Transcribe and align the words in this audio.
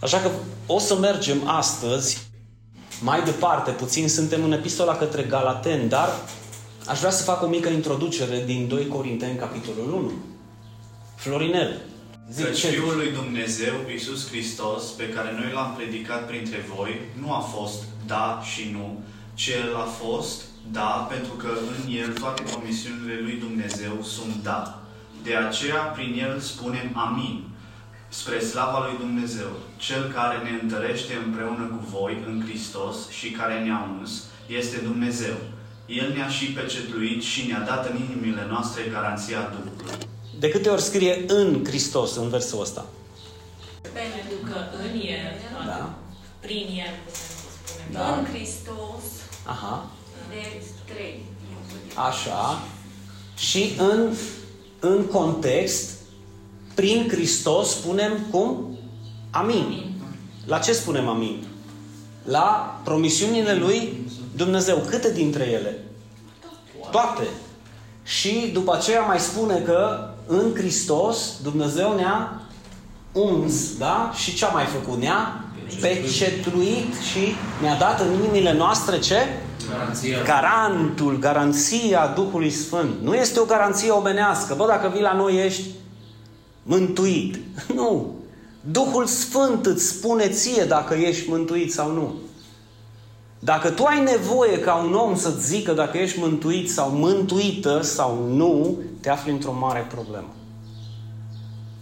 Așa 0.00 0.18
că 0.18 0.30
o 0.66 0.78
să 0.78 0.96
mergem 0.96 1.48
astăzi 1.48 2.26
mai 3.02 3.22
departe 3.22 3.70
puțin. 3.70 4.08
Suntem 4.08 4.44
în 4.44 4.52
epistola 4.52 4.96
către 4.96 5.22
Galaten, 5.22 5.88
dar 5.88 6.08
aș 6.86 6.98
vrea 6.98 7.10
să 7.10 7.22
fac 7.22 7.42
o 7.42 7.46
mică 7.46 7.68
introducere 7.68 8.42
din 8.46 8.68
2 8.68 8.88
Corinteni, 8.88 9.38
capitolul 9.38 9.92
1. 9.92 10.12
Florinel, 11.16 11.80
Zic 12.30 12.44
Căci 12.44 12.64
Fiul 12.64 12.96
lui 12.96 13.12
Dumnezeu, 13.12 13.74
Iisus 13.90 14.28
Hristos, 14.28 14.82
pe 14.82 15.08
care 15.08 15.32
noi 15.32 15.52
l-am 15.52 15.74
predicat 15.76 16.26
printre 16.26 16.66
voi, 16.76 17.00
nu 17.20 17.32
a 17.32 17.38
fost 17.38 17.82
da 18.06 18.42
și 18.52 18.70
nu, 18.72 19.02
ci 19.34 19.48
El 19.48 19.76
a 19.76 19.88
fost 20.02 20.42
da, 20.72 21.06
pentru 21.10 21.32
că 21.32 21.48
în 21.48 21.94
El 21.94 22.12
toate 22.12 22.42
promisiunile 22.42 23.18
lui 23.22 23.36
Dumnezeu 23.38 24.02
sunt 24.02 24.42
da. 24.42 24.82
De 25.22 25.34
aceea, 25.36 25.80
prin 25.80 26.18
El 26.18 26.40
spunem 26.40 26.90
amin, 26.94 27.44
spre 28.20 28.38
slava 28.40 28.78
lui 28.86 28.96
Dumnezeu, 28.98 29.50
Cel 29.76 30.12
care 30.16 30.36
ne 30.46 30.52
întărește 30.62 31.14
împreună 31.24 31.64
cu 31.72 31.96
voi 31.96 32.24
în 32.26 32.44
Hristos 32.46 32.96
și 33.08 33.30
care 33.30 33.60
ne-a 33.64 33.88
uns, 33.98 34.10
este 34.46 34.76
Dumnezeu. 34.76 35.36
El 35.86 36.12
ne-a 36.12 36.28
și 36.28 36.44
pecetluit 36.44 37.22
și 37.22 37.46
ne-a 37.46 37.60
dat 37.60 37.90
în 37.90 37.96
inimile 37.96 38.46
noastre 38.48 38.82
garanția 38.92 39.52
Duhului. 39.54 40.06
De 40.38 40.48
câte 40.48 40.68
ori 40.68 40.82
scrie 40.82 41.24
în 41.26 41.64
Hristos 41.64 42.16
în 42.16 42.28
versul 42.28 42.60
ăsta? 42.60 42.84
Pentru 43.80 44.52
că 44.52 44.58
în 44.84 45.00
El, 45.00 45.34
da. 45.66 45.94
prin 46.40 46.66
El, 46.86 46.94
putem 47.04 47.34
să 47.40 47.48
spunem. 47.56 47.92
Da. 47.92 48.16
În 48.18 48.24
Hristos. 48.24 49.04
Aha. 49.46 49.90
De 50.28 50.62
trei. 50.92 51.24
Așa. 51.94 52.62
Și 53.36 53.72
în, 53.78 54.12
în 54.80 55.04
context, 55.04 55.93
prin 56.74 57.08
Hristos 57.10 57.70
spunem 57.70 58.12
cum? 58.30 58.78
Amin. 59.30 59.56
amin. 59.56 59.94
La 60.46 60.58
ce 60.58 60.72
spunem 60.72 61.08
amin? 61.08 61.44
La 62.24 62.80
promisiunile 62.84 63.54
lui 63.54 64.06
Dumnezeu. 64.36 64.82
Câte 64.88 65.12
dintre 65.12 65.44
ele? 65.44 65.84
Toate. 66.90 67.26
Și 68.02 68.50
după 68.52 68.74
aceea 68.74 69.00
mai 69.00 69.18
spune 69.18 69.58
că 69.58 70.08
în 70.26 70.54
Hristos 70.54 71.40
Dumnezeu 71.42 71.94
ne-a 71.94 72.40
uns, 73.12 73.76
da? 73.78 74.12
Și 74.14 74.34
ce 74.34 74.44
a 74.44 74.48
mai 74.48 74.64
făcut? 74.64 74.98
Ne-a 74.98 75.44
pecetluit 75.80 76.94
și 77.10 77.34
ne-a 77.60 77.76
dat 77.76 78.00
în 78.00 78.12
inimile 78.12 78.52
noastre 78.52 78.98
ce? 78.98 79.16
Garanția. 79.70 80.22
Garantul, 80.22 81.18
garanția 81.18 82.12
Duhului 82.14 82.50
Sfânt. 82.50 82.90
Nu 83.02 83.14
este 83.14 83.40
o 83.40 83.44
garanție 83.44 83.90
omenească. 83.90 84.54
Bă, 84.54 84.66
dacă 84.66 84.90
vii 84.92 85.02
la 85.02 85.12
noi 85.12 85.44
ești 85.44 85.64
mântuit. 86.64 87.38
Nu. 87.74 88.14
Duhul 88.70 89.06
Sfânt 89.06 89.66
îți 89.66 89.86
spune 89.86 90.28
ție 90.28 90.64
dacă 90.64 90.94
ești 90.94 91.28
mântuit 91.28 91.72
sau 91.72 91.92
nu. 91.92 92.14
Dacă 93.38 93.70
tu 93.70 93.84
ai 93.84 94.02
nevoie 94.02 94.58
ca 94.58 94.74
un 94.74 94.94
om 94.94 95.16
să-ți 95.16 95.48
zică 95.48 95.72
dacă 95.72 95.98
ești 95.98 96.18
mântuit 96.18 96.70
sau 96.70 96.90
mântuită 96.90 97.80
sau 97.82 98.28
nu, 98.28 98.78
te 99.00 99.10
afli 99.10 99.32
într-o 99.32 99.52
mare 99.52 99.86
problemă. 99.94 100.34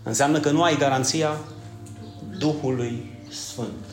Înseamnă 0.03 0.41
că 0.41 0.51
nu 0.51 0.63
ai 0.63 0.79
garanția 0.79 1.37
Duhului 2.39 3.11
Sfânt. 3.31 3.85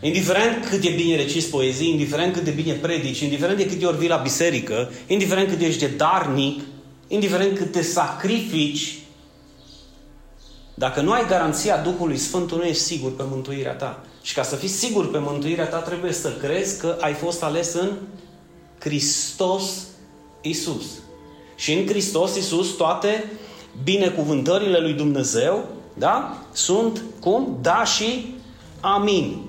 Indiferent 0.00 0.66
cât 0.70 0.84
e 0.84 0.90
bine 0.90 1.16
recis 1.16 1.44
poezii, 1.44 1.90
indiferent 1.90 2.32
cât 2.32 2.44
de 2.44 2.50
bine 2.50 2.72
predici, 2.72 3.20
indiferent 3.20 3.58
de 3.58 3.66
câte 3.66 3.86
ori 3.86 3.98
vii 3.98 4.08
la 4.08 4.16
biserică, 4.16 4.90
indiferent 5.06 5.48
cât 5.48 5.60
ești 5.60 5.80
de 5.80 5.86
darnic, 5.96 6.60
indiferent 7.08 7.56
cât 7.56 7.72
te 7.72 7.82
sacrifici, 7.82 8.98
dacă 10.78 11.00
nu 11.00 11.12
ai 11.12 11.26
garanția 11.26 11.76
Duhului 11.76 12.16
Sfânt, 12.16 12.46
tu 12.46 12.56
nu 12.56 12.64
ești 12.64 12.82
sigur 12.82 13.16
pe 13.16 13.22
mântuirea 13.30 13.72
ta. 13.72 14.00
Și 14.22 14.34
ca 14.34 14.42
să 14.42 14.56
fii 14.56 14.68
sigur 14.68 15.10
pe 15.10 15.18
mântuirea 15.18 15.66
ta, 15.66 15.78
trebuie 15.78 16.12
să 16.12 16.32
crezi 16.32 16.80
că 16.80 16.96
ai 17.00 17.12
fost 17.12 17.42
ales 17.42 17.74
în 17.74 17.90
Hristos 18.78 19.62
Isus. 20.40 20.84
Și 21.54 21.72
în 21.72 21.86
Hristos 21.86 22.36
Isus 22.36 22.68
toate 22.68 23.30
binecuvântările 23.82 24.78
lui 24.78 24.92
Dumnezeu, 24.92 25.64
da? 25.94 26.42
Sunt 26.52 27.02
cum? 27.20 27.58
Da 27.62 27.84
și 27.84 28.34
amin. 28.80 29.40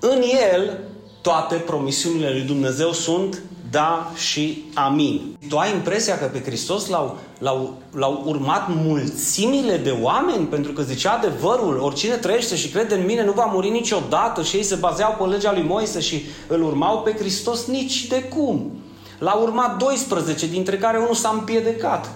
În 0.00 0.22
El 0.50 0.78
toate 1.20 1.54
promisiunile 1.54 2.30
lui 2.30 2.42
Dumnezeu 2.42 2.92
sunt 2.92 3.42
da 3.74 4.12
și 4.14 4.64
amin. 4.74 5.36
Tu 5.48 5.56
ai 5.56 5.72
impresia 5.72 6.18
că 6.18 6.24
pe 6.24 6.42
Hristos 6.42 6.88
l-au, 6.88 7.16
l-au, 7.38 7.74
l-au 7.94 8.22
urmat 8.26 8.66
mulțimile 8.68 9.76
de 9.76 9.98
oameni 10.02 10.46
pentru 10.46 10.72
că 10.72 10.82
zicea 10.82 11.12
adevărul, 11.12 11.78
oricine 11.78 12.14
trăiește 12.14 12.56
și 12.56 12.68
crede 12.68 12.94
în 12.94 13.04
mine 13.04 13.24
nu 13.24 13.32
va 13.32 13.44
muri 13.44 13.70
niciodată 13.70 14.42
și 14.42 14.56
ei 14.56 14.62
se 14.62 14.74
bazeau 14.74 15.16
pe 15.18 15.24
legea 15.24 15.52
lui 15.52 15.62
Moise 15.62 16.00
și 16.00 16.24
îl 16.46 16.62
urmau 16.62 17.02
pe 17.02 17.14
Hristos 17.18 17.66
nici 17.66 18.06
de 18.06 18.22
cum. 18.22 18.70
L-au 19.18 19.42
urmat 19.42 19.76
12, 19.76 20.46
dintre 20.46 20.78
care 20.78 20.98
unul 20.98 21.14
s-a 21.14 21.30
împiedecat 21.38 22.10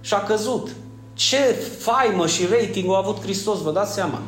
și 0.00 0.14
a 0.14 0.22
căzut. 0.22 0.68
Ce 1.14 1.36
faimă 1.78 2.26
și 2.26 2.46
rating 2.46 2.92
a 2.92 2.96
avut 2.96 3.22
Hristos, 3.22 3.62
vă 3.62 3.70
dați 3.70 3.94
seama? 3.94 4.22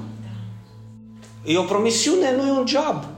E 1.44 1.58
o 1.58 1.62
promisiune, 1.62 2.36
nu 2.36 2.46
e 2.46 2.50
un 2.50 2.66
job. 2.66 3.15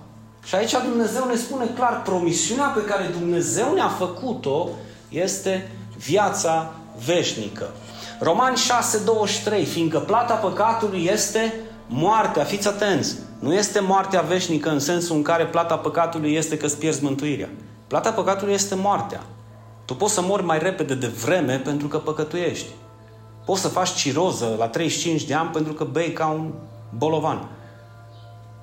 Și 0.48 0.54
aici 0.54 0.72
Dumnezeu 0.84 1.26
ne 1.26 1.36
spune 1.36 1.66
clar, 1.74 2.02
promisiunea 2.02 2.66
pe 2.66 2.84
care 2.84 3.10
Dumnezeu 3.18 3.74
ne-a 3.74 3.88
făcut-o 3.88 4.68
este 5.08 5.70
viața 5.96 6.72
veșnică. 7.04 7.70
Romani 8.20 8.56
6:23, 8.56 9.66
fiindcă 9.66 9.98
plata 9.98 10.34
păcatului 10.34 11.08
este 11.12 11.54
moartea. 11.86 12.44
Fiți 12.44 12.68
atenți! 12.68 13.16
Nu 13.38 13.54
este 13.54 13.80
moartea 13.80 14.20
veșnică 14.20 14.70
în 14.70 14.78
sensul 14.78 15.16
în 15.16 15.22
care 15.22 15.46
plata 15.46 15.76
păcatului 15.76 16.34
este 16.34 16.56
că 16.56 16.66
îți 16.66 16.78
pierzi 16.78 17.04
mântuirea. 17.04 17.48
Plata 17.86 18.12
păcatului 18.12 18.54
este 18.54 18.74
moartea. 18.74 19.22
Tu 19.84 19.94
poți 19.94 20.14
să 20.14 20.20
mori 20.20 20.44
mai 20.44 20.58
repede 20.58 20.94
de 20.94 21.06
vreme 21.06 21.56
pentru 21.64 21.88
că 21.88 21.98
păcătuiești. 21.98 22.68
Poți 23.44 23.60
să 23.60 23.68
faci 23.68 23.90
ciroză 23.90 24.54
la 24.58 24.68
35 24.68 25.24
de 25.24 25.34
ani 25.34 25.50
pentru 25.50 25.72
că 25.72 25.84
bei 25.84 26.12
ca 26.12 26.26
un 26.26 26.52
bolovan. 26.96 27.48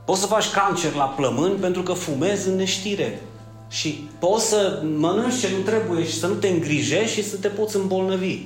Poți 0.05 0.19
să 0.19 0.27
faci 0.27 0.51
cancer 0.51 0.93
la 0.93 1.03
plămâni 1.03 1.55
pentru 1.55 1.81
că 1.81 1.93
fumezi 1.93 2.47
în 2.47 2.55
neștire. 2.55 3.21
Și 3.67 4.09
poți 4.19 4.45
să 4.45 4.81
mănânci 4.97 5.39
ce 5.39 5.49
nu 5.57 5.63
trebuie 5.63 6.05
și 6.05 6.19
să 6.19 6.27
nu 6.27 6.33
te 6.33 6.47
îngrijești 6.47 7.21
și 7.21 7.29
să 7.29 7.37
te 7.37 7.47
poți 7.47 7.75
îmbolnăvi. 7.75 8.41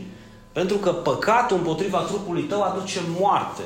Pentru 0.51 0.77
că 0.77 0.91
păcatul 0.91 1.57
împotriva 1.57 1.97
trupului 1.99 2.41
tău 2.41 2.61
aduce 2.61 2.99
moarte. 3.19 3.61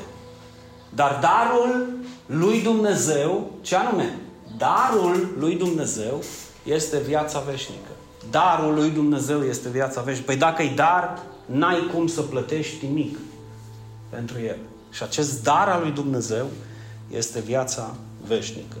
Dar 0.94 1.18
darul 1.20 1.88
lui 2.26 2.62
Dumnezeu, 2.62 3.50
ce 3.60 3.76
anume? 3.76 4.18
Darul 4.56 5.34
lui 5.38 5.54
Dumnezeu 5.54 6.22
este 6.64 6.98
viața 6.98 7.40
veșnică. 7.50 7.90
Darul 8.30 8.74
lui 8.74 8.90
Dumnezeu 8.90 9.42
este 9.42 9.68
viața 9.68 10.00
veșnică. 10.00 10.26
Păi 10.26 10.36
dacă 10.36 10.62
e 10.62 10.72
dar, 10.74 11.22
n-ai 11.46 11.90
cum 11.94 12.06
să 12.06 12.20
plătești 12.20 12.86
nimic 12.86 13.18
pentru 14.08 14.36
el. 14.40 14.56
Și 14.90 15.02
acest 15.02 15.42
dar 15.42 15.68
al 15.68 15.80
lui 15.82 15.90
Dumnezeu 15.90 16.46
este 17.16 17.40
viața 17.40 17.94
veșnică. 18.26 18.76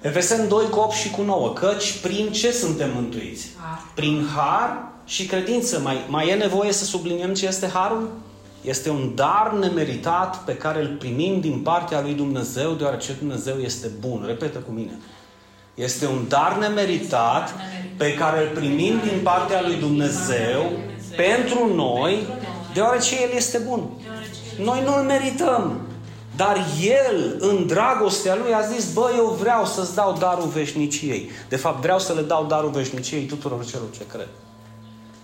Efeseni 0.00 0.48
2 0.48 0.68
cu 0.68 0.78
8 0.78 0.94
și 0.94 1.10
cu 1.10 1.22
9. 1.22 1.52
Căci 1.52 1.98
prin 2.02 2.32
ce 2.32 2.52
suntem 2.52 2.90
mântuiți? 2.94 3.46
Prin 3.94 4.26
har 4.36 4.92
și 5.04 5.26
credință. 5.26 5.80
Mai, 5.80 5.96
mai 6.08 6.28
e 6.28 6.34
nevoie 6.34 6.72
să 6.72 6.84
subliniem 6.84 7.34
ce 7.34 7.46
este 7.46 7.68
harul? 7.68 8.10
Este 8.60 8.90
un 8.90 9.12
dar 9.14 9.52
nemeritat 9.60 10.44
pe 10.44 10.56
care 10.56 10.80
îl 10.80 10.96
primim 10.98 11.40
din 11.40 11.58
partea 11.58 12.00
lui 12.00 12.14
Dumnezeu, 12.14 12.72
deoarece 12.72 13.12
Dumnezeu 13.12 13.56
este 13.56 13.90
bun. 14.00 14.24
Repetă 14.26 14.58
cu 14.58 14.70
mine. 14.70 14.98
Este 15.74 16.06
un 16.06 16.24
dar 16.28 16.56
nemeritat 16.60 17.54
pe 17.96 18.14
care 18.14 18.40
îl 18.40 18.48
primim 18.54 19.00
din 19.02 19.20
partea 19.22 19.62
lui 19.62 19.74
Dumnezeu 19.74 20.72
pentru 21.16 21.74
noi, 21.74 22.26
deoarece 22.74 23.22
El 23.22 23.30
este 23.36 23.58
bun. 23.58 23.88
Noi 24.58 24.82
nu-L 24.84 25.02
merităm. 25.02 25.80
Dar 26.36 26.66
El, 26.80 27.36
în 27.38 27.66
dragostea 27.66 28.34
Lui, 28.34 28.54
a 28.54 28.60
zis, 28.60 28.92
bă, 28.92 29.12
eu 29.16 29.36
vreau 29.40 29.66
să-ți 29.66 29.94
dau 29.94 30.16
darul 30.18 30.48
veșniciei. 30.48 31.30
De 31.48 31.56
fapt, 31.56 31.80
vreau 31.80 31.98
să 31.98 32.12
le 32.12 32.22
dau 32.22 32.44
darul 32.44 32.70
veșniciei 32.70 33.26
tuturor 33.26 33.64
celor 33.64 33.90
ce 33.96 34.06
cred. 34.06 34.28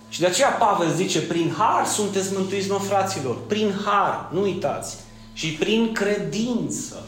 Și 0.09 0.19
de 0.19 0.25
aceea 0.25 0.49
Pavel 0.49 0.93
zice, 0.93 1.21
prin 1.21 1.55
har 1.57 1.85
sunteți 1.85 2.33
mântuiți, 2.33 2.69
mă, 2.69 2.77
fraților. 2.77 3.37
Prin 3.47 3.73
har, 3.85 4.29
nu 4.31 4.41
uitați. 4.41 4.97
Și 5.33 5.53
prin 5.53 5.93
credință. 5.93 7.05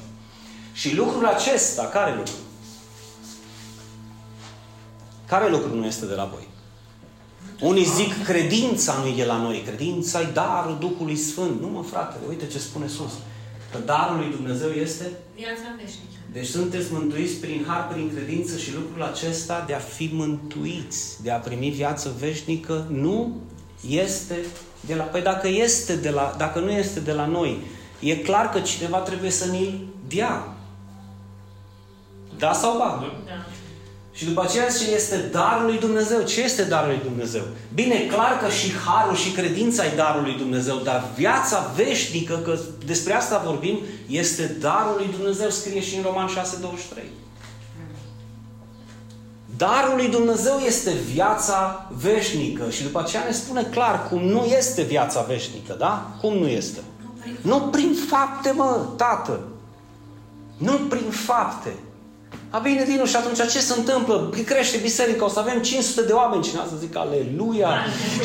Și 0.73 0.95
lucrul 0.95 1.25
acesta, 1.25 1.83
care 1.83 2.15
lucru? 2.15 2.33
Care 5.27 5.50
lucru 5.50 5.75
nu 5.75 5.85
este 5.85 6.05
de 6.05 6.13
la 6.13 6.29
voi? 6.33 6.47
Unii 7.61 7.83
zic, 7.83 8.23
credința 8.23 8.94
nu 8.94 9.07
e 9.07 9.15
de 9.15 9.25
la 9.25 9.38
noi. 9.38 9.61
Credința 9.65 10.21
e 10.21 10.29
darul 10.33 10.77
Duhului 10.79 11.15
Sfânt. 11.15 11.61
Nu 11.61 11.67
mă, 11.67 11.83
frate, 11.83 12.15
uite 12.29 12.47
ce 12.47 12.59
spune 12.59 12.88
sus. 12.88 13.11
Că 13.74 13.80
darul 13.86 14.18
lui 14.18 14.31
Dumnezeu 14.36 14.70
este? 14.70 15.06
Viața 15.36 15.68
veșnică. 15.78 16.18
Deci 16.31 16.48
sunteți 16.48 16.94
mântuiți 16.94 17.36
prin 17.36 17.66
har, 17.68 17.88
prin 17.88 18.12
credință 18.16 18.58
și 18.58 18.74
lucrul 18.74 19.04
acesta 19.04 19.64
de 19.68 19.74
a 19.74 19.80
fi 19.80 20.10
mântuiți, 20.14 21.24
de 21.24 21.31
a 21.31 21.38
primi 21.38 21.70
viață 21.70 22.16
veșnică, 22.20 22.88
nu 22.90 23.42
este 23.90 24.36
de 24.86 24.96
la... 24.96 25.04
Păi 25.04 25.22
dacă, 25.22 25.48
este 25.48 25.96
de 25.96 26.10
la, 26.10 26.36
dacă 26.38 26.60
nu 26.60 26.72
este 26.72 27.00
de 27.00 27.12
la 27.12 27.25
noi, 27.25 27.58
e 28.00 28.16
clar 28.16 28.50
că 28.50 28.60
cineva 28.60 28.98
trebuie 28.98 29.30
să 29.30 29.46
ne-l 29.52 29.80
dea. 30.08 30.56
Da 32.38 32.54
sau 32.54 32.78
ba? 32.78 33.14
Da. 33.25 33.46
Și 34.13 34.25
după 34.25 34.42
aceea 34.42 34.69
ce 34.69 34.94
este 34.95 35.30
darul 35.31 35.65
lui 35.65 35.80
Dumnezeu. 35.80 36.21
Ce 36.21 36.42
este 36.42 36.63
darul 36.63 36.89
lui 36.89 37.01
Dumnezeu? 37.04 37.42
Bine, 37.74 37.95
clar 37.95 38.39
că 38.44 38.50
și 38.50 38.71
harul 38.86 39.15
și 39.15 39.31
credința 39.31 39.86
e 39.86 39.95
darul 39.95 40.24
lui 40.24 40.38
Dumnezeu, 40.38 40.75
dar 40.75 41.10
viața 41.15 41.71
veșnică, 41.75 42.42
că 42.44 42.60
despre 42.86 43.13
asta 43.13 43.42
vorbim, 43.45 43.80
este 44.07 44.57
darul 44.60 44.95
lui 44.98 45.10
Dumnezeu, 45.18 45.50
scrie 45.50 45.81
și 45.81 45.95
în 45.95 46.04
Roman 46.04 46.27
6:23. 46.27 47.04
Darul 49.57 49.95
lui 49.95 50.07
Dumnezeu 50.07 50.57
este 50.57 50.92
viața 51.12 51.89
veșnică 52.01 52.69
și 52.69 52.83
după 52.83 53.00
aceea 53.00 53.24
ne 53.24 53.31
spune 53.31 53.63
clar 53.63 54.07
cum 54.07 54.21
nu 54.21 54.44
este 54.44 54.81
viața 54.81 55.21
veșnică, 55.21 55.75
da? 55.80 56.15
Cum 56.21 56.33
nu 56.33 56.48
este? 56.48 56.80
Nu 57.42 57.60
prin 57.60 57.95
fapte, 58.10 58.51
mă, 58.51 58.86
tată. 58.98 59.39
Nu 60.57 60.71
prin 60.71 61.10
fapte. 61.10 61.74
A 62.53 62.59
bine, 62.59 62.83
Dinu, 62.83 63.05
și 63.05 63.15
atunci 63.15 63.51
ce 63.51 63.59
se 63.59 63.73
întâmplă? 63.77 64.33
Crește 64.45 64.77
biserica, 64.77 65.25
o 65.25 65.27
să 65.27 65.39
avem 65.39 65.61
500 65.61 66.01
de 66.01 66.13
oameni. 66.13 66.44
Cine 66.44 66.61
să 66.69 66.75
zic 66.79 66.95
aleluia? 66.95 67.69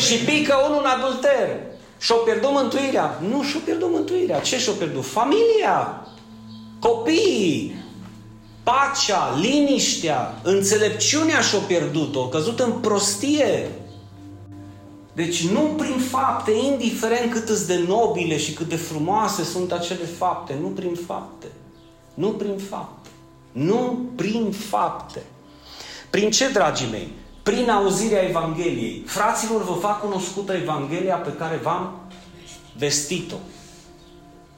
și 0.07 0.15
pică 0.15 0.55
unul 0.69 0.83
în 0.85 0.91
adulter. 0.91 1.49
Și-o 1.99 2.15
pierdut 2.15 2.51
mântuirea. 2.51 3.21
Nu 3.29 3.43
și-o 3.43 3.59
pierdut 3.65 3.91
mântuirea. 3.91 4.41
Ce 4.41 4.59
și-o 4.59 4.73
pierdut? 4.73 5.05
Familia. 5.05 6.07
Copiii. 6.79 7.85
Pacea, 8.63 9.35
liniștea, 9.41 10.41
înțelepciunea 10.43 11.41
și-o 11.41 11.59
pierdut-o. 11.59 12.29
Căzut 12.29 12.61
în 12.61 12.73
prostie. 12.73 13.71
Deci 15.13 15.47
nu 15.47 15.61
prin 15.61 15.99
fapte, 16.11 16.51
indiferent 16.51 17.33
cât 17.33 17.61
de 17.61 17.85
nobile 17.87 18.39
și 18.39 18.53
cât 18.53 18.69
de 18.69 18.77
frumoase 18.77 19.45
sunt 19.45 19.73
acele 19.73 20.05
fapte, 20.19 20.57
nu 20.61 20.69
prin 20.69 20.95
fapte. 21.07 21.47
Nu 22.15 22.29
prin 22.29 22.59
fapte. 22.69 22.98
Nu 23.53 23.99
prin 24.17 24.53
fapte. 24.53 25.23
Prin 26.11 26.31
ce, 26.31 26.49
dragii 26.49 26.91
mei? 26.91 27.09
Prin 27.43 27.71
auzirea 27.71 28.23
Evangheliei. 28.23 29.03
Fraților, 29.07 29.65
vă 29.65 29.73
fac 29.73 30.01
cunoscută 30.01 30.53
Evanghelia 30.53 31.17
pe 31.17 31.33
care 31.33 31.57
v-am 31.57 32.01
vestit-o. 32.79 33.37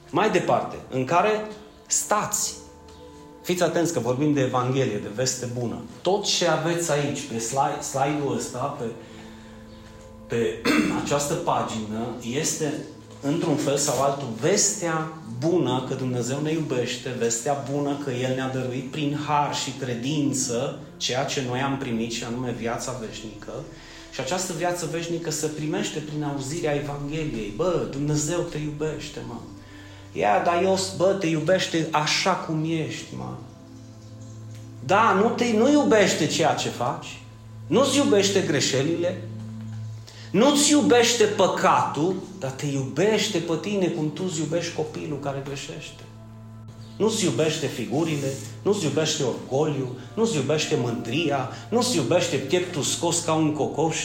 Mai 0.09 0.31
departe, 0.31 0.75
în 0.89 1.05
care 1.05 1.47
stați. 1.87 2.53
Fiți 3.41 3.63
atenți 3.63 3.93
că 3.93 3.99
vorbim 3.99 4.33
de 4.33 4.41
Evanghelie, 4.41 4.97
de 4.97 5.11
veste 5.15 5.45
bună. 5.59 5.81
Tot 6.01 6.25
ce 6.25 6.47
aveți 6.47 6.91
aici, 6.91 7.21
pe 7.21 7.39
slide, 7.39 7.81
slide-ul 7.81 8.35
ăsta, 8.35 8.77
pe, 8.79 8.85
pe 10.27 10.61
această 11.03 11.33
pagină, 11.33 12.15
este 12.33 12.73
într-un 13.21 13.55
fel 13.55 13.77
sau 13.77 14.01
altul, 14.01 14.27
vestea 14.41 15.11
bună 15.39 15.85
că 15.87 15.93
Dumnezeu 15.93 16.41
ne 16.41 16.51
iubește, 16.51 17.15
vestea 17.19 17.65
bună 17.71 17.97
că 18.03 18.11
El 18.11 18.35
ne-a 18.35 18.49
dăruit 18.49 18.91
prin 18.91 19.17
har 19.25 19.55
și 19.55 19.71
credință 19.79 20.79
ceea 20.97 21.23
ce 21.23 21.43
noi 21.47 21.59
am 21.59 21.77
primit 21.77 22.11
și 22.11 22.23
anume 22.23 22.55
viața 22.57 23.01
veșnică. 23.05 23.51
Și 24.11 24.19
această 24.19 24.53
viață 24.57 24.87
veșnică 24.91 25.31
se 25.31 25.47
primește 25.47 25.99
prin 25.99 26.23
auzirea 26.23 26.75
Evangheliei. 26.75 27.53
Bă, 27.55 27.87
Dumnezeu 27.91 28.39
te 28.39 28.57
iubește, 28.57 29.19
mă. 29.27 29.35
Ia, 30.11 30.41
dar 30.45 30.63
eu, 30.63 30.79
bă, 30.97 31.15
te 31.19 31.27
iubește 31.27 31.87
așa 31.91 32.31
cum 32.31 32.63
ești, 32.63 33.15
mă. 33.17 33.33
Da, 34.85 35.13
nu, 35.13 35.29
te, 35.29 35.45
nu 35.57 35.71
iubește 35.71 36.27
ceea 36.27 36.53
ce 36.53 36.69
faci, 36.69 37.21
nu-ți 37.67 37.97
iubește 37.97 38.39
greșelile, 38.39 39.21
nu-ți 40.31 40.71
iubește 40.71 41.23
păcatul, 41.23 42.15
dar 42.39 42.51
te 42.51 42.65
iubește 42.65 43.37
pe 43.37 43.53
tine 43.61 43.87
cum 43.87 44.13
tu 44.13 44.23
îți 44.27 44.39
iubești 44.39 44.75
copilul 44.75 45.19
care 45.19 45.41
greșește. 45.45 46.03
Nu-ți 46.97 47.23
iubește 47.23 47.67
figurile, 47.67 48.33
nu-ți 48.61 48.83
iubește 48.83 49.23
orgoliu, 49.23 49.97
nu-ți 50.13 50.35
iubește 50.35 50.75
mândria, 50.75 51.49
nu-ți 51.69 51.95
iubește 51.95 52.35
pieptul 52.35 52.81
scos 52.81 53.19
ca 53.19 53.33
un 53.33 53.53
cocoș, 53.53 53.97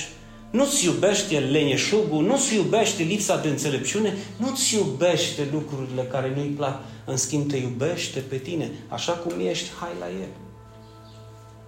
nu-ți 0.51 0.85
iubește 0.85 1.39
leneșugul, 1.39 2.25
nu-ți 2.25 2.55
iubește 2.55 3.03
lipsa 3.03 3.37
de 3.37 3.49
înțelepciune, 3.49 4.17
nu-ți 4.37 4.75
iubește 4.75 5.49
lucrurile 5.53 6.03
care 6.03 6.33
nu-i 6.37 6.55
plac. 6.57 6.81
În 7.05 7.17
schimb, 7.17 7.51
te 7.51 7.57
iubește 7.57 8.21
pe 8.21 8.37
tine. 8.37 8.71
Așa 8.89 9.13
cum 9.13 9.33
ești, 9.47 9.71
hai 9.81 9.91
la 10.01 10.07
El. 10.07 10.29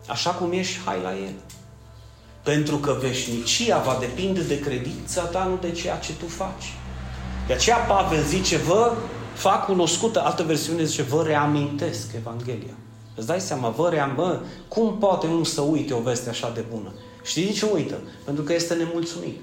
Așa 0.07 0.31
cum 0.31 0.53
ești, 0.53 0.79
hai 0.85 0.97
la 1.03 1.11
El. 1.11 1.35
Pentru 2.55 2.77
că 2.77 2.97
veșnicia 3.01 3.79
va 3.79 3.97
depinde 4.01 4.41
de 4.41 4.61
credința 4.61 5.23
ta, 5.23 5.45
nu 5.45 5.69
de 5.69 5.71
ceea 5.71 5.97
ce 5.97 6.13
tu 6.13 6.27
faci. 6.27 6.75
De 7.47 7.53
aceea 7.53 7.77
Pavel 7.77 8.23
zice, 8.23 8.57
vă 8.57 8.93
fac 9.35 9.65
cunoscută, 9.65 10.21
altă 10.21 10.43
versiune 10.43 10.85
zice, 10.85 11.03
vă 11.03 11.23
reamintesc 11.23 12.13
Evanghelia. 12.17 12.75
Îți 13.17 13.27
dai 13.27 13.41
seama, 13.41 13.69
vă 13.69 13.89
ream, 13.89 14.13
bă, 14.15 14.41
cum 14.69 14.99
poate 14.99 15.27
unul 15.27 15.45
să 15.45 15.61
uite 15.61 15.95
o 15.95 16.01
veste 16.01 16.29
așa 16.29 16.51
de 16.55 16.65
bună? 16.71 16.93
Știți 17.23 17.47
de 17.47 17.53
ce 17.53 17.71
uită? 17.75 17.99
Pentru 18.25 18.43
că 18.43 18.53
este 18.53 18.75
nemulțumit. 18.75 19.41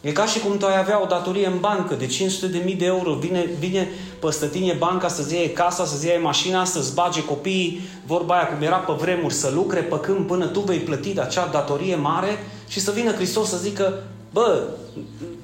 E 0.00 0.12
ca 0.12 0.26
și 0.26 0.38
cum 0.38 0.56
tu 0.56 0.66
ai 0.66 0.78
avea 0.78 1.02
o 1.02 1.06
datorie 1.06 1.46
în 1.46 1.58
bancă 1.60 1.94
de 1.94 2.06
500 2.06 2.46
de 2.46 2.62
mii 2.64 2.74
de 2.74 2.84
euro, 2.84 3.14
vine, 3.14 3.44
vine 3.58 3.88
păstătinie 4.20 4.72
banca 4.72 5.08
să-ți 5.08 5.34
iei 5.34 5.50
casa, 5.50 5.84
să-ți 5.84 6.06
iei 6.06 6.22
mașina, 6.22 6.64
să-ți 6.64 6.94
bage 6.94 7.24
copiii, 7.24 7.80
vorba 8.06 8.34
aia 8.34 8.46
cum 8.46 8.62
era 8.62 8.76
pe 8.76 8.92
vremuri, 8.92 9.34
să 9.34 9.50
lucre 9.54 9.80
pe 9.80 10.00
când 10.00 10.26
până 10.26 10.46
tu 10.46 10.60
vei 10.60 10.78
plăti 10.78 11.12
de 11.12 11.20
acea 11.20 11.46
datorie 11.46 11.94
mare 11.94 12.38
și 12.68 12.80
să 12.80 12.90
vină 12.90 13.12
Hristos 13.12 13.48
să 13.48 13.56
zică, 13.56 14.04
bă, 14.32 14.68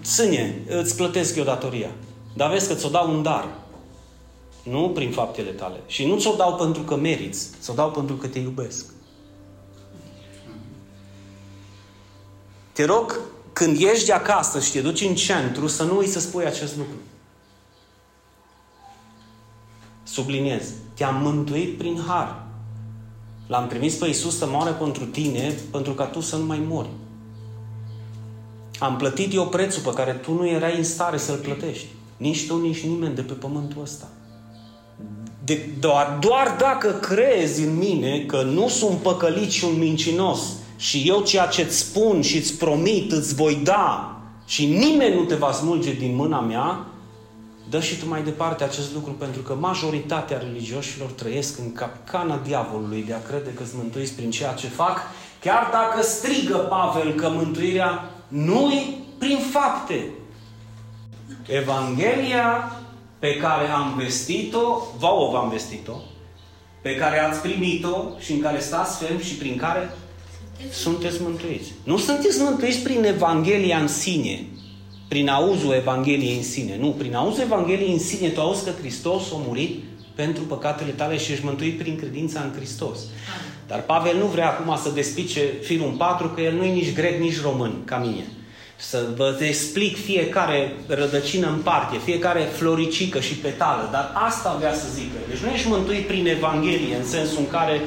sâne, 0.00 0.62
îți 0.68 0.96
plătesc 0.96 1.36
eu 1.36 1.44
datoria. 1.44 1.90
Dar 2.36 2.50
vezi 2.50 2.68
că 2.68 2.74
ți-o 2.74 2.88
dau 2.88 3.10
un 3.10 3.22
dar. 3.22 3.48
Nu 4.62 4.90
prin 4.94 5.10
faptele 5.10 5.50
tale. 5.50 5.80
Și 5.86 6.06
nu 6.06 6.18
ți-o 6.18 6.34
dau 6.34 6.54
pentru 6.54 6.82
că 6.82 6.96
meriți, 6.96 7.48
ți-o 7.60 7.74
dau 7.74 7.90
pentru 7.90 8.14
că 8.14 8.26
te 8.26 8.38
iubesc. 8.38 8.86
Te 12.72 12.84
rog 12.84 13.20
când 13.52 13.78
ieși 13.78 14.06
de 14.06 14.12
acasă 14.12 14.60
și 14.60 14.72
te 14.72 14.80
duci 14.80 15.00
în 15.00 15.14
centru, 15.14 15.66
să 15.66 15.82
nu 15.82 15.96
uiți 15.96 16.12
să 16.12 16.20
spui 16.20 16.44
acest 16.44 16.76
lucru. 16.76 16.94
Subliniez. 20.02 20.62
Te-am 20.94 21.22
mântuit 21.22 21.78
prin 21.78 22.00
har. 22.06 22.42
L-am 23.46 23.66
trimis 23.66 23.94
pe 23.94 24.06
Iisus 24.06 24.38
să 24.38 24.46
moară 24.46 24.70
pentru 24.70 25.04
tine, 25.04 25.54
pentru 25.70 25.92
ca 25.92 26.04
tu 26.04 26.20
să 26.20 26.36
nu 26.36 26.44
mai 26.44 26.62
mori. 26.68 26.88
Am 28.78 28.96
plătit 28.96 29.34
eu 29.34 29.46
prețul 29.46 29.82
pe 29.82 29.92
care 29.92 30.12
tu 30.12 30.32
nu 30.32 30.48
erai 30.48 30.76
în 30.76 30.84
stare 30.84 31.16
să-l 31.16 31.36
plătești. 31.36 31.86
Nici 32.16 32.46
tu, 32.46 32.60
nici 32.60 32.80
nimeni 32.80 33.14
de 33.14 33.22
pe 33.22 33.32
pământul 33.32 33.82
ăsta. 33.82 34.08
De, 35.44 35.68
doar, 35.80 36.18
doar 36.20 36.56
dacă 36.58 36.90
crezi 36.90 37.62
în 37.62 37.76
mine 37.76 38.24
că 38.26 38.42
nu 38.42 38.68
sunt 38.68 38.98
păcălit 38.98 39.50
și 39.50 39.64
un 39.64 39.78
mincinos, 39.78 40.40
și 40.82 41.02
eu 41.06 41.20
ceea 41.20 41.46
ce 41.46 41.62
îți 41.62 41.78
spun 41.78 42.22
și 42.22 42.36
îți 42.36 42.56
promit, 42.58 43.12
îți 43.12 43.34
voi 43.34 43.54
da 43.54 44.16
și 44.46 44.66
nimeni 44.66 45.14
nu 45.14 45.24
te 45.24 45.34
va 45.34 45.52
smulge 45.52 45.92
din 45.92 46.14
mâna 46.14 46.40
mea, 46.40 46.86
dă 47.70 47.80
și 47.80 47.98
tu 47.98 48.08
mai 48.08 48.22
departe 48.22 48.64
acest 48.64 48.94
lucru, 48.94 49.12
pentru 49.12 49.40
că 49.40 49.54
majoritatea 49.54 50.38
religioșilor 50.38 51.10
trăiesc 51.10 51.58
în 51.58 51.72
capcana 51.72 52.40
diavolului 52.46 53.02
de 53.02 53.12
a 53.12 53.22
crede 53.22 53.52
că 53.52 53.64
sunt 53.64 53.82
mântuiți 53.82 54.12
prin 54.12 54.30
ceea 54.30 54.52
ce 54.52 54.66
fac, 54.66 54.98
chiar 55.40 55.68
dacă 55.72 56.02
strigă 56.02 56.56
Pavel 56.56 57.12
că 57.12 57.28
mântuirea 57.28 58.10
nu-i 58.28 59.04
prin 59.18 59.38
fapte. 59.50 60.10
Evanghelia 61.46 62.76
pe 63.18 63.36
care 63.36 63.68
am 63.68 63.94
vestit-o, 63.96 64.82
vouă 64.98 65.30
v-am 65.30 65.48
vestit-o, 65.48 65.96
pe 66.80 66.94
care 66.94 67.18
ați 67.18 67.40
primit-o 67.40 68.18
și 68.18 68.32
în 68.32 68.40
care 68.40 68.60
stați 68.60 69.04
ferm 69.04 69.20
și 69.20 69.34
prin 69.34 69.56
care 69.56 69.90
sunteți 70.70 71.22
mântuiți. 71.22 71.72
Nu 71.84 71.98
sunteți 71.98 72.40
mântuiți 72.40 72.78
prin 72.78 73.04
Evanghelia 73.04 73.78
în 73.78 73.88
sine, 73.88 74.44
prin 75.08 75.28
auzul 75.28 75.72
Evangheliei 75.72 76.36
în 76.36 76.42
sine. 76.42 76.76
Nu, 76.80 76.88
prin 76.88 77.14
auzul 77.14 77.42
Evangheliei 77.42 77.92
în 77.92 77.98
sine, 77.98 78.28
tu 78.28 78.40
auzi 78.40 78.64
că 78.64 78.70
Hristos 78.80 79.22
a 79.32 79.42
murit 79.46 79.82
pentru 80.14 80.42
păcatele 80.42 80.90
tale 80.90 81.18
și 81.18 81.32
ești 81.32 81.44
mântuit 81.44 81.78
prin 81.78 81.96
credința 81.96 82.40
în 82.40 82.52
Hristos. 82.56 82.98
Dar 83.66 83.82
Pavel 83.82 84.16
nu 84.16 84.26
vrea 84.26 84.48
acum 84.48 84.76
să 84.82 84.90
despice 84.90 85.40
firul 85.62 85.86
în 85.86 85.96
patru, 85.96 86.28
că 86.28 86.40
el 86.40 86.54
nu 86.54 86.64
e 86.64 86.72
nici 86.72 86.92
grec, 86.92 87.20
nici 87.20 87.40
român, 87.40 87.72
ca 87.84 87.96
mine. 87.96 88.26
Să 88.76 89.06
vă 89.16 89.38
explic 89.40 89.96
fiecare 89.96 90.74
rădăcină 90.86 91.46
în 91.46 91.58
parte, 91.62 91.98
fiecare 92.04 92.40
floricică 92.40 93.20
și 93.20 93.34
petală, 93.34 93.88
dar 93.92 94.12
asta 94.14 94.56
vrea 94.58 94.74
să 94.74 94.86
zică. 94.94 95.18
Deci 95.28 95.38
nu 95.38 95.48
ești 95.48 95.68
mântuit 95.68 96.06
prin 96.06 96.26
Evanghelie, 96.26 96.96
în 96.96 97.06
sensul 97.06 97.38
în 97.38 97.48
care 97.48 97.80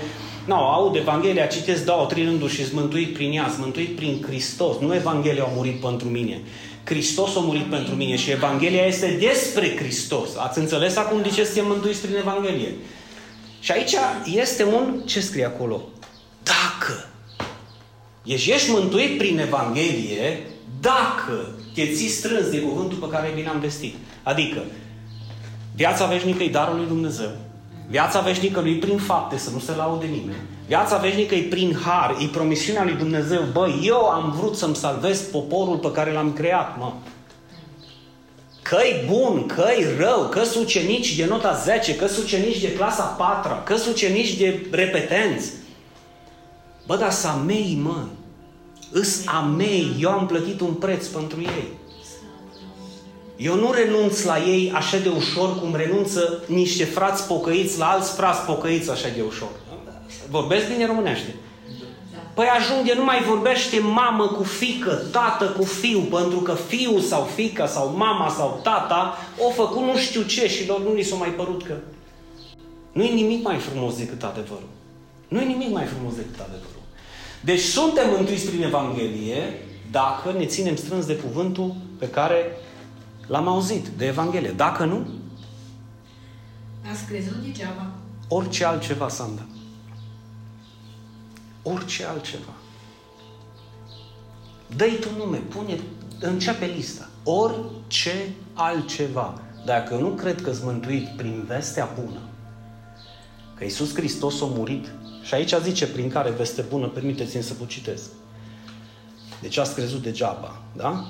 nu, 0.45 0.55
aud 0.55 0.95
Evanghelia, 0.95 1.45
citesc 1.45 1.85
două, 1.85 2.05
trei 2.05 2.23
rânduri 2.23 2.53
și 2.53 2.63
sunt 2.63 2.79
mântuit 2.79 3.13
prin 3.13 3.31
ea, 3.31 3.47
sunt 3.47 3.59
mântuit 3.59 3.95
prin 3.95 4.23
Hristos. 4.27 4.77
Nu 4.79 4.95
Evanghelia 4.95 5.43
a 5.43 5.51
murit 5.55 5.79
pentru 5.79 6.07
mine. 6.07 6.41
Hristos 6.83 7.35
a 7.35 7.39
murit 7.39 7.65
pentru 7.65 7.95
mine 7.95 8.15
și 8.15 8.31
Evanghelia 8.31 8.85
este 8.85 9.17
despre 9.19 9.75
Hristos. 9.75 10.29
Ați 10.37 10.59
înțeles 10.59 10.95
acum 10.95 11.21
de 11.21 11.29
ce 11.29 11.43
suntem 11.43 11.65
mântuiți 11.67 12.01
prin 12.01 12.15
Evanghelie? 12.15 12.73
Și 13.59 13.71
aici 13.71 13.93
este 14.25 14.63
un, 14.63 15.01
ce 15.05 15.19
scrie 15.19 15.45
acolo? 15.45 15.81
Dacă 16.43 17.07
ești, 18.23 18.51
ești 18.51 18.71
mântuit 18.71 19.17
prin 19.17 19.39
Evanghelie, 19.39 20.39
dacă 20.79 21.55
te 21.73 21.87
ții 21.93 22.07
strâns 22.07 22.49
de 22.49 22.59
cuvântul 22.59 22.97
pe 22.97 23.09
care 23.09 23.31
bine 23.35 23.47
am 23.47 23.59
vestit. 23.59 23.95
Adică, 24.23 24.63
Viața 25.75 26.05
veșnică 26.05 26.43
e 26.43 26.49
darul 26.49 26.77
lui 26.77 26.87
Dumnezeu. 26.87 27.29
Viața 27.89 28.19
veșnică 28.19 28.59
nu 28.59 28.67
e 28.67 28.77
prin 28.77 28.97
fapte, 28.97 29.37
să 29.37 29.49
nu 29.49 29.59
se 29.59 29.75
laude 29.75 30.05
nimeni. 30.05 30.41
Viața 30.67 30.97
veșnică 30.97 31.35
e 31.35 31.41
prin 31.41 31.77
har, 31.85 32.15
e 32.19 32.25
promisiunea 32.25 32.83
lui 32.83 32.93
Dumnezeu. 32.93 33.41
Bă, 33.51 33.69
eu 33.81 34.05
am 34.09 34.31
vrut 34.37 34.57
să-mi 34.57 34.75
salvez 34.75 35.21
poporul 35.21 35.77
pe 35.77 35.91
care 35.91 36.11
l-am 36.11 36.33
creat, 36.33 36.77
mă. 36.77 36.93
Că-i 38.61 39.03
bun, 39.07 39.45
că-i 39.45 39.85
rău, 39.97 40.27
că 40.29 40.41
ucenici 40.59 41.15
de 41.15 41.25
nota 41.25 41.53
10, 41.53 41.95
că 41.95 42.07
ucenici 42.23 42.61
de 42.61 42.73
clasa 42.73 43.03
4, 43.03 43.51
că 43.63 43.75
ucenici 43.89 44.37
de 44.37 44.65
repetenți. 44.71 45.51
Bă, 46.85 46.95
dar 46.95 47.11
să 47.11 47.27
mei, 47.45 47.79
mă. 47.81 48.03
Îs 48.91 49.25
a 49.25 49.39
mei, 49.39 49.95
eu 49.99 50.09
am 50.09 50.25
plătit 50.25 50.59
un 50.59 50.73
preț 50.73 51.07
pentru 51.07 51.41
ei. 51.41 51.67
Eu 53.37 53.55
nu 53.55 53.71
renunț 53.71 54.23
la 54.23 54.37
ei 54.43 54.71
așa 54.75 54.97
de 54.97 55.09
ușor 55.09 55.59
cum 55.59 55.75
renunță 55.75 56.43
niște 56.47 56.83
frați 56.83 57.27
pocăiți 57.27 57.79
la 57.79 57.85
alți 57.85 58.13
frați 58.13 58.41
pocăiți 58.41 58.91
așa 58.91 59.07
de 59.15 59.21
ușor. 59.21 59.49
Vorbesc 60.29 60.67
bine 60.67 60.85
românește. 60.85 61.35
Păi 62.33 62.45
ajunge, 62.45 62.93
nu 62.93 63.03
mai 63.03 63.23
vorbește 63.27 63.79
mamă 63.79 64.27
cu 64.27 64.43
fică, 64.43 65.01
tată 65.11 65.45
cu 65.45 65.63
fiu, 65.63 65.99
pentru 65.99 66.39
că 66.39 66.53
fiul 66.67 66.99
sau 66.99 67.23
fica 67.35 67.67
sau 67.67 67.93
mama 67.97 68.29
sau 68.29 68.59
tata 68.63 69.17
o 69.47 69.49
făcut 69.49 69.83
nu 69.83 69.97
știu 69.97 70.21
ce 70.21 70.47
și 70.47 70.67
lor 70.67 70.81
nu 70.81 70.93
li 70.93 71.03
s-a 71.03 71.15
mai 71.15 71.29
părut 71.29 71.63
că... 71.63 71.73
Nu 72.91 73.03
e 73.03 73.13
nimic 73.13 73.43
mai 73.43 73.57
frumos 73.57 73.97
decât 73.97 74.23
adevărul. 74.23 74.69
Nu 75.27 75.41
e 75.41 75.45
nimic 75.45 75.69
mai 75.69 75.85
frumos 75.85 76.15
decât 76.15 76.39
adevărul. 76.39 76.83
Deci 77.41 77.61
suntem 77.61 78.09
mântuiți 78.09 78.47
prin 78.47 78.63
Evanghelie 78.63 79.53
dacă 79.91 80.35
ne 80.37 80.45
ținem 80.45 80.75
strâns 80.75 81.05
de 81.05 81.15
cuvântul 81.15 81.75
pe 81.99 82.09
care 82.09 82.57
l-am 83.27 83.47
auzit, 83.47 83.87
de 83.87 84.05
Evanghelie. 84.05 84.51
Dacă 84.51 84.85
nu... 84.85 85.07
Ați 86.91 87.05
crezut 87.05 87.35
degeaba. 87.35 87.91
Orice 88.27 88.65
altceva, 88.65 89.07
Sanda 89.07 89.41
orice 91.65 92.05
altceva. 92.05 92.53
Dă-i 94.75 94.97
tu 94.99 95.09
nume, 95.17 95.37
pune, 95.37 95.79
începe 96.19 96.65
lista. 96.65 97.09
Orice 97.23 98.33
altceva. 98.53 99.41
Dacă 99.65 99.93
eu 99.93 99.99
nu 99.99 100.09
cred 100.09 100.41
că-s 100.41 100.59
mântuit 100.59 101.07
prin 101.07 101.43
vestea 101.47 101.89
bună, 102.01 102.19
că 103.55 103.63
Iisus 103.63 103.93
Hristos 103.93 104.41
a 104.41 104.45
murit, 104.45 104.91
și 105.23 105.33
aici 105.33 105.53
zice 105.63 105.87
prin 105.87 106.09
care 106.09 106.29
veste 106.29 106.61
bună, 106.61 106.87
permiteți-mi 106.87 107.43
să 107.43 107.53
vă 107.59 107.65
citesc. 107.65 108.09
Deci 109.41 109.57
ați 109.57 109.73
crezut 109.73 110.01
degeaba, 110.01 110.61
da? 110.75 111.05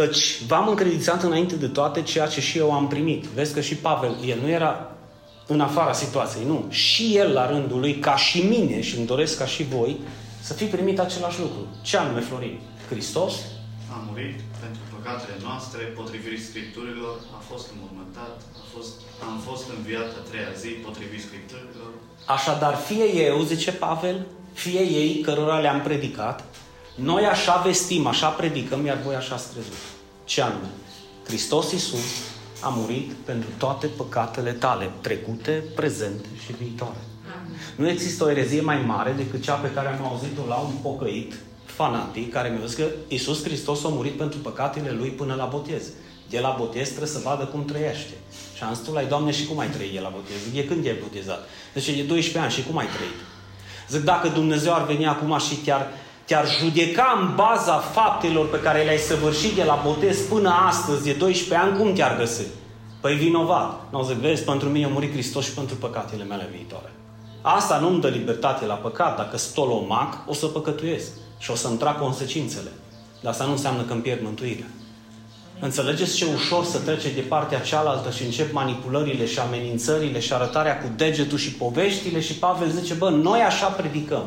Căci 0.00 0.42
v-am 0.50 0.68
încredițat 0.68 1.22
înainte 1.22 1.56
de 1.56 1.66
toate 1.66 2.02
ceea 2.02 2.26
ce 2.26 2.40
și 2.40 2.58
eu 2.58 2.72
am 2.72 2.88
primit. 2.88 3.24
Vezi 3.24 3.54
că 3.54 3.60
și 3.60 3.74
Pavel, 3.74 4.16
el 4.26 4.38
nu 4.42 4.48
era 4.48 4.90
în 5.46 5.60
afara 5.60 5.92
situației, 5.92 6.44
nu. 6.46 6.66
Și 6.68 7.16
el 7.16 7.32
la 7.32 7.50
rândul 7.50 7.80
lui, 7.80 7.94
ca 7.98 8.16
și 8.16 8.40
mine, 8.40 8.80
și 8.80 8.96
îmi 8.96 9.06
doresc 9.06 9.38
ca 9.38 9.46
și 9.46 9.62
voi, 9.64 10.00
să 10.40 10.52
fi 10.52 10.64
primit 10.64 10.98
același 10.98 11.40
lucru. 11.40 11.66
Ce 11.82 11.96
anume, 11.96 12.20
Florin? 12.20 12.60
Hristos 12.88 13.32
a 13.94 14.04
murit 14.08 14.38
pentru 14.62 14.82
păcatele 14.94 15.36
noastre, 15.42 15.80
potrivit 15.82 16.44
Scripturilor, 16.48 17.14
a 17.38 17.40
fost 17.50 17.66
înmormântat, 17.72 18.36
a 18.62 18.64
fost, 18.74 18.92
am 19.28 19.36
fost 19.48 19.64
înviat 19.76 20.10
a 20.20 20.22
treia 20.30 20.52
zi, 20.62 20.68
potrivit 20.86 21.22
Scripturilor. 21.26 21.90
Așadar, 22.36 22.74
fie 22.88 23.06
eu, 23.26 23.36
zice 23.52 23.72
Pavel, 23.72 24.26
fie 24.52 24.82
ei 25.00 25.20
cărora 25.26 25.58
le-am 25.58 25.80
predicat, 25.80 26.44
noi 26.94 27.24
așa 27.24 27.62
vestim, 27.64 28.06
așa 28.06 28.28
predicăm, 28.28 28.84
iar 28.84 28.98
voi 29.04 29.14
așa 29.14 29.34
ați 29.34 29.52
crezut. 29.52 29.72
Ce 30.24 30.42
anume? 30.42 30.68
Hristos 31.26 31.72
Iisus 31.72 32.22
a 32.60 32.68
murit 32.68 33.12
pentru 33.12 33.48
toate 33.58 33.86
păcatele 33.86 34.52
tale, 34.52 34.90
trecute, 35.00 35.64
prezente 35.74 36.28
și 36.44 36.52
viitoare. 36.52 36.98
Nu 37.76 37.88
există 37.88 38.24
o 38.24 38.30
erezie 38.30 38.60
mai 38.60 38.82
mare 38.86 39.12
decât 39.16 39.42
cea 39.42 39.54
pe 39.54 39.70
care 39.70 39.88
am 39.88 40.06
auzit-o 40.06 40.46
la 40.48 40.56
un 40.56 40.72
pocăit 40.82 41.34
fanatic 41.64 42.32
care 42.32 42.48
mi-a 42.48 42.66
zis 42.66 42.76
că 42.76 42.84
Iisus 43.08 43.42
Hristos 43.42 43.84
a 43.84 43.88
murit 43.88 44.16
pentru 44.16 44.38
păcatele 44.38 44.90
lui 44.90 45.08
până 45.08 45.34
la 45.34 45.44
botez. 45.44 45.82
El 46.30 46.42
la 46.42 46.54
botez 46.58 46.88
trebuie 46.88 47.08
să 47.08 47.20
vadă 47.24 47.44
cum 47.44 47.64
trăiește. 47.64 48.14
Și 48.56 48.62
am 48.62 48.74
spus 48.74 48.94
la 48.94 49.02
Doamne, 49.02 49.30
și 49.30 49.46
cum 49.46 49.58
ai 49.58 49.68
trăit 49.68 49.96
el 49.96 50.02
la 50.02 50.08
botez? 50.08 50.36
Zic, 50.44 50.56
e 50.56 50.62
când 50.62 50.84
e 50.84 50.96
botezat? 51.02 51.48
Deci 51.72 51.86
e 51.86 52.02
12 52.02 52.38
ani 52.38 52.52
și 52.52 52.62
cum 52.62 52.76
ai 52.76 52.86
trăit? 52.86 53.18
Zic, 53.88 54.04
dacă 54.04 54.28
Dumnezeu 54.28 54.74
ar 54.74 54.86
veni 54.86 55.06
acum 55.06 55.38
și 55.38 55.56
chiar 55.56 55.90
te-ar 56.24 56.46
judeca 56.58 57.18
în 57.20 57.34
baza 57.34 57.78
faptelor 57.78 58.48
pe 58.48 58.60
care 58.60 58.82
le-ai 58.82 58.98
săvârșit 58.98 59.54
de 59.54 59.64
la 59.64 59.80
botez 59.84 60.18
până 60.18 60.50
astăzi, 60.68 61.04
de 61.04 61.12
12 61.12 61.66
ani, 61.66 61.78
cum 61.78 61.92
te-ar 61.92 62.16
găsi? 62.16 62.42
Păi 63.00 63.14
vinovat. 63.14 63.80
Nu 63.90 64.02
zic, 64.02 64.16
vezi, 64.16 64.42
pentru 64.42 64.68
mine 64.68 64.84
a 64.84 64.88
murit 64.88 65.12
Hristos 65.12 65.44
și 65.44 65.54
pentru 65.54 65.76
păcatele 65.76 66.24
mele 66.24 66.48
viitoare. 66.52 66.92
Asta 67.42 67.78
nu-mi 67.78 68.00
dă 68.00 68.08
libertate 68.08 68.66
la 68.66 68.74
păcat. 68.74 69.16
Dacă 69.16 69.36
stolomac, 69.36 70.18
o 70.26 70.32
să 70.32 70.46
păcătuiesc. 70.46 71.10
Și 71.38 71.50
o 71.50 71.54
să-mi 71.54 71.76
trag 71.76 71.98
consecințele. 71.98 72.70
Dar 73.20 73.32
asta 73.32 73.44
nu 73.44 73.50
înseamnă 73.50 73.82
că 73.82 73.92
îmi 73.92 74.02
pierd 74.02 74.22
mântuirea. 74.22 74.66
Înțelegeți 75.60 76.16
ce 76.16 76.26
ușor 76.34 76.64
să 76.64 76.78
trece 76.78 77.12
de 77.14 77.20
partea 77.20 77.60
cealaltă 77.60 78.10
și 78.10 78.22
încep 78.22 78.52
manipulările 78.52 79.26
și 79.26 79.38
amenințările 79.38 80.20
și 80.20 80.32
arătarea 80.32 80.78
cu 80.78 80.86
degetul 80.96 81.38
și 81.38 81.52
poveștile 81.52 82.20
și 82.20 82.34
Pavel 82.34 82.70
zice, 82.70 82.94
bă, 82.94 83.10
noi 83.10 83.40
așa 83.40 83.66
predicăm. 83.66 84.24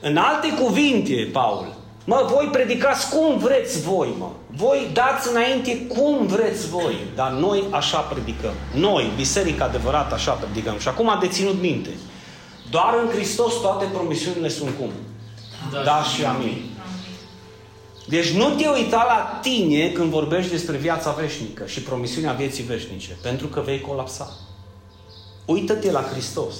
În 0.00 0.16
alte 0.16 0.48
cuvinte, 0.62 1.28
Paul, 1.32 1.74
mă, 2.04 2.28
voi 2.30 2.48
predicați 2.52 3.08
cum 3.08 3.38
vreți 3.38 3.82
voi, 3.82 4.08
mă. 4.18 4.28
Voi 4.46 4.90
dați 4.92 5.28
înainte 5.30 5.86
cum 5.86 6.26
vreți 6.26 6.68
voi, 6.68 6.96
dar 7.14 7.30
noi 7.30 7.64
așa 7.70 7.98
predicăm. 7.98 8.52
Noi, 8.74 9.10
biserica 9.16 9.64
adevărată, 9.64 10.14
așa 10.14 10.32
predicăm. 10.32 10.78
Și 10.78 10.88
acum 10.88 11.08
a 11.08 11.18
deținut 11.20 11.60
minte. 11.60 11.90
Doar 12.70 12.94
în 13.02 13.08
Hristos 13.10 13.60
toate 13.60 13.84
promisiunile 13.92 14.48
sunt 14.48 14.70
cum? 14.78 14.90
Da, 15.72 15.82
da 15.82 16.02
și 16.02 16.24
amin. 16.24 16.62
Deci 18.08 18.30
nu 18.30 18.50
te 18.50 18.68
uita 18.68 19.04
la 19.08 19.38
tine 19.40 19.88
când 19.88 20.10
vorbești 20.10 20.50
despre 20.50 20.76
viața 20.76 21.10
veșnică 21.10 21.66
și 21.66 21.82
promisiunea 21.82 22.32
vieții 22.32 22.64
veșnice, 22.64 23.16
pentru 23.22 23.46
că 23.46 23.60
vei 23.60 23.80
colapsa. 23.80 24.30
Uită-te 25.44 25.90
la 25.90 26.02
Hristos. 26.02 26.54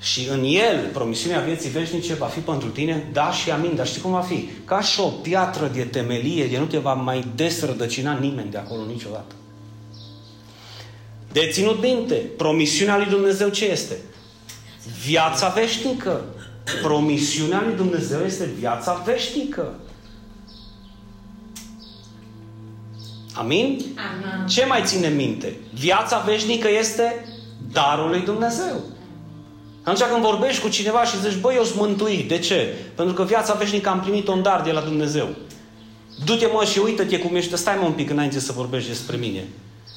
Și 0.00 0.28
în 0.30 0.44
el, 0.44 0.88
promisiunea 0.92 1.40
vieții 1.40 1.70
veșnice 1.70 2.14
va 2.14 2.26
fi 2.26 2.40
pentru 2.40 2.68
tine, 2.68 3.08
da 3.12 3.32
și 3.32 3.50
amin. 3.50 3.74
Dar 3.74 3.86
știi 3.86 4.00
cum 4.00 4.10
va 4.10 4.20
fi? 4.20 4.48
Ca 4.64 4.80
și 4.80 5.00
o 5.00 5.08
piatră 5.08 5.70
de 5.74 5.82
temelie, 5.82 6.46
de 6.46 6.58
nu 6.58 6.64
te 6.64 6.78
va 6.78 6.94
mai 6.94 7.24
desrădăcina 7.34 8.12
nimeni 8.12 8.50
de 8.50 8.58
acolo 8.58 8.84
niciodată. 8.84 9.34
De 11.32 11.48
ținut 11.52 11.82
minte, 11.82 12.14
promisiunea 12.14 12.96
lui 12.96 13.06
Dumnezeu 13.06 13.48
ce 13.48 13.64
este? 13.70 13.96
Viața 15.04 15.48
veșnică. 15.48 16.24
Promisiunea 16.82 17.62
lui 17.66 17.74
Dumnezeu 17.74 18.24
este 18.24 18.48
viața 18.58 19.02
veșnică. 19.06 19.74
Amin? 23.32 23.64
Amin. 23.64 24.46
Ce 24.46 24.64
mai 24.64 24.82
ține 24.84 25.08
minte? 25.08 25.56
Viața 25.74 26.18
veșnică 26.18 26.68
este 26.78 27.28
darul 27.72 28.08
lui 28.08 28.20
Dumnezeu. 28.20 28.84
Atunci 29.86 30.08
când 30.08 30.22
vorbești 30.22 30.62
cu 30.62 30.68
cineva 30.68 31.04
și 31.04 31.20
zici, 31.20 31.40
băi, 31.40 31.56
eu 31.56 31.64
sunt 31.64 31.78
mântuit. 31.78 32.28
De 32.28 32.38
ce? 32.38 32.74
Pentru 32.94 33.14
că 33.14 33.24
viața 33.24 33.54
veșnică 33.54 33.88
am 33.88 34.00
primit 34.00 34.28
un 34.28 34.42
dar 34.42 34.62
de 34.62 34.70
la 34.70 34.80
Dumnezeu. 34.80 35.28
Du-te 36.24 36.46
mă 36.46 36.64
și 36.64 36.78
uită-te 36.78 37.18
cum 37.18 37.36
ești. 37.36 37.56
Stai 37.56 37.76
mă 37.80 37.86
un 37.86 37.92
pic 37.92 38.10
înainte 38.10 38.40
să 38.40 38.52
vorbești 38.52 38.88
despre 38.88 39.16
mine. 39.16 39.44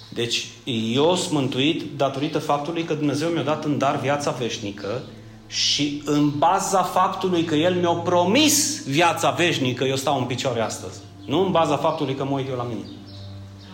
Deci, 0.09 0.47
eu 0.93 1.15
sunt 1.15 1.31
mântuit 1.31 1.83
datorită 1.97 2.39
faptului 2.39 2.83
că 2.83 2.93
Dumnezeu 2.93 3.29
mi-a 3.29 3.41
dat 3.41 3.65
în 3.65 3.77
dar 3.77 3.99
viața 3.99 4.31
veșnică 4.31 5.01
și 5.47 6.01
în 6.05 6.31
baza 6.37 6.83
faptului 6.83 7.43
că 7.43 7.55
El 7.55 7.73
mi-a 7.73 7.89
promis 7.89 8.83
viața 8.83 9.29
veșnică, 9.29 9.83
eu 9.83 9.95
stau 9.95 10.17
în 10.17 10.25
picioare 10.25 10.61
astăzi. 10.61 10.99
Nu 11.25 11.45
în 11.45 11.51
baza 11.51 11.77
faptului 11.77 12.15
că 12.15 12.25
mă 12.25 12.35
uit 12.35 12.49
eu 12.49 12.55
la 12.55 12.63
mine. 12.63 12.85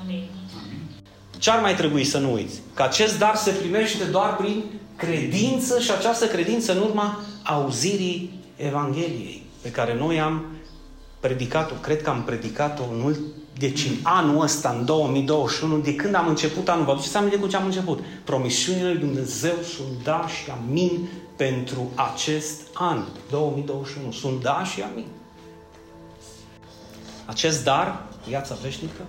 Amin. 0.03 0.23
Ce 1.37 1.49
ar 1.49 1.61
mai 1.61 1.75
trebui 1.75 2.03
să 2.03 2.17
nu 2.17 2.33
uiți? 2.33 2.59
Că 2.73 2.83
acest 2.83 3.19
dar 3.19 3.35
se 3.35 3.51
primește 3.51 4.03
doar 4.03 4.35
prin 4.35 4.63
credință 4.95 5.79
și 5.79 5.91
această 5.91 6.25
credință 6.27 6.71
în 6.71 6.81
urma 6.81 7.19
auzirii 7.43 8.43
Evangheliei 8.55 9.43
pe 9.61 9.71
care 9.71 9.95
noi 9.95 10.19
am 10.19 10.45
predicat-o, 11.19 11.73
cred 11.73 12.01
că 12.01 12.09
am 12.09 12.23
predicat-o 12.23 12.83
în 12.91 12.99
mult, 12.99 13.19
deci 13.57 13.85
în 13.85 13.95
anul 14.03 14.41
ăsta, 14.41 14.75
în 14.79 14.85
2021, 14.85 15.77
de 15.77 15.95
când 15.95 16.15
am 16.15 16.27
început 16.27 16.69
anul, 16.69 16.85
vă 16.85 16.91
aduceți 16.91 17.17
aminte 17.17 17.37
cu 17.37 17.47
ce 17.47 17.55
am 17.55 17.65
început? 17.65 17.99
Promisiunile 18.23 18.87
lui 18.91 18.99
Dumnezeu 18.99 19.55
sunt 19.75 20.03
da 20.03 20.27
și 20.27 20.51
amin 20.51 21.09
pentru 21.35 21.91
acest 21.95 22.61
an, 22.73 23.03
2021. 23.29 24.11
Sunt 24.11 24.41
da 24.41 24.63
și 24.63 24.81
amin. 24.81 25.05
Acest 27.25 27.63
dar, 27.63 28.07
viața 28.27 28.57
veșnică, 28.61 29.01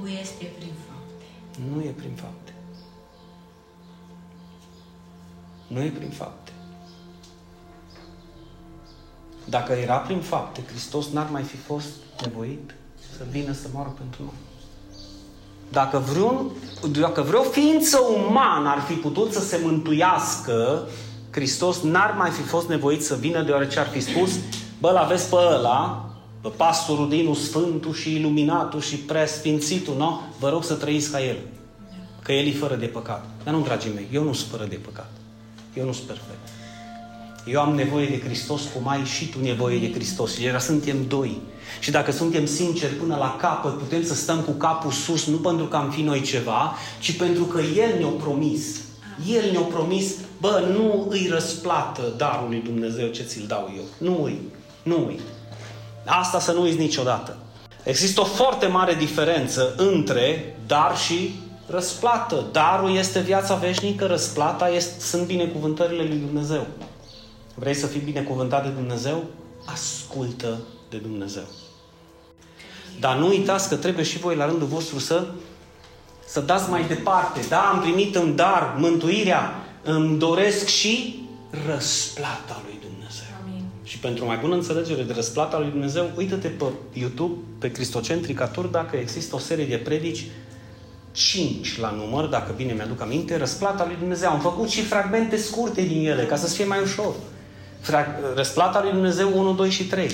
nu 0.00 0.08
este 0.08 0.52
prin 0.58 0.72
fapte. 0.88 1.24
Nu 1.74 1.80
e 1.80 1.90
prin 1.96 2.12
fapte. 2.14 2.43
Nu 5.74 5.82
e 5.82 5.92
prin 5.98 6.10
fapte. 6.10 6.52
Dacă 9.44 9.72
era 9.72 9.96
prin 9.96 10.20
fapte, 10.20 10.62
Hristos 10.66 11.10
n-ar 11.10 11.28
mai 11.30 11.42
fi 11.42 11.56
fost 11.56 11.88
nevoit 12.22 12.74
să 13.16 13.24
vină 13.30 13.52
să 13.52 13.68
moară 13.72 13.94
pentru 13.98 14.22
noi. 14.22 14.32
Dacă, 15.68 15.98
vreun, 15.98 16.50
dacă 17.00 17.22
vreo 17.22 17.42
ființă 17.42 17.98
umană 18.26 18.68
ar 18.68 18.80
fi 18.80 18.92
putut 18.92 19.32
să 19.32 19.40
se 19.40 19.60
mântuiască, 19.62 20.88
Hristos 21.30 21.80
n-ar 21.80 22.14
mai 22.18 22.30
fi 22.30 22.42
fost 22.42 22.68
nevoit 22.68 23.04
să 23.04 23.14
vină 23.14 23.42
deoarece 23.42 23.78
ar 23.78 23.86
fi 23.86 24.00
spus 24.00 24.30
bă, 24.80 24.90
l-aveți 24.90 25.28
pe 25.28 25.36
ăla, 25.36 26.10
pe 26.40 26.48
pastorul 26.48 27.08
Dinu 27.08 27.34
Sfântul 27.34 27.92
și 27.92 28.14
Iluminatul 28.14 28.80
și 28.80 28.96
Preasfințitul, 28.96 29.96
nu? 29.96 30.20
Vă 30.38 30.48
rog 30.48 30.64
să 30.64 30.74
trăiți 30.74 31.10
ca 31.10 31.24
el. 31.24 31.36
Că 32.22 32.32
el 32.32 32.46
e 32.46 32.52
fără 32.52 32.74
de 32.74 32.86
păcat. 32.86 33.24
Dar 33.44 33.54
nu, 33.54 33.60
dragii 33.60 33.92
mei, 33.94 34.08
eu 34.12 34.22
nu 34.22 34.32
sunt 34.32 34.50
fără 34.50 34.64
de 34.64 34.76
păcat. 34.76 35.10
Eu 35.74 35.84
nu 35.84 35.92
sunt 35.92 36.06
perfect. 36.06 36.48
Eu 37.46 37.60
am 37.60 37.74
nevoie 37.74 38.06
de 38.06 38.20
Hristos 38.20 38.62
cum 38.74 38.88
ai 38.88 39.04
și 39.04 39.28
tu 39.28 39.40
nevoie 39.40 39.78
de 39.78 39.92
Hristos. 39.92 40.34
Și 40.34 40.44
era 40.44 40.58
suntem 40.58 41.06
doi. 41.08 41.40
Și 41.80 41.90
dacă 41.90 42.12
suntem 42.12 42.46
sinceri 42.46 42.92
până 42.92 43.16
la 43.16 43.36
capăt, 43.40 43.78
putem 43.78 44.04
să 44.04 44.14
stăm 44.14 44.40
cu 44.40 44.50
capul 44.50 44.90
sus, 44.90 45.26
nu 45.26 45.36
pentru 45.36 45.64
că 45.64 45.76
am 45.76 45.90
fi 45.90 46.02
noi 46.02 46.20
ceva, 46.20 46.76
ci 46.98 47.16
pentru 47.16 47.44
că 47.44 47.60
El 47.60 47.98
ne-a 47.98 48.08
promis. 48.08 48.80
El 49.28 49.50
ne-a 49.50 49.60
promis, 49.60 50.14
bă, 50.40 50.68
nu 50.76 51.06
îi 51.10 51.28
răsplată 51.30 52.14
darul 52.16 52.48
lui 52.48 52.62
Dumnezeu 52.64 53.08
ce 53.08 53.22
ți-l 53.22 53.44
dau 53.46 53.72
eu. 53.76 53.82
Nu 53.98 54.22
îi. 54.22 54.38
Nu 54.82 55.04
îi. 55.06 55.20
Asta 56.04 56.40
să 56.40 56.52
nu 56.52 56.62
uiți 56.62 56.78
niciodată. 56.78 57.36
Există 57.82 58.20
o 58.20 58.24
foarte 58.24 58.66
mare 58.66 58.94
diferență 58.94 59.74
între 59.76 60.56
dar 60.66 60.96
și 60.96 61.34
răsplată. 61.66 62.44
Darul 62.52 62.96
este 62.96 63.20
viața 63.20 63.54
veșnică, 63.54 64.06
răsplata 64.06 64.68
este, 64.68 65.00
sunt 65.00 65.26
binecuvântările 65.26 66.02
lui 66.02 66.18
Dumnezeu. 66.18 66.66
Vrei 67.54 67.74
să 67.74 67.86
fii 67.86 68.00
binecuvântat 68.00 68.62
de 68.64 68.70
Dumnezeu? 68.70 69.24
Ascultă 69.64 70.58
de 70.90 70.96
Dumnezeu. 70.96 71.44
Dar 73.00 73.16
nu 73.16 73.28
uitați 73.28 73.68
că 73.68 73.76
trebuie 73.76 74.04
și 74.04 74.18
voi 74.18 74.36
la 74.36 74.46
rândul 74.46 74.66
vostru 74.66 74.98
să, 74.98 75.26
să 76.26 76.40
dați 76.40 76.70
mai 76.70 76.86
departe. 76.86 77.40
Da, 77.48 77.60
am 77.60 77.80
primit 77.80 78.14
în 78.14 78.36
dar 78.36 78.74
mântuirea, 78.78 79.54
îmi 79.82 80.18
doresc 80.18 80.66
și 80.66 81.22
răsplata 81.66 82.62
lui 82.64 82.78
Dumnezeu. 82.80 83.26
Amin. 83.42 83.64
Și 83.82 83.98
pentru 83.98 84.24
mai 84.24 84.36
bună 84.36 84.54
înțelegere 84.54 85.02
de 85.02 85.12
răsplata 85.12 85.58
lui 85.58 85.70
Dumnezeu, 85.70 86.10
uită-te 86.16 86.48
pe 86.48 86.64
YouTube, 86.92 87.34
pe 87.58 87.70
Cristocentricatur, 87.70 88.64
dacă 88.64 88.96
există 88.96 89.34
o 89.34 89.38
serie 89.38 89.66
de 89.66 89.76
predici 89.76 90.26
5 91.14 91.78
la 91.78 91.90
număr, 91.90 92.24
dacă 92.24 92.52
bine 92.56 92.72
mi-aduc 92.72 93.00
aminte, 93.00 93.36
răsplata 93.36 93.84
lui 93.86 93.96
Dumnezeu. 93.98 94.30
Am 94.30 94.40
făcut 94.40 94.68
și 94.68 94.82
fragmente 94.82 95.36
scurte 95.36 95.82
din 95.82 96.06
ele, 96.06 96.24
ca 96.24 96.36
să 96.36 96.54
fie 96.54 96.64
mai 96.64 96.82
ușor. 96.82 97.14
Răsplata 98.34 98.82
lui 98.82 98.92
Dumnezeu 98.92 99.38
1, 99.38 99.52
2 99.52 99.70
și 99.70 99.84
3. 99.84 100.10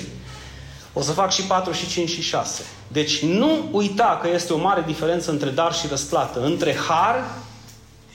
O 0.93 1.01
să 1.01 1.11
fac 1.11 1.31
și 1.31 1.43
4 1.43 1.71
și 1.71 1.87
5 1.87 2.09
și 2.09 2.21
6. 2.21 2.63
Deci 2.87 3.23
nu 3.23 3.69
uita 3.71 4.19
că 4.21 4.29
este 4.29 4.53
o 4.53 4.57
mare 4.57 4.83
diferență 4.85 5.31
între 5.31 5.49
dar 5.49 5.73
și 5.73 5.87
răsplată, 5.87 6.43
între 6.43 6.75
har 6.75 7.37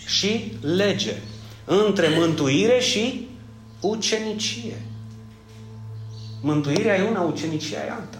și 0.07 0.52
lege, 0.61 1.14
între 1.64 2.09
mântuire 2.19 2.81
și 2.81 3.28
ucenicie. 3.81 4.83
Mântuirea 6.40 6.97
e 6.97 7.09
una, 7.09 7.21
ucenicia 7.21 7.76
e 7.76 7.90
alta. 7.90 8.19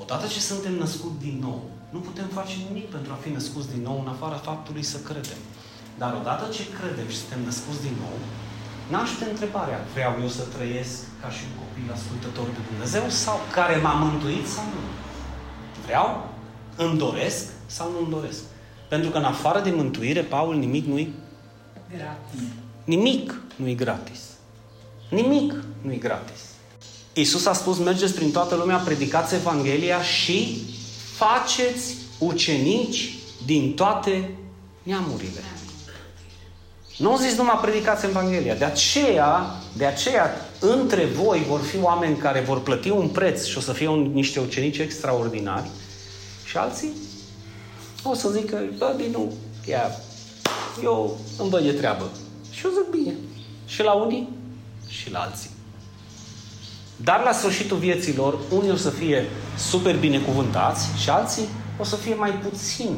Odată 0.00 0.26
ce 0.26 0.40
suntem 0.40 0.74
născuți 0.74 1.18
din 1.20 1.38
nou, 1.40 1.70
nu 1.94 2.00
putem 2.08 2.28
face 2.38 2.54
nimic 2.68 2.86
pentru 2.96 3.10
a 3.12 3.22
fi 3.24 3.30
născuți 3.36 3.72
din 3.74 3.82
nou 3.88 3.96
în 4.02 4.12
afara 4.14 4.38
faptului 4.48 4.84
să 4.92 4.98
credem. 5.08 5.40
Dar 6.00 6.12
odată 6.20 6.44
ce 6.56 6.64
credem 6.78 7.08
și 7.12 7.20
suntem 7.22 7.40
născuți 7.48 7.82
din 7.86 7.96
nou, 8.04 8.16
naște 8.94 9.24
întrebarea, 9.32 9.80
vreau 9.94 10.12
eu 10.24 10.30
să 10.38 10.44
trăiesc 10.54 10.94
ca 11.22 11.28
și 11.36 11.42
un 11.48 11.54
copil 11.62 11.86
ascultător 11.96 12.46
de 12.56 12.62
Dumnezeu 12.70 13.04
sau 13.24 13.36
care 13.56 13.76
m-a 13.76 13.94
mântuit 14.04 14.46
sau 14.54 14.64
nu? 14.74 14.82
Vreau? 15.84 16.08
Îmi 16.76 16.98
doresc 16.98 17.44
sau 17.76 17.86
nu 17.90 17.98
îmi 17.98 18.14
doresc? 18.16 18.42
Pentru 18.88 19.10
că 19.10 19.18
în 19.18 19.24
afară 19.34 19.60
de 19.60 19.70
mântuire, 19.70 20.22
Paul, 20.34 20.54
nimic 20.56 20.84
nu-i 20.86 21.14
gratis. 21.96 22.40
Nimic 22.84 23.34
nu-i 23.56 23.74
gratis. 23.74 24.20
Nimic 25.10 25.54
nu-i 25.80 25.98
gratis. 25.98 26.40
Iisus 27.12 27.46
a 27.46 27.52
spus, 27.52 27.78
mergeți 27.78 28.14
prin 28.14 28.30
toată 28.30 28.54
lumea, 28.54 28.76
predicați 28.76 29.34
Evanghelia 29.34 30.02
și 30.02 30.36
faceți 31.14 31.94
ucenici 32.18 33.14
din 33.46 33.74
toate 33.74 34.30
neamurile. 34.82 35.40
Nu 36.96 37.10
au 37.10 37.16
zis 37.16 37.36
numai 37.36 37.58
predicați 37.62 38.06
Evanghelia. 38.06 38.54
De 38.54 38.64
aceea, 38.64 39.46
de 39.76 39.84
aceea, 39.86 40.30
între 40.60 41.04
voi 41.04 41.44
vor 41.48 41.60
fi 41.60 41.80
oameni 41.80 42.16
care 42.16 42.40
vor 42.40 42.60
plăti 42.60 42.90
un 42.90 43.08
preț 43.08 43.44
și 43.44 43.58
o 43.58 43.60
să 43.60 43.72
fie 43.72 43.88
un, 43.88 44.10
niște 44.12 44.40
ucenici 44.40 44.78
extraordinari 44.78 45.68
și 46.44 46.56
alții 46.56 46.92
o 48.02 48.14
să 48.14 48.30
zică, 48.30 48.62
bă, 48.78 48.94
din 48.96 49.10
nou, 49.10 49.32
ia, 49.68 49.90
eu 50.82 51.18
îmi 51.38 51.50
văd 51.50 51.62
de 51.62 51.72
treabă. 51.72 52.10
Și 52.50 52.64
eu 52.64 52.70
zic 52.70 53.00
bine. 53.00 53.14
Și 53.66 53.82
la 53.82 53.92
unii 53.92 54.28
și 54.88 55.10
la 55.10 55.18
alții. 55.18 55.50
Dar 56.96 57.22
la 57.24 57.32
sfârșitul 57.32 57.76
vieților, 57.76 58.38
unii 58.50 58.70
o 58.70 58.76
să 58.76 58.90
fie 58.90 59.24
super 59.56 59.96
binecuvântați 59.96 60.88
și 60.98 61.10
alții 61.10 61.48
o 61.78 61.84
să 61.84 61.96
fie 61.96 62.14
mai 62.14 62.30
puțin 62.30 62.96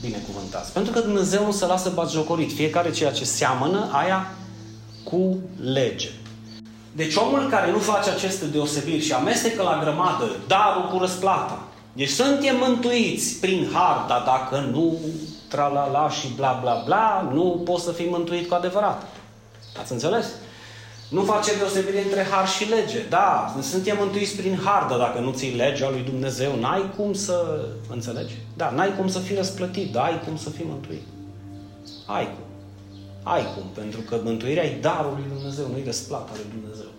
binecuvântați. 0.00 0.72
Pentru 0.72 0.92
că 0.92 1.00
Dumnezeu 1.00 1.44
nu 1.44 1.52
se 1.52 1.66
lasă 1.66 1.92
batjocorit. 1.94 2.52
Fiecare 2.52 2.90
ceea 2.90 3.12
ce 3.12 3.24
seamănă, 3.24 3.88
aia 3.92 4.32
cu 5.04 5.38
lege. 5.62 6.08
Deci 6.92 7.14
omul 7.14 7.48
care 7.50 7.70
nu 7.70 7.78
face 7.78 8.10
aceste 8.10 8.44
deosebiri 8.44 9.04
și 9.04 9.12
amestecă 9.12 9.62
la 9.62 9.80
grămadă 9.82 10.36
darul 10.46 10.88
cu 10.92 10.98
răsplata. 10.98 11.62
Deci 11.92 12.08
suntem 12.08 12.56
mântuiți 12.56 13.40
prin 13.40 13.68
har, 13.72 14.04
dar 14.08 14.22
dacă 14.26 14.68
nu 14.72 14.98
tralala 15.48 16.10
și 16.10 16.28
bla 16.36 16.58
bla 16.60 16.82
bla, 16.84 17.30
nu 17.32 17.62
poți 17.64 17.84
să 17.84 17.92
fii 17.92 18.08
mântuit 18.08 18.48
cu 18.48 18.54
adevărat. 18.54 19.06
Ați 19.80 19.92
înțeles? 19.92 20.26
Nu 21.08 21.22
face 21.22 21.56
deosebire 21.56 22.02
între 22.02 22.22
har 22.30 22.48
și 22.48 22.68
lege. 22.68 23.02
Da, 23.08 23.56
suntem 23.62 23.96
mântuiți 24.00 24.36
prin 24.36 24.60
har, 24.64 24.86
dar 24.88 24.98
dacă 24.98 25.18
nu 25.18 25.32
ții 25.32 25.54
legea 25.54 25.90
lui 25.90 26.00
Dumnezeu, 26.00 26.58
n-ai 26.60 26.92
cum 26.96 27.12
să 27.12 27.66
înțelegi. 27.90 28.34
Da, 28.56 28.70
n-ai 28.70 28.96
cum 28.96 29.08
să 29.08 29.18
fii 29.18 29.36
răsplătit, 29.36 29.92
dar 29.92 30.04
ai 30.04 30.20
cum 30.24 30.36
să 30.36 30.50
fii 30.50 30.64
mântuit. 30.68 31.02
Ai 32.06 32.24
cum. 32.24 32.44
Ai 33.22 33.44
cum, 33.54 33.62
pentru 33.74 34.00
că 34.00 34.20
mântuirea 34.24 34.64
e 34.64 34.78
darul 34.80 35.12
lui 35.12 35.36
Dumnezeu, 35.36 35.66
nu 35.66 35.76
e 35.76 35.82
răsplata 35.84 36.30
lui 36.34 36.60
Dumnezeu. 36.60 36.90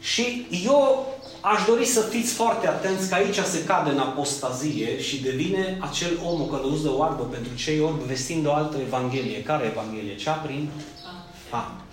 Și 0.00 0.46
eu 0.64 1.06
aș 1.40 1.64
dori 1.66 1.84
să 1.84 2.00
fiți 2.00 2.32
foarte 2.32 2.68
atenți 2.68 3.08
că 3.08 3.14
aici 3.14 3.38
se 3.38 3.64
cade 3.64 3.90
în 3.90 3.98
apostazie 3.98 5.00
și 5.00 5.22
devine 5.22 5.78
acel 5.80 6.10
om 6.24 6.46
călăuz 6.46 6.82
de 6.82 6.88
oarbă 6.88 7.22
pentru 7.22 7.54
cei 7.54 7.80
orbi 7.80 8.04
vestind 8.06 8.46
o 8.46 8.52
altă 8.52 8.76
evanghelie. 8.86 9.42
Care 9.42 9.66
evanghelie? 9.66 10.16
Cea 10.16 10.32
prin 10.32 10.68
fapt 11.48 11.85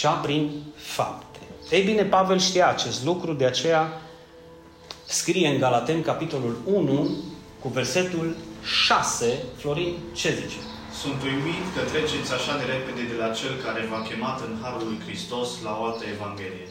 cea 0.00 0.10
prin 0.10 0.62
fapte. 0.76 1.38
Ei 1.70 1.82
bine, 1.82 2.02
Pavel 2.02 2.38
știa 2.38 2.68
acest 2.68 3.04
lucru, 3.04 3.32
de 3.32 3.44
aceea 3.44 4.00
scrie 5.06 5.48
în 5.48 5.58
Galaten, 5.58 6.02
capitolul 6.02 6.56
1, 6.64 7.10
cu 7.58 7.68
versetul 7.68 8.36
6, 8.62 9.42
Florin, 9.56 9.94
ce 10.12 10.34
zice? 10.34 10.56
Sunt 11.00 11.22
uimit 11.22 11.64
că 11.74 11.80
treceți 11.90 12.32
așa 12.32 12.56
de 12.56 12.64
repede 12.64 13.02
de 13.12 13.16
la 13.22 13.28
Cel 13.28 13.54
care 13.64 13.88
v-a 13.90 14.02
chemat 14.08 14.40
în 14.40 14.56
Harul 14.62 14.86
lui 14.86 14.98
Hristos 15.06 15.48
la 15.64 15.78
o 15.80 15.84
altă 15.84 16.04
Evanghelie. 16.14 16.68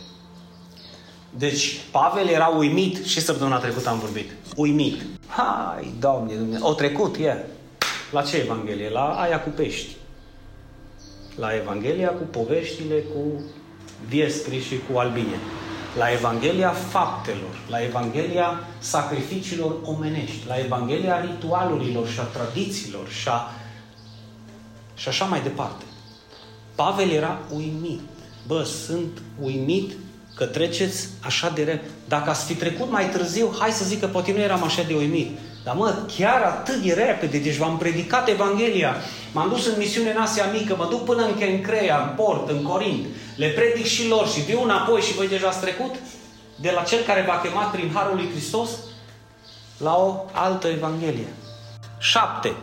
Deci, 1.29 1.79
Pavel 1.91 2.27
era 2.27 2.47
uimit 2.47 3.05
și 3.05 3.21
săptămâna 3.21 3.57
trecută 3.57 3.89
am 3.89 3.99
vorbit. 3.99 4.31
Uimit. 4.55 5.01
Hai, 5.27 5.93
Doamne, 5.99 6.33
Dumnezeu. 6.33 6.67
O 6.67 6.73
trecut, 6.73 7.15
e. 7.15 7.19
Yeah. 7.19 7.39
La 8.11 8.21
ce 8.21 8.37
Evanghelie? 8.37 8.89
La 8.89 9.21
aia 9.21 9.41
cu 9.41 9.49
pești 9.49 9.98
la 11.39 11.55
Evanghelia 11.55 12.09
cu 12.09 12.23
poveștile 12.23 12.95
cu 12.95 13.43
viescri 14.07 14.63
și 14.63 14.79
cu 14.91 14.97
albine, 14.97 15.39
la 15.97 16.11
Evanghelia 16.11 16.69
faptelor, 16.71 17.59
la 17.69 17.83
Evanghelia 17.83 18.67
sacrificiilor 18.79 19.75
omenești, 19.83 20.47
la 20.47 20.59
Evanghelia 20.59 21.21
ritualurilor 21.21 22.07
și 22.07 22.19
a 22.19 22.23
tradițiilor 22.23 23.09
și, 23.09 23.27
a... 23.27 23.51
și 24.95 25.07
așa 25.07 25.25
mai 25.25 25.41
departe. 25.41 25.83
Pavel 26.75 27.09
era 27.09 27.39
uimit. 27.55 27.99
Bă, 28.47 28.63
sunt 28.63 29.21
uimit 29.41 29.91
că 30.35 30.45
treceți 30.45 31.07
așa 31.23 31.49
de 31.49 31.63
repede. 31.63 31.89
Dacă 32.07 32.29
ați 32.29 32.45
fi 32.45 32.55
trecut 32.55 32.91
mai 32.91 33.09
târziu, 33.09 33.53
hai 33.59 33.71
să 33.71 33.85
zic 33.85 33.99
că 33.99 34.07
poate 34.07 34.31
nu 34.31 34.39
eram 34.39 34.63
așa 34.63 34.83
de 34.83 34.93
uimit. 34.93 35.37
Dar 35.63 35.75
mă, 35.75 35.95
chiar 36.17 36.41
atât 36.41 36.75
de 36.75 36.93
repede, 36.93 37.37
deci 37.37 37.57
v-am 37.57 37.77
predicat 37.77 38.29
Evanghelia, 38.29 38.95
m-am 39.31 39.49
dus 39.49 39.65
în 39.65 39.73
misiune 39.77 40.09
în 40.09 40.21
Asia 40.21 40.45
Mică, 40.45 40.75
mă 40.77 40.87
duc 40.89 41.03
până 41.05 41.25
în 41.25 41.37
Kencrea, 41.37 42.01
în 42.01 42.15
port, 42.15 42.49
în 42.49 42.63
Corint, 42.63 43.05
le 43.35 43.47
predic 43.47 43.85
și 43.85 44.07
lor 44.07 44.27
și 44.27 44.39
viu 44.39 44.63
înapoi 44.63 45.01
și 45.01 45.13
voi 45.13 45.27
deja 45.27 45.47
ați 45.47 45.59
trecut 45.59 45.95
de 46.55 46.71
la 46.75 46.81
Cel 46.81 47.03
care 47.03 47.23
v-a 47.27 47.41
chemat 47.41 47.71
prin 47.71 47.91
Harul 47.93 48.15
lui 48.15 48.29
Hristos 48.31 48.69
la 49.77 49.95
o 49.95 50.25
altă 50.31 50.67
Evanghelie. 50.67 51.27
Șapte. 51.99 52.53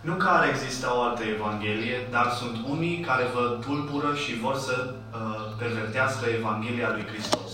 Nu 0.00 0.14
că 0.14 0.28
ar 0.28 0.48
exista 0.48 0.96
o 0.96 1.00
altă 1.00 1.22
Evanghelie, 1.36 2.08
dar 2.10 2.32
sunt 2.38 2.56
unii 2.70 3.00
care 3.00 3.24
vă 3.34 3.58
tulbură 3.66 4.14
și 4.24 4.38
vor 4.38 4.56
să 4.58 4.94
uh, 4.94 5.20
pervertească 5.58 6.24
Evanghelia 6.38 6.90
lui 6.92 7.06
Hristos. 7.12 7.50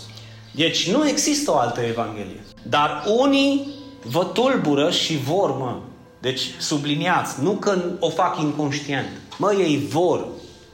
Deci 0.50 0.90
nu 0.90 1.08
există 1.08 1.50
o 1.50 1.58
altă 1.58 1.80
Evanghelie. 1.80 2.44
Dar 2.62 3.02
unii 3.06 3.78
vă 4.02 4.24
tulbură 4.24 4.90
și 4.90 5.16
vor, 5.16 5.56
mă. 5.56 5.76
Deci 6.20 6.40
subliniați, 6.58 7.42
nu 7.42 7.50
că 7.50 7.82
o 7.98 8.08
fac 8.08 8.40
inconștient. 8.40 9.08
Mă, 9.38 9.54
ei 9.58 9.86
vor. 9.90 10.26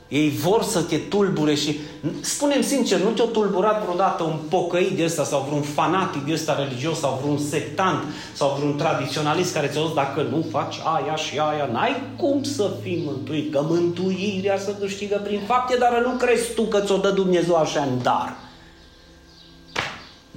Ei 0.09 0.31
vor 0.31 0.63
să 0.63 0.83
te 0.83 0.97
tulbure 0.97 1.55
și, 1.55 1.79
spunem 2.21 2.63
sincer, 2.63 3.01
nu 3.01 3.11
te-a 3.11 3.25
tulburat 3.25 3.83
vreodată 3.83 4.23
un 4.23 4.39
pocăit 4.49 4.97
de 4.97 5.05
ăsta 5.05 5.25
sau 5.25 5.45
vreun 5.49 5.63
fanatic 5.63 6.27
de 6.27 6.33
ăsta 6.33 6.65
religios 6.65 6.99
sau 6.99 7.19
vreun 7.23 7.39
sectant 7.39 8.03
sau 8.33 8.57
vreun 8.59 8.77
tradiționalist 8.77 9.55
care 9.55 9.67
ți-a 9.67 9.81
zis 9.85 9.95
dacă 9.95 10.27
nu 10.31 10.47
faci 10.51 10.77
aia 10.85 11.17
și 11.17 11.39
aia, 11.39 11.69
n-ai 11.73 12.03
cum 12.17 12.43
să 12.43 12.71
fii 12.83 13.03
mântuit, 13.05 13.53
că 13.53 13.65
mântuirea 13.69 14.59
să 14.59 14.71
câștigă 14.81 15.21
prin 15.25 15.41
fapte, 15.47 15.77
dar 15.79 16.03
nu 16.05 16.11
crezi 16.11 16.55
tu 16.55 16.63
că 16.63 16.81
ți-o 16.81 16.97
dă 16.97 17.11
Dumnezeu 17.11 17.55
așa 17.55 17.81
în 17.81 18.03
dar. 18.03 18.37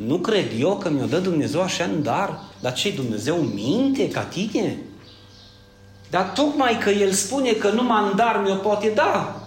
Nu 0.06 0.18
cred 0.18 0.46
eu 0.60 0.78
că 0.78 0.90
mi-o 0.90 1.06
dă 1.06 1.18
Dumnezeu 1.18 1.62
așa 1.62 1.84
în 1.84 2.04
dar? 2.04 2.40
Dar 2.60 2.74
ce 2.74 2.92
Dumnezeu 2.92 3.36
minte 3.36 4.08
ca 4.08 4.22
tine? 4.22 4.78
Dar 6.10 6.32
tocmai 6.36 6.78
că 6.78 6.90
El 6.90 7.12
spune 7.12 7.52
că 7.52 7.70
numai 7.70 8.04
în 8.12 8.16
dar 8.16 8.42
mi-o 8.46 8.56
poate 8.56 8.92
da. 8.96 9.44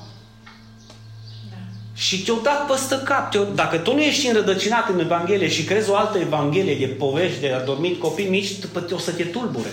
Și 1.94 2.22
te-au 2.22 2.40
dat 2.42 2.66
păstă 2.66 2.98
cap. 2.98 3.34
Dacă 3.54 3.76
tu 3.76 3.94
nu 3.94 4.00
ești 4.00 4.26
înrădăcinat 4.26 4.88
în 4.88 5.00
Evanghelie 5.00 5.48
și 5.48 5.64
crezi 5.64 5.90
o 5.90 5.96
altă 5.96 6.18
Evanghelie 6.18 6.86
de 6.86 6.86
povești 6.86 7.40
de 7.40 7.52
adormit 7.52 8.00
copii 8.00 8.28
mici, 8.28 8.52
o 8.92 8.98
să 8.98 9.10
te 9.10 9.24
tulbure. 9.24 9.68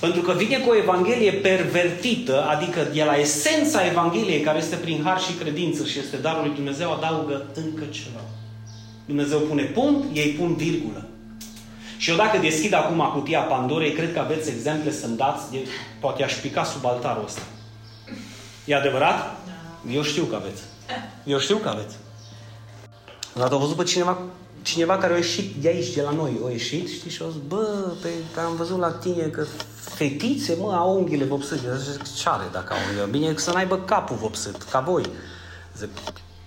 Pentru 0.00 0.20
că 0.20 0.32
vine 0.32 0.58
cu 0.58 0.70
o 0.70 0.76
Evanghelie 0.76 1.32
pervertită, 1.32 2.44
adică 2.44 2.88
de 2.94 3.04
la 3.04 3.16
esența 3.16 3.86
Evangheliei 3.86 4.40
care 4.40 4.58
este 4.58 4.76
prin 4.76 5.02
har 5.04 5.20
și 5.20 5.32
credință 5.32 5.84
și 5.84 5.98
este 5.98 6.16
darul 6.16 6.42
lui 6.46 6.54
Dumnezeu, 6.54 6.92
adaugă 6.92 7.46
încă 7.54 7.84
ceva. 7.90 8.20
Dumnezeu 9.08 9.38
pune 9.38 9.62
punct, 9.62 10.16
ei 10.16 10.30
pun 10.30 10.54
virgulă. 10.54 11.06
Și 11.96 12.10
eu 12.10 12.16
dacă 12.16 12.38
deschid 12.38 12.72
acum 12.72 13.10
cutia 13.14 13.40
Pandorei, 13.40 13.92
cred 13.92 14.12
că 14.12 14.18
aveți 14.18 14.50
exemple 14.50 14.92
să-mi 14.92 15.16
dați, 15.16 15.50
de, 15.50 15.58
poate 16.00 16.24
aș 16.24 16.34
pica 16.34 16.64
sub 16.64 16.86
altarul 16.86 17.24
ăsta. 17.24 17.40
E 18.64 18.74
adevărat? 18.74 19.18
Da. 19.46 19.92
Eu 19.92 20.02
știu 20.02 20.24
că 20.24 20.34
aveți. 20.34 20.62
Eu 21.32 21.38
știu 21.38 21.56
că 21.56 21.68
aveți. 21.68 21.96
Odată 23.36 23.54
am 23.54 23.60
văzut 23.60 23.76
pe 23.76 23.84
cineva, 23.84 24.18
cineva 24.62 24.96
care 24.96 25.12
a 25.12 25.16
ieșit 25.16 25.54
de 25.54 25.68
aici, 25.68 25.94
de 25.94 26.02
la 26.02 26.10
noi, 26.10 26.40
a 26.46 26.50
ieșit, 26.50 26.88
știi, 26.88 27.10
și 27.10 27.22
a 27.22 27.30
zis, 27.30 27.40
bă, 27.46 27.92
pe, 28.02 28.08
că 28.34 28.40
am 28.40 28.56
văzut 28.56 28.78
la 28.78 28.90
tine 28.90 29.22
că 29.22 29.46
fetițe, 29.80 30.56
mă, 30.60 30.74
au 30.74 30.96
unghiile 30.96 31.24
vopsite. 31.24 31.76
Zic, 31.90 32.14
ce 32.14 32.28
are 32.28 32.48
dacă 32.52 32.72
au 32.72 32.78
unghiile? 32.86 33.10
Bine 33.10 33.34
să 33.36 33.50
n-aibă 33.52 33.78
capul 33.78 34.16
vopsit, 34.16 34.62
ca 34.62 34.80
voi. 34.80 35.04
Zic, 35.78 35.88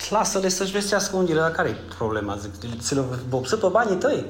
lasă-le 0.10 0.50
să-și 0.50 0.72
vestească 0.72 1.16
unghiile, 1.16 1.40
dar 1.40 1.52
care 1.52 1.70
e 1.70 1.94
problema? 1.98 2.36
Zic, 2.36 2.80
ți 2.80 2.96
le 2.96 3.04
vopsit 3.30 3.58
pe 3.58 3.68
banii 3.68 3.96
tăi? 3.96 4.26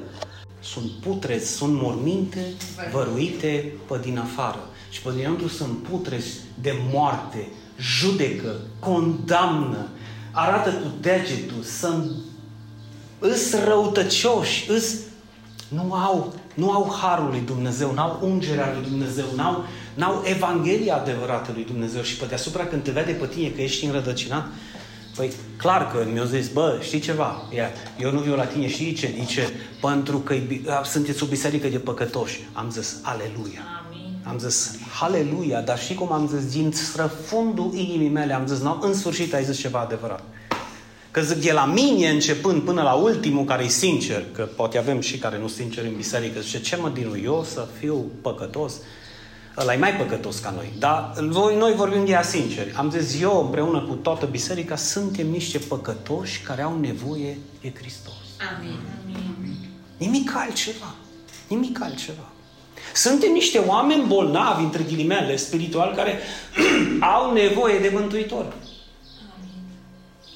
Sunt 0.60 0.90
putrezi, 0.90 1.56
sunt 1.56 1.80
morminte 1.82 2.52
văruite 2.92 3.72
pe 3.88 3.98
din 4.02 4.18
afară. 4.18 4.58
Și 4.90 5.02
pe 5.02 5.10
dinăuntru 5.14 5.48
sunt 5.48 5.78
putrezi 5.90 6.38
de 6.60 6.74
moarte, 6.92 7.48
judecă, 7.78 8.54
condamnă, 8.78 9.86
arată 10.30 10.70
cu 10.70 10.86
degetul, 11.00 11.62
să 11.62 12.04
îs 13.18 13.54
răutăcioși, 13.64 14.70
îs... 14.70 14.94
Nu 15.68 15.92
au, 15.92 16.34
nu 16.54 16.70
au 16.70 16.94
harul 17.00 17.30
lui 17.30 17.40
Dumnezeu, 17.40 17.92
n-au 17.92 18.18
ungerea 18.22 18.72
lui 18.74 18.90
Dumnezeu, 18.90 19.24
n-au, 19.36 19.64
n-au 19.94 20.22
Evanghelia 20.24 20.96
adevărată 20.96 21.50
lui 21.54 21.64
Dumnezeu 21.64 22.02
și 22.02 22.16
pe 22.16 22.26
deasupra 22.26 22.66
când 22.66 22.82
te 22.82 22.90
vede 22.90 23.12
pe 23.12 23.26
tine 23.26 23.48
că 23.48 23.62
ești 23.62 23.84
înrădăcinat, 23.84 24.46
Păi, 25.16 25.32
clar 25.56 25.90
că 25.90 26.06
mi-au 26.12 26.24
zis, 26.24 26.48
bă, 26.48 26.78
știi 26.82 27.00
ceva? 27.00 27.42
Eu 27.98 28.10
nu 28.10 28.18
viu 28.20 28.34
la 28.34 28.44
tine, 28.44 28.68
știi 28.68 28.92
ce? 28.92 29.14
Zice, 29.20 29.48
pentru 29.80 30.18
că 30.18 30.34
sunteți 30.84 31.22
o 31.22 31.26
biserică 31.26 31.68
de 31.68 31.78
păcătoși. 31.78 32.48
Am 32.52 32.70
zis, 32.70 32.96
aleluia. 33.02 33.62
Amin. 33.86 34.18
Am 34.22 34.38
zis, 34.38 34.78
aleluia, 35.00 35.60
dar 35.60 35.78
știi 35.78 35.94
cum 35.94 36.12
am 36.12 36.28
zis? 36.36 36.52
Din 36.52 36.72
străfundul 36.72 37.70
inimii 37.74 38.08
mele 38.08 38.34
am 38.34 38.46
zis, 38.46 38.58
nu, 38.58 38.78
în 38.82 38.94
sfârșit 38.94 39.34
ai 39.34 39.44
zis 39.44 39.58
ceva 39.58 39.80
adevărat. 39.80 40.22
Că 41.10 41.20
zic, 41.20 41.42
de 41.42 41.52
la 41.52 41.64
mine 41.64 42.08
începând 42.08 42.62
până 42.62 42.82
la 42.82 42.92
ultimul 42.92 43.44
care 43.44 43.64
e 43.64 43.68
sincer, 43.68 44.24
că 44.32 44.42
poate 44.42 44.78
avem 44.78 45.00
și 45.00 45.18
care 45.18 45.38
nu 45.38 45.48
sincer 45.48 45.84
în 45.84 45.96
biserică, 45.96 46.40
zice, 46.40 46.60
ce 46.60 46.76
mă 46.76 46.88
din 46.88 47.20
eu 47.24 47.44
să 47.44 47.68
fiu 47.78 48.10
păcătos? 48.22 48.72
Ăla 49.58 49.74
e 49.74 49.76
mai 49.76 49.94
păcătos 49.94 50.38
ca 50.38 50.50
noi. 50.50 50.72
Dar 50.78 51.12
voi, 51.28 51.56
noi 51.56 51.74
vorbim 51.74 52.04
de 52.04 52.10
ea 52.10 52.22
sinceri. 52.22 52.72
Am 52.76 52.90
zis, 52.90 53.20
eu 53.20 53.40
împreună 53.44 53.80
cu 53.80 53.94
toată 53.94 54.26
biserica 54.26 54.76
suntem 54.76 55.26
niște 55.26 55.58
păcătoși 55.58 56.40
care 56.40 56.62
au 56.62 56.78
nevoie 56.80 57.38
de 57.60 57.72
Hristos. 57.74 58.14
Amin. 58.56 58.78
Amin. 59.04 59.56
Nimic 59.96 60.32
altceva. 60.36 60.94
Nimic 61.48 61.82
altceva. 61.82 62.26
Suntem 62.94 63.32
niște 63.32 63.58
oameni 63.58 64.06
bolnavi, 64.06 64.62
între 64.62 64.82
ghilimele, 64.82 65.36
spiritual, 65.36 65.94
care 65.94 66.18
au 67.16 67.32
nevoie 67.32 67.78
de 67.78 67.90
Mântuitor. 67.94 68.44
Amin. 68.44 69.62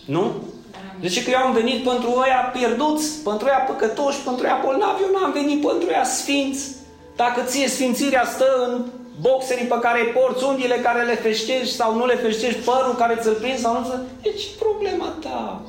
Nu? 0.04 0.20
Amin. 0.20 1.00
Deci 1.00 1.24
că 1.24 1.30
eu 1.30 1.38
am 1.38 1.52
venit 1.52 1.84
pentru 1.84 2.14
ăia 2.24 2.50
pierduți, 2.52 3.22
pentru 3.24 3.46
ăia 3.46 3.58
păcătoși, 3.58 4.18
pentru 4.18 4.44
ăia 4.44 4.60
bolnavi, 4.64 5.02
eu 5.02 5.20
n-am 5.20 5.32
venit 5.32 5.66
pentru 5.66 5.88
ăia 5.88 6.04
sfinți. 6.04 6.74
Dacă 7.16 7.42
ție 7.42 7.68
sfințirea 7.68 8.24
stă 8.24 8.66
în 8.68 8.84
boxerii 9.20 9.66
pe 9.66 9.78
care 9.80 10.00
îi 10.00 10.12
porți, 10.12 10.44
unghiile 10.44 10.76
care 10.76 11.04
le 11.04 11.14
feștești 11.14 11.74
sau 11.74 11.96
nu 11.96 12.06
le 12.06 12.14
feștești, 12.14 12.60
părul 12.60 12.94
care 12.94 13.18
ți-l 13.20 13.34
prinzi 13.34 13.62
sau 13.62 13.72
nu 13.72 14.06
E 14.22 14.30
ce 14.30 14.46
problema 14.58 15.14
ta? 15.20 15.60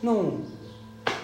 Nu. 0.00 0.32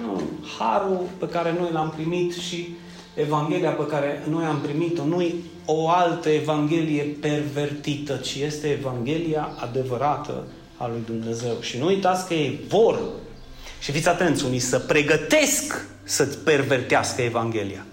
Nu. 0.02 0.22
Harul 0.58 1.00
pe 1.18 1.28
care 1.28 1.54
noi 1.58 1.70
l-am 1.72 1.90
primit 1.96 2.34
și 2.34 2.76
Evanghelia 3.14 3.70
pe 3.70 3.86
care 3.86 4.22
noi 4.28 4.44
am 4.44 4.60
primit-o 4.60 5.04
nu 5.04 5.20
e 5.20 5.34
o 5.64 5.88
altă 5.88 6.28
Evanghelie 6.28 7.02
pervertită, 7.02 8.16
ci 8.16 8.34
este 8.34 8.68
Evanghelia 8.68 9.54
adevărată 9.60 10.44
a 10.76 10.88
lui 10.88 11.02
Dumnezeu. 11.06 11.56
Și 11.60 11.78
nu 11.78 11.86
uitați 11.86 12.26
că 12.26 12.34
ei 12.34 12.60
vor, 12.68 12.98
și 13.80 13.92
fiți 13.92 14.08
atenți, 14.08 14.44
unii 14.44 14.58
să 14.58 14.78
pregătesc 14.78 15.86
să-ți 16.02 16.38
pervertească 16.38 17.22
Evanghelia. 17.22 17.86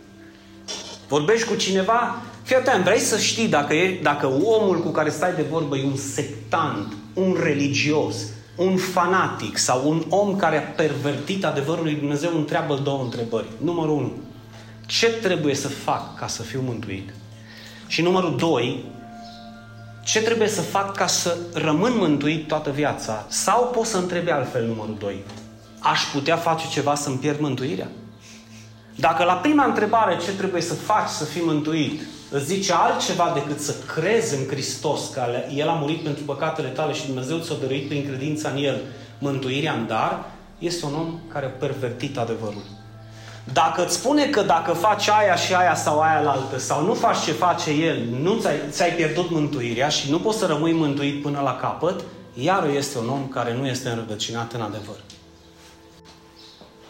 Vorbești 1.07 1.47
cu 1.47 1.55
cineva 1.55 2.21
Fii 2.51 2.59
atent, 2.59 2.83
vrei 2.83 2.99
să 2.99 3.17
știi 3.17 3.47
dacă, 3.47 3.73
e, 3.73 3.99
dacă 4.01 4.27
omul 4.27 4.81
cu 4.81 4.89
care 4.89 5.09
stai 5.09 5.33
de 5.33 5.41
vorbă 5.41 5.77
e 5.77 5.85
un 5.85 5.95
sectant, 5.95 6.93
un 7.13 7.37
religios, 7.43 8.15
un 8.57 8.77
fanatic 8.77 9.57
sau 9.57 9.89
un 9.89 10.03
om 10.09 10.35
care 10.35 10.57
a 10.57 10.61
pervertit 10.61 11.45
adevărul 11.45 11.83
lui 11.83 11.95
Dumnezeu, 11.95 12.37
întreabă 12.37 12.79
două 12.83 13.03
întrebări. 13.03 13.47
Numărul 13.63 13.95
unu, 13.95 14.11
ce 14.85 15.07
trebuie 15.07 15.55
să 15.55 15.67
fac 15.67 16.15
ca 16.19 16.27
să 16.27 16.41
fiu 16.41 16.61
mântuit? 16.65 17.13
Și 17.87 18.01
numărul 18.01 18.35
doi, 18.37 18.85
ce 20.03 20.21
trebuie 20.21 20.47
să 20.47 20.61
fac 20.61 20.95
ca 20.95 21.07
să 21.07 21.37
rămân 21.53 21.93
mântuit 21.97 22.47
toată 22.47 22.69
viața? 22.69 23.25
Sau 23.27 23.69
poți 23.73 23.89
să 23.89 23.97
întrebi 23.97 24.29
altfel 24.29 24.65
numărul 24.65 24.95
doi, 24.99 25.23
aș 25.79 26.01
putea 26.13 26.35
face 26.35 26.67
ceva 26.67 26.95
să-mi 26.95 27.17
pierd 27.17 27.39
mântuirea? 27.39 27.87
Dacă 28.95 29.23
la 29.23 29.33
prima 29.33 29.65
întrebare 29.65 30.17
ce 30.17 30.31
trebuie 30.31 30.61
să 30.61 30.73
faci 30.73 31.09
să 31.09 31.23
fii 31.23 31.41
mântuit, 31.45 32.01
îți 32.29 32.45
zice 32.45 32.73
altceva 32.73 33.31
decât 33.33 33.59
să 33.59 33.75
crezi 33.93 34.35
în 34.35 34.47
Hristos, 34.47 35.09
că 35.13 35.23
El 35.55 35.69
a 35.69 35.73
murit 35.73 36.03
pentru 36.03 36.23
păcatele 36.23 36.67
tale 36.67 36.93
și 36.93 37.05
Dumnezeu 37.05 37.37
ți-a 37.37 37.55
dăruit 37.61 37.87
prin 37.87 38.07
credința 38.07 38.49
în 38.49 38.63
El 38.63 38.81
mântuirea 39.19 39.73
în 39.73 39.87
dar, 39.87 40.25
este 40.59 40.85
un 40.85 40.93
om 40.93 41.19
care 41.27 41.45
a 41.45 41.49
pervertit 41.49 42.17
adevărul. 42.17 42.63
Dacă 43.53 43.85
îți 43.85 43.93
spune 43.93 44.25
că 44.25 44.41
dacă 44.41 44.73
faci 44.73 45.07
aia 45.07 45.35
și 45.35 45.53
aia 45.53 45.75
sau 45.75 45.99
aia 45.99 46.19
la 46.19 46.31
altă, 46.31 46.59
sau 46.59 46.85
nu 46.85 46.93
faci 46.93 47.23
ce 47.23 47.31
face 47.31 47.71
El, 47.71 47.97
nu 48.21 48.39
ți-ai, 48.39 48.55
ți-ai 48.69 48.91
pierdut 48.91 49.29
mântuirea 49.29 49.89
și 49.89 50.11
nu 50.11 50.19
poți 50.19 50.37
să 50.37 50.45
rămâi 50.45 50.73
mântuit 50.73 51.21
până 51.21 51.39
la 51.43 51.55
capăt, 51.55 52.01
iar 52.33 52.69
este 52.75 52.97
un 52.97 53.09
om 53.09 53.27
care 53.27 53.55
nu 53.55 53.67
este 53.67 53.89
înrădăcinat 53.89 54.53
în 54.53 54.61
adevăr. 54.61 54.95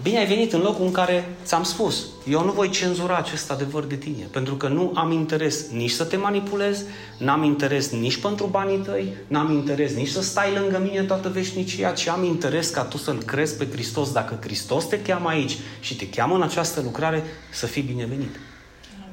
Bine 0.01 0.17
ai 0.17 0.25
venit 0.25 0.53
în 0.53 0.59
locul 0.61 0.85
în 0.85 0.91
care 0.91 1.35
ți-am 1.43 1.63
spus, 1.63 2.05
eu 2.29 2.43
nu 2.43 2.51
voi 2.51 2.69
cenzura 2.69 3.17
acest 3.17 3.51
adevăr 3.51 3.83
de 3.83 3.95
tine, 3.95 4.27
pentru 4.31 4.55
că 4.55 4.67
nu 4.67 4.91
am 4.95 5.11
interes 5.11 5.69
nici 5.69 5.91
să 5.91 6.03
te 6.03 6.17
manipulez, 6.17 6.83
n-am 7.17 7.43
interes 7.43 7.91
nici 7.91 8.17
pentru 8.17 8.45
banii 8.45 8.77
tăi, 8.77 9.13
n-am 9.27 9.51
interes 9.51 9.93
nici 9.93 10.09
să 10.09 10.21
stai 10.21 10.53
lângă 10.53 10.79
mine 10.79 11.01
toată 11.01 11.29
veșnicia, 11.29 11.91
ci 11.91 12.07
am 12.07 12.23
interes 12.23 12.69
ca 12.69 12.81
tu 12.81 12.97
să-L 12.97 13.23
crezi 13.25 13.57
pe 13.57 13.67
Hristos. 13.71 14.11
Dacă 14.11 14.39
Hristos 14.41 14.85
te 14.85 15.01
cheamă 15.01 15.29
aici 15.29 15.57
și 15.79 15.95
te 15.95 16.09
cheamă 16.09 16.35
în 16.35 16.41
această 16.41 16.81
lucrare, 16.81 17.23
să 17.51 17.65
fii 17.65 17.81
binevenit. 17.81 18.35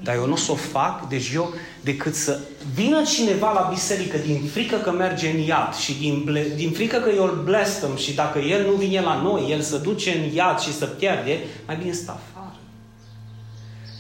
Dar 0.03 0.15
eu 0.15 0.27
nu 0.27 0.33
o 0.33 0.37
să 0.37 0.53
o 0.53 0.55
fac, 0.55 1.09
deci 1.09 1.31
eu, 1.35 1.55
decât 1.81 2.15
să 2.15 2.39
vină 2.75 3.03
cineva 3.03 3.53
la 3.53 3.69
biserică 3.73 4.17
din 4.17 4.43
frică 4.53 4.77
că 4.77 4.91
merge 4.91 5.29
în 5.29 5.39
iad 5.39 5.75
și 5.75 5.95
din, 5.95 6.23
ble, 6.25 6.47
din 6.57 6.71
frică 6.71 6.97
că 6.97 7.11
eu 7.11 7.25
îl 7.25 7.43
blestăm 7.45 7.97
și 7.97 8.15
dacă 8.15 8.39
el 8.39 8.67
nu 8.67 8.73
vine 8.73 9.01
la 9.01 9.21
noi, 9.23 9.47
el 9.51 9.61
să 9.61 9.77
duce 9.77 10.11
în 10.11 10.35
iad 10.35 10.59
și 10.59 10.75
să 10.75 10.87
pierde, 10.87 11.39
mai 11.67 11.77
bine 11.77 11.93
stă 11.93 12.11
afară. 12.11 12.57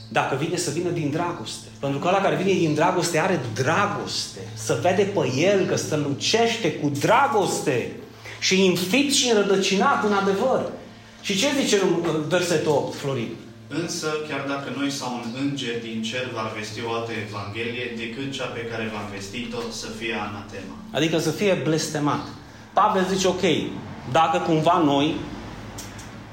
Dacă 0.08 0.37
vine 0.37 0.56
să 0.56 0.70
vină 0.70 0.90
din 0.90 1.11
dragoste. 1.11 1.68
Pentru 1.80 1.98
că 1.98 2.08
ăla 2.08 2.20
care 2.20 2.37
vine 2.37 2.58
din 2.58 2.74
dragoste 2.74 3.18
are 3.18 3.40
dragoste. 3.54 4.40
Să 4.54 4.78
vede 4.82 5.02
pe 5.02 5.32
el 5.37 5.66
că 5.66 5.76
strălucește 5.76 6.72
cu 6.72 6.88
dragoste 6.88 7.92
și 8.40 8.66
înfipt 8.66 9.12
și 9.12 9.30
înrădăcinat 9.30 10.04
în 10.04 10.12
adevăr. 10.12 10.70
Și 11.20 11.38
ce 11.38 11.46
zice 11.61 11.80
în 11.82 12.24
versetul 12.28 12.72
8, 12.72 12.94
Florin? 12.94 13.34
Însă, 13.68 14.07
chiar 14.28 14.44
dacă 14.48 14.72
noi 14.76 14.90
sau 14.90 15.14
un 15.14 15.24
înger 15.42 15.81
din 15.83 16.02
cer 16.02 16.28
va 16.35 16.52
vesti 16.57 16.81
o 16.85 16.92
altă 16.92 17.11
evanghelie 17.26 17.92
decât 17.96 18.33
cea 18.33 18.44
pe 18.44 18.61
care 18.61 18.90
v-am 18.92 19.09
vestit-o, 19.12 19.59
să 19.70 19.87
fie 19.98 20.12
anatema. 20.12 20.74
Adică 20.90 21.18
să 21.18 21.31
fie 21.31 21.61
blestemat. 21.64 22.24
Pavel 22.72 23.07
zice, 23.12 23.28
ok, 23.28 23.42
dacă 24.12 24.38
cumva 24.38 24.83
noi, 24.85 25.14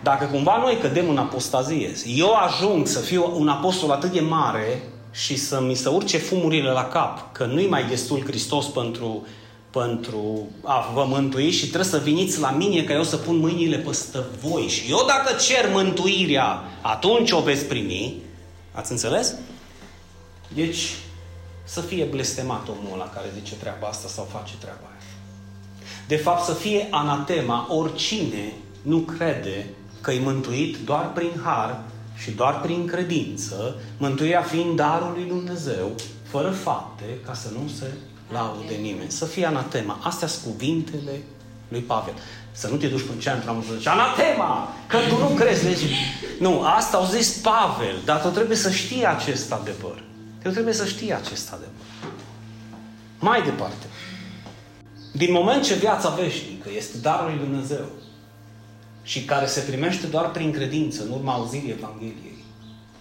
dacă 0.04 0.26
cumva 0.26 0.58
noi 0.58 0.78
cădem 0.82 1.10
în 1.10 1.18
apostazie, 1.18 1.92
eu 2.06 2.34
ajung 2.34 2.88
să 2.88 3.00
fiu 3.00 3.34
un 3.36 3.48
apostol 3.48 3.92
atât 3.92 4.12
de 4.12 4.20
mare 4.20 4.84
și 5.12 5.38
să 5.38 5.62
mi 5.62 5.74
se 5.74 5.90
urce 5.90 6.18
fumurile 6.18 6.70
la 6.70 6.84
cap, 6.84 7.34
că 7.34 7.46
nu-i 7.46 7.68
mai 7.68 7.84
destul 7.84 8.24
Hristos 8.26 8.66
pentru, 8.66 9.28
pentru 9.82 10.48
a 10.64 10.92
vă 10.94 11.06
mântui 11.08 11.52
și 11.52 11.66
trebuie 11.66 11.90
să 11.90 11.98
veniți 11.98 12.40
la 12.40 12.52
mine 12.52 12.84
ca 12.84 12.94
eu 12.94 13.04
să 13.04 13.18
pun 13.18 13.38
mâinile 13.38 13.78
peste 13.78 14.20
voi. 14.42 14.68
Și 14.68 14.90
eu 14.90 15.06
dacă 15.08 15.36
cer 15.36 15.72
mântuirea, 15.72 16.64
atunci 16.82 17.32
o 17.32 17.42
veți 17.42 17.66
primi. 17.66 18.16
Ați 18.72 18.92
înțeles? 18.92 19.36
Deci, 20.54 20.96
să 21.64 21.82
fie 21.82 22.04
blestemat 22.04 22.68
omul 22.68 22.94
ăla 22.94 23.10
care 23.10 23.26
zice 23.34 23.56
treaba 23.56 23.88
asta 23.88 24.08
sau 24.08 24.28
face 24.32 24.54
treaba 24.60 24.80
aia. 24.82 25.04
De 26.08 26.16
fapt, 26.16 26.44
să 26.44 26.54
fie 26.54 26.88
anatema 26.92 27.74
oricine 27.76 28.54
nu 28.82 28.98
crede 28.98 29.68
că 30.02 30.12
e 30.12 30.20
mântuit 30.20 30.78
doar 30.78 31.12
prin 31.12 31.42
har 31.44 31.82
și 32.18 32.32
doar 32.32 32.62
prin 32.62 32.86
credință, 32.86 33.76
mântuirea 33.98 34.42
fiind 34.42 34.76
darul 34.76 35.12
lui 35.14 35.26
Dumnezeu, 35.26 35.92
fără 36.24 36.50
fapte, 36.50 37.06
ca 37.26 37.34
să 37.34 37.48
nu 37.52 37.68
se 37.68 37.86
laude 38.32 38.74
nimeni. 38.82 39.12
Să 39.12 39.26
fie 39.26 39.46
anatema. 39.46 40.00
Astea 40.04 40.28
sunt 40.28 40.44
cuvintele 40.44 41.22
lui 41.68 41.82
Pavel. 41.82 42.14
Să 42.52 42.68
nu 42.68 42.76
te 42.76 42.88
duci 42.88 43.06
în 43.14 43.20
centru, 43.20 43.50
am 43.50 43.64
zis, 43.78 43.86
anatema, 43.86 44.74
că 44.88 44.98
tu 45.10 45.18
nu 45.18 45.28
crezi. 45.28 45.64
Deci, 45.64 45.82
nu, 46.40 46.62
asta 46.62 46.98
au 46.98 47.06
zis 47.06 47.30
Pavel, 47.30 47.96
dar 48.06 48.22
tu 48.22 48.28
trebuie 48.28 48.58
să 48.58 48.72
știi 48.72 49.06
acest 49.06 49.52
adevăr. 49.52 50.04
Tu 50.44 50.50
trebuie 50.50 50.74
să 50.74 50.86
știi 50.86 51.14
acest 51.14 51.54
adevăr. 51.54 52.14
Mai 53.20 53.44
departe. 53.44 53.86
Din 55.12 55.32
moment 55.32 55.64
ce 55.64 55.74
viața 55.74 56.10
veșnică 56.10 56.70
este 56.76 56.98
darul 56.98 57.30
lui 57.30 57.40
Dumnezeu 57.48 57.86
și 59.04 59.24
care 59.24 59.46
se 59.46 59.60
primește 59.60 60.08
doar 60.08 60.32
prin 60.32 60.52
credință, 60.52 61.04
în 61.04 61.12
urma 61.12 61.34
auzirii 61.34 61.72
Evangheliei, 61.72 62.35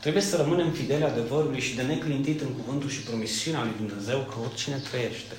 trebuie 0.05 0.23
să 0.23 0.37
rămânem 0.37 0.71
fideli 0.71 1.05
adevărului 1.05 1.61
și 1.61 1.75
de 1.75 1.83
neclintit 1.83 2.41
în 2.41 2.49
cuvântul 2.49 2.89
și 2.89 3.01
promisiunea 3.01 3.63
lui 3.63 3.87
Dumnezeu 3.87 4.19
că 4.19 4.35
oricine 4.45 4.77
trăiește 4.77 5.37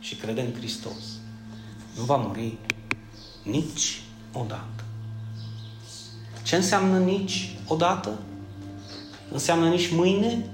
și 0.00 0.14
crede 0.14 0.40
în 0.40 0.54
Hristos 0.58 1.02
nu 1.96 2.02
va 2.02 2.16
muri 2.16 2.56
nici 3.42 4.02
odată. 4.32 4.84
Ce 6.42 6.56
înseamnă 6.56 6.98
nici 6.98 7.56
odată? 7.66 8.18
Înseamnă 9.32 9.68
nici 9.68 9.92
mâine? 9.92 10.46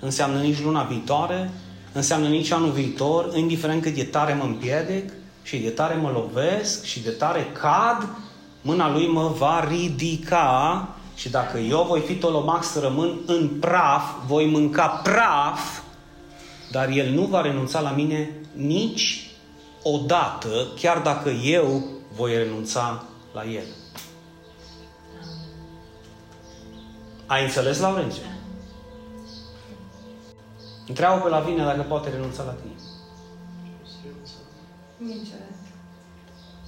Înseamnă 0.00 0.40
nici 0.40 0.60
luna 0.60 0.82
viitoare? 0.82 1.50
înseamnă 1.92 2.28
nici 2.28 2.50
anul 2.50 2.70
viitor, 2.70 3.36
indiferent 3.36 3.82
cât 3.82 3.94
de 3.94 4.04
tare 4.04 4.34
mă 4.34 4.44
împiedec 4.44 5.12
și 5.42 5.56
de 5.56 5.68
tare 5.68 5.94
mă 5.94 6.10
lovesc 6.10 6.84
și 6.84 7.02
de 7.02 7.10
tare 7.10 7.46
cad, 7.52 8.08
mâna 8.62 8.90
lui 8.90 9.06
mă 9.06 9.28
va 9.28 9.68
ridica 9.68 10.93
și 11.14 11.28
dacă 11.30 11.58
eu 11.58 11.82
voi 11.82 12.00
fi 12.00 12.14
tolomac 12.14 12.64
să 12.64 12.80
rămân 12.80 13.18
în 13.26 13.48
praf, 13.60 14.02
voi 14.26 14.46
mânca 14.46 14.86
praf, 14.86 15.80
dar 16.70 16.88
el 16.88 17.10
nu 17.10 17.22
va 17.22 17.40
renunța 17.40 17.80
la 17.80 17.90
mine 17.90 18.30
nici 18.52 19.30
odată, 19.82 20.66
chiar 20.80 20.98
dacă 20.98 21.30
eu 21.30 21.82
voi 22.16 22.36
renunța 22.36 23.04
la 23.32 23.44
el. 23.44 23.66
Ai 27.26 27.42
înțeles, 27.42 27.78
Laurențiu? 27.78 28.22
Întreabă 30.86 31.22
pe 31.22 31.28
la 31.28 31.40
vine 31.40 31.64
dacă 31.64 31.82
poate 31.82 32.10
renunța 32.10 32.42
la 32.42 32.52
tine. 32.52 32.72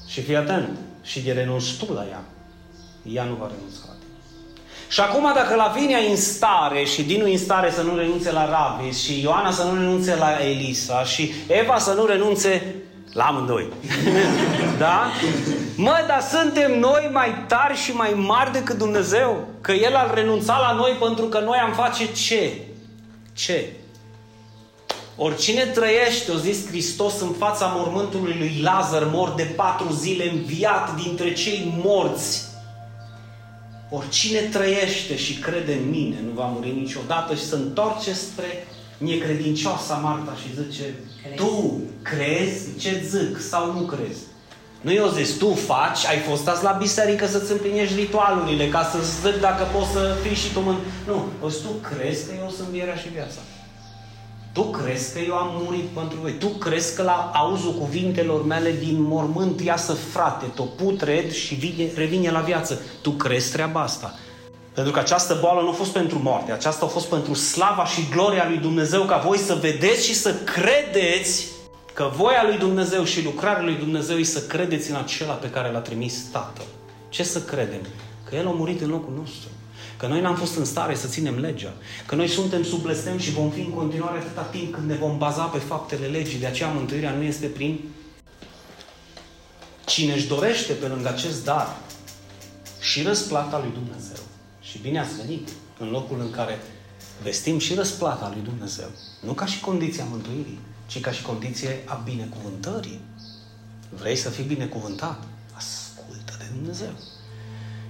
Și 0.06 0.22
fii 0.22 0.36
atent. 0.36 0.78
Și 1.02 1.20
de 1.20 1.32
renunți 1.32 1.84
tu 1.84 1.92
la 1.92 2.06
ea, 2.08 2.24
ea 3.02 3.24
nu 3.24 3.34
va 3.34 3.46
renunța 3.46 3.80
la 3.86 3.92
tine. 3.92 3.95
Și 4.88 5.00
acum 5.00 5.32
dacă 5.34 5.54
la 5.54 5.72
vine 5.76 5.98
în 6.10 6.16
stare 6.16 6.84
și 6.84 7.02
Dinu 7.02 7.24
în 7.24 7.38
stare 7.38 7.70
să 7.70 7.82
nu 7.82 7.96
renunțe 7.96 8.32
la 8.32 8.48
Rabis 8.48 9.02
și 9.02 9.20
Ioana 9.20 9.50
să 9.50 9.62
nu 9.62 9.74
renunțe 9.74 10.16
la 10.16 10.44
Elisa 10.44 11.04
și 11.04 11.32
Eva 11.46 11.78
să 11.78 11.92
nu 11.92 12.04
renunțe 12.04 12.74
la 13.12 13.24
amândoi. 13.24 13.66
da? 14.78 15.06
Mă, 15.76 16.04
dar 16.06 16.20
suntem 16.20 16.78
noi 16.78 17.10
mai 17.12 17.44
tari 17.46 17.76
și 17.76 17.92
mai 17.92 18.12
mari 18.16 18.52
decât 18.52 18.78
Dumnezeu? 18.78 19.48
Că 19.60 19.72
El 19.72 19.94
ar 19.94 20.14
renunța 20.14 20.58
la 20.58 20.72
noi 20.72 20.96
pentru 21.00 21.24
că 21.24 21.38
noi 21.38 21.58
am 21.58 21.72
face 21.72 22.12
ce? 22.12 22.52
Ce? 23.32 23.72
Oricine 25.16 25.64
trăiește, 25.64 26.30
o 26.30 26.36
zis 26.36 26.66
Hristos, 26.66 27.20
în 27.20 27.32
fața 27.38 27.72
mormântului 27.76 28.34
lui 28.38 28.60
Lazar, 28.62 29.08
mor 29.12 29.32
de 29.36 29.42
patru 29.42 29.92
zile, 29.92 30.30
înviat 30.30 30.94
dintre 31.02 31.32
cei 31.32 31.80
morți. 31.84 32.45
Oricine 33.90 34.40
trăiește 34.40 35.16
și 35.16 35.34
crede 35.34 35.72
în 35.72 35.90
mine 35.90 36.16
nu 36.24 36.30
va 36.34 36.44
muri 36.44 36.70
niciodată 36.70 37.34
și 37.34 37.44
se 37.44 37.54
întoarce 37.54 38.12
spre 38.12 38.66
necredincioasa 38.98 39.94
Marta 39.94 40.32
și 40.42 40.62
zice, 40.62 40.94
crezi? 41.22 41.36
tu 41.36 41.80
crezi 42.02 42.76
ce 42.78 43.02
zic 43.04 43.40
sau 43.40 43.72
nu 43.72 43.80
crezi? 43.80 44.20
Nu 44.80 44.92
eu 44.92 45.08
zis, 45.08 45.30
tu 45.36 45.52
faci, 45.52 46.06
ai 46.06 46.18
fost 46.18 46.48
azi 46.48 46.62
la 46.62 46.70
biserică 46.70 47.26
să-ți 47.26 47.52
împlinești 47.52 47.94
ritualurile, 47.94 48.68
ca 48.68 48.82
să 48.92 48.98
zic 49.22 49.40
dacă 49.40 49.66
poți 49.72 49.90
să 49.90 50.16
fii 50.22 50.36
și 50.36 50.52
tu 50.52 50.60
mân... 50.60 50.76
Nu, 51.06 51.24
o 51.42 51.48
tu 51.48 51.70
crezi 51.88 52.26
că 52.26 52.32
eu 52.40 52.50
sunt 52.56 52.68
vierea 52.68 52.94
și 52.94 53.08
viața. 53.08 53.40
Tu 54.56 54.62
crezi 54.62 55.12
că 55.12 55.18
eu 55.18 55.34
am 55.34 55.62
murit 55.64 55.84
pentru 55.84 56.18
voi? 56.20 56.32
Tu 56.32 56.46
crezi 56.48 56.96
că 56.96 57.02
la 57.02 57.30
auzul 57.34 57.72
cuvintelor 57.72 58.44
mele 58.44 58.72
din 58.72 59.02
mormânt 59.02 59.60
iasă 59.60 59.92
frate, 59.92 60.46
tot 60.54 60.76
putred 60.76 61.32
și 61.32 61.54
vine, 61.54 61.90
revine 61.94 62.30
la 62.30 62.40
viață? 62.40 62.80
Tu 63.00 63.10
crezi 63.10 63.52
treaba 63.52 63.80
asta? 63.80 64.14
Pentru 64.74 64.92
că 64.92 64.98
această 64.98 65.38
boală 65.40 65.60
nu 65.60 65.68
a 65.68 65.72
fost 65.72 65.92
pentru 65.92 66.18
moarte, 66.22 66.52
aceasta 66.52 66.84
a 66.84 66.88
fost 66.88 67.06
pentru 67.06 67.34
slava 67.34 67.84
și 67.84 68.08
gloria 68.10 68.48
lui 68.48 68.58
Dumnezeu, 68.58 69.02
ca 69.02 69.16
voi 69.16 69.38
să 69.38 69.54
vedeți 69.54 70.06
și 70.06 70.14
să 70.14 70.34
credeți 70.34 71.46
că 71.92 72.10
voia 72.16 72.44
lui 72.46 72.58
Dumnezeu 72.58 73.04
și 73.04 73.24
lucrarea 73.24 73.62
lui 73.62 73.74
Dumnezeu 73.74 74.16
e 74.16 74.24
să 74.24 74.40
credeți 74.40 74.90
în 74.90 74.96
acela 74.96 75.32
pe 75.32 75.50
care 75.50 75.70
l-a 75.70 75.78
trimis 75.78 76.24
Tatăl. 76.32 76.66
Ce 77.08 77.22
să 77.22 77.40
credem? 77.40 77.80
Că 78.28 78.34
El 78.34 78.46
a 78.46 78.50
murit 78.50 78.80
în 78.80 78.90
locul 78.90 79.14
nostru. 79.18 79.48
Că 79.96 80.06
noi 80.06 80.20
n-am 80.20 80.36
fost 80.36 80.56
în 80.56 80.64
stare 80.64 80.94
să 80.94 81.06
ținem 81.06 81.38
legea. 81.38 81.72
Că 82.06 82.14
noi 82.14 82.28
suntem 82.28 82.62
sub 82.62 82.80
blestem 82.82 83.18
și 83.18 83.30
vom 83.30 83.50
fi 83.50 83.60
în 83.60 83.70
continuare 83.70 84.18
atâta 84.18 84.42
timp 84.42 84.74
când 84.74 84.88
ne 84.88 84.94
vom 84.94 85.18
baza 85.18 85.44
pe 85.44 85.58
faptele 85.58 86.06
legii. 86.06 86.38
De 86.38 86.46
aceea 86.46 86.68
mântuirea 86.68 87.10
nu 87.10 87.22
este 87.22 87.46
prin 87.46 87.80
cine 89.86 90.12
își 90.12 90.26
dorește 90.26 90.72
pe 90.72 90.86
lângă 90.86 91.08
acest 91.08 91.44
dar 91.44 91.76
și 92.80 93.02
răsplata 93.02 93.58
lui 93.58 93.70
Dumnezeu. 93.72 94.22
Și 94.60 94.78
bine 94.78 95.00
ați 95.00 95.16
venit 95.16 95.48
în 95.78 95.90
locul 95.90 96.20
în 96.20 96.30
care 96.30 96.58
vestim 97.22 97.58
și 97.58 97.74
răsplata 97.74 98.30
lui 98.34 98.42
Dumnezeu. 98.44 98.88
Nu 99.20 99.32
ca 99.32 99.46
și 99.46 99.60
condiția 99.60 100.04
mântuirii, 100.04 100.58
ci 100.86 101.00
ca 101.00 101.12
și 101.12 101.22
condiție 101.22 101.82
a 101.84 101.94
binecuvântării. 101.94 103.00
Vrei 103.88 104.16
să 104.16 104.30
fii 104.30 104.44
binecuvântat? 104.44 105.22
Ascultă 105.52 106.34
de 106.38 106.44
Dumnezeu. 106.54 106.92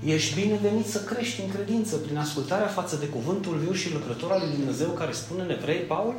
Ești 0.05 0.41
binevenit 0.41 0.87
să 0.87 1.01
crești 1.01 1.41
în 1.41 1.51
credință 1.51 1.97
prin 1.97 2.17
ascultarea 2.17 2.67
față 2.67 2.97
de 2.97 3.07
cuvântul 3.07 3.57
viu 3.57 3.73
și 3.73 3.93
lucrător 3.93 4.31
al 4.31 4.41
lui 4.45 4.57
Dumnezeu 4.57 4.89
care 4.89 5.13
spune 5.13 5.43
în 5.43 5.51
evrei, 5.51 5.79
Paul? 5.79 6.15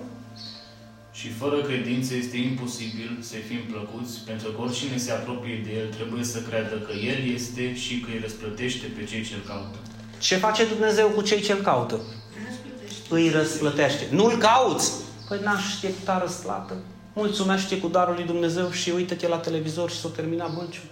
Și 1.11 1.29
fără 1.29 1.61
credință 1.61 2.15
este 2.15 2.37
imposibil 2.37 3.17
să 3.21 3.35
fim 3.47 3.61
plăcuți, 3.71 4.19
pentru 4.25 4.51
că 4.51 4.61
oricine 4.61 4.97
se 4.97 5.11
apropie 5.11 5.61
de 5.65 5.71
El 5.79 5.87
trebuie 5.87 6.23
să 6.23 6.39
creadă 6.41 6.75
că 6.75 6.91
El 6.91 7.33
este 7.33 7.75
și 7.75 7.99
că 7.99 8.09
îi 8.11 8.19
răsplătește 8.21 8.85
pe 8.97 9.03
cei 9.03 9.23
ce-L 9.23 9.43
caută. 9.47 9.77
Ce 10.19 10.35
face 10.35 10.65
Dumnezeu 10.65 11.07
cu 11.07 11.21
cei 11.21 11.41
ce-L 11.41 11.61
caută? 11.61 12.01
Răsplătește. 12.47 13.07
Îi 13.09 13.29
răsplătește. 13.29 14.07
Nu-L 14.11 14.37
cauți? 14.37 14.91
Păi 15.27 15.39
n-aștepta 15.43 16.19
răsplată. 16.21 16.75
Mulțumește 17.13 17.77
cu 17.77 17.87
darul 17.87 18.15
lui 18.15 18.23
Dumnezeu 18.23 18.71
și 18.71 18.89
uită-te 18.89 19.27
la 19.27 19.37
televizor 19.37 19.91
și 19.91 19.99
s-a 19.99 20.09
terminat 20.09 20.53
bălciul. 20.55 20.89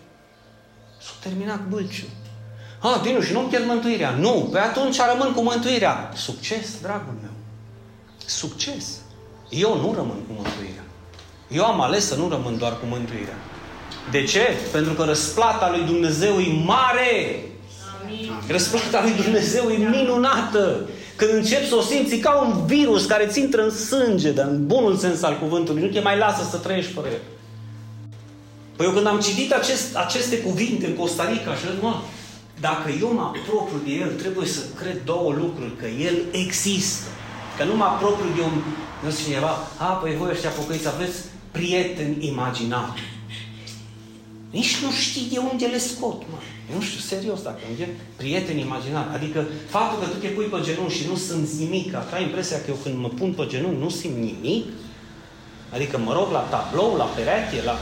S-a 1.01 1.13
terminat 1.21 1.67
bălciul. 1.67 2.09
A, 2.85 2.99
Dinu, 3.03 3.21
și 3.21 3.33
nu-mi 3.33 3.49
pierd 3.49 3.65
mântuirea. 3.65 4.15
Nu, 4.19 4.49
pe 4.51 4.59
atunci 4.59 4.97
rămân 5.11 5.33
cu 5.33 5.41
mântuirea. 5.41 6.11
Succes, 6.15 6.67
dragul 6.81 7.13
meu. 7.21 7.31
Succes. 8.25 8.85
Eu 9.49 9.69
nu 9.69 9.93
rămân 9.95 10.17
cu 10.27 10.33
mântuirea. 10.35 10.83
Eu 11.47 11.65
am 11.65 11.81
ales 11.81 12.05
să 12.05 12.15
nu 12.15 12.29
rămân 12.29 12.57
doar 12.57 12.71
cu 12.71 12.85
mântuirea. 12.89 13.37
De 14.11 14.23
ce? 14.23 14.41
Pentru 14.71 14.93
că 14.93 15.03
răsplata 15.03 15.69
lui 15.69 15.85
Dumnezeu 15.85 16.39
e 16.39 16.63
mare. 16.65 17.41
Amin. 18.03 18.31
Răsplata 18.47 19.01
lui 19.01 19.23
Dumnezeu 19.23 19.69
e 19.69 19.77
minunată. 19.77 20.89
Când 21.15 21.31
începi 21.31 21.67
să 21.67 21.75
o 21.75 21.81
simți 21.81 22.15
ca 22.15 22.31
un 22.31 22.65
virus 22.65 23.05
care 23.05 23.25
ți 23.25 23.39
intră 23.39 23.63
în 23.63 23.71
sânge, 23.71 24.31
dar 24.31 24.47
în 24.47 24.67
bunul 24.67 24.95
sens 24.95 25.23
al 25.23 25.37
cuvântului, 25.39 25.81
nu 25.81 25.87
te 25.87 25.99
mai 25.99 26.17
lasă 26.17 26.47
să 26.49 26.57
trăiești 26.57 26.91
fără 26.91 27.07
el. 27.07 27.21
Păi 28.75 28.85
eu 28.85 28.91
când 28.91 29.07
am 29.07 29.19
citit 29.19 29.51
acest, 29.51 29.95
aceste 29.95 30.37
cuvinte 30.37 30.85
în 30.85 30.93
Costa 30.93 31.29
Rica, 31.29 31.55
și 31.55 31.65
mă, 31.81 31.95
dacă 32.59 32.89
eu 33.01 33.13
mă 33.13 33.21
apropiu 33.21 33.77
de 33.85 33.91
El, 33.91 34.11
trebuie 34.11 34.47
să 34.47 34.61
cred 34.75 35.03
două 35.03 35.33
lucruri, 35.33 35.75
că 35.77 35.87
El 35.87 36.15
există. 36.31 37.07
Că 37.57 37.63
nu 37.63 37.75
mă 37.75 37.83
apropiu 37.83 38.25
de 38.35 38.41
un, 38.41 38.61
nu 39.03 39.11
știu 39.11 39.25
cineva, 39.25 39.57
a, 39.77 39.85
păi 39.85 40.15
voi 40.17 40.29
ăștia 40.31 40.49
pocăiți 40.49 40.87
aveți 40.87 41.17
prieteni 41.51 42.27
imaginari. 42.27 43.03
Nici 44.51 44.81
nu 44.83 44.91
știi 44.91 45.29
de 45.31 45.37
unde 45.37 45.65
le 45.65 45.77
scot, 45.77 46.21
mă. 46.31 46.37
Eu 46.69 46.75
nu 46.77 46.81
știu, 46.81 46.99
serios, 46.99 47.41
dacă 47.41 47.59
îmi 47.69 47.87
prieteni 48.15 48.61
imaginari. 48.61 49.13
Adică 49.13 49.45
faptul 49.69 49.99
că 49.99 50.07
tu 50.07 50.17
te 50.17 50.27
pui 50.27 50.45
pe 50.45 50.59
genunchi 50.61 50.97
și 50.97 51.07
nu 51.09 51.15
simți 51.15 51.59
nimic, 51.63 51.91
că 51.91 52.03
ai 52.13 52.23
impresia 52.23 52.57
că 52.57 52.67
eu 52.67 52.77
când 52.83 52.97
mă 52.97 53.07
pun 53.07 53.33
pe 53.33 53.45
genunchi 53.47 53.81
nu 53.81 53.89
simt 53.89 54.15
nimic, 54.15 54.65
adică 55.73 55.97
mă 55.97 56.13
rog 56.13 56.31
la 56.31 56.39
tablou, 56.39 56.95
la 56.95 57.03
perete, 57.03 57.63
la... 57.65 57.75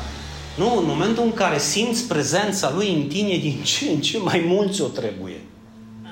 Nu, 0.57 0.77
în 0.77 0.85
momentul 0.85 1.23
în 1.23 1.33
care 1.33 1.59
simți 1.59 2.07
prezența 2.07 2.73
Lui 2.75 2.93
în 2.93 3.07
tine, 3.07 3.37
din 3.37 3.61
ce 3.63 3.89
în 3.89 4.01
ce 4.01 4.17
mai 4.17 4.43
mulți 4.47 4.81
o 4.81 4.85
trebuie. 4.85 5.41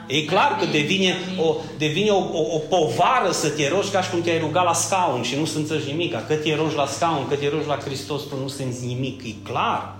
E 0.07 0.25
clar 0.25 0.57
că 0.59 0.65
devine, 0.65 1.15
o, 1.39 1.55
devine 1.77 2.09
o, 2.09 2.17
o, 2.17 2.55
o 2.55 2.57
povară 2.57 3.31
să 3.31 3.49
te 3.49 3.69
rogi 3.69 3.89
ca 3.89 4.01
și 4.01 4.09
cum 4.09 4.21
te-ai 4.21 4.39
rugat 4.39 4.63
la 4.63 4.73
scaun 4.73 5.23
și 5.23 5.35
nu 5.35 5.45
simți 5.45 5.73
nimic. 5.87 6.11
Că 6.27 6.33
te 6.33 6.55
rogi 6.55 6.75
la 6.75 6.85
scaun, 6.85 7.27
că 7.27 7.35
te 7.35 7.49
rogi 7.49 7.67
la 7.67 7.77
Hristos, 7.77 8.21
tu 8.21 8.35
nu 8.41 8.47
simți 8.47 8.85
nimic. 8.85 9.23
E 9.23 9.33
clar. 9.43 9.95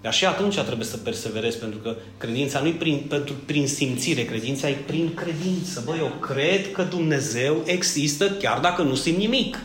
Dar 0.00 0.12
și 0.12 0.24
atunci 0.24 0.58
trebuie 0.58 0.86
să 0.86 0.96
perseverezi, 0.96 1.58
pentru 1.58 1.78
că 1.78 1.96
credința 2.18 2.60
nu 2.60 2.66
e 2.66 2.72
prin, 2.72 3.04
pentru, 3.08 3.34
prin 3.46 3.66
simțire, 3.66 4.24
credința 4.24 4.68
e 4.68 4.72
prin 4.72 5.14
credință. 5.14 5.82
Băi, 5.84 5.98
eu 5.98 6.12
cred 6.20 6.72
că 6.72 6.82
Dumnezeu 6.82 7.62
există 7.64 8.30
chiar 8.30 8.58
dacă 8.58 8.82
nu 8.82 8.94
simt 8.94 9.18
nimic. 9.18 9.58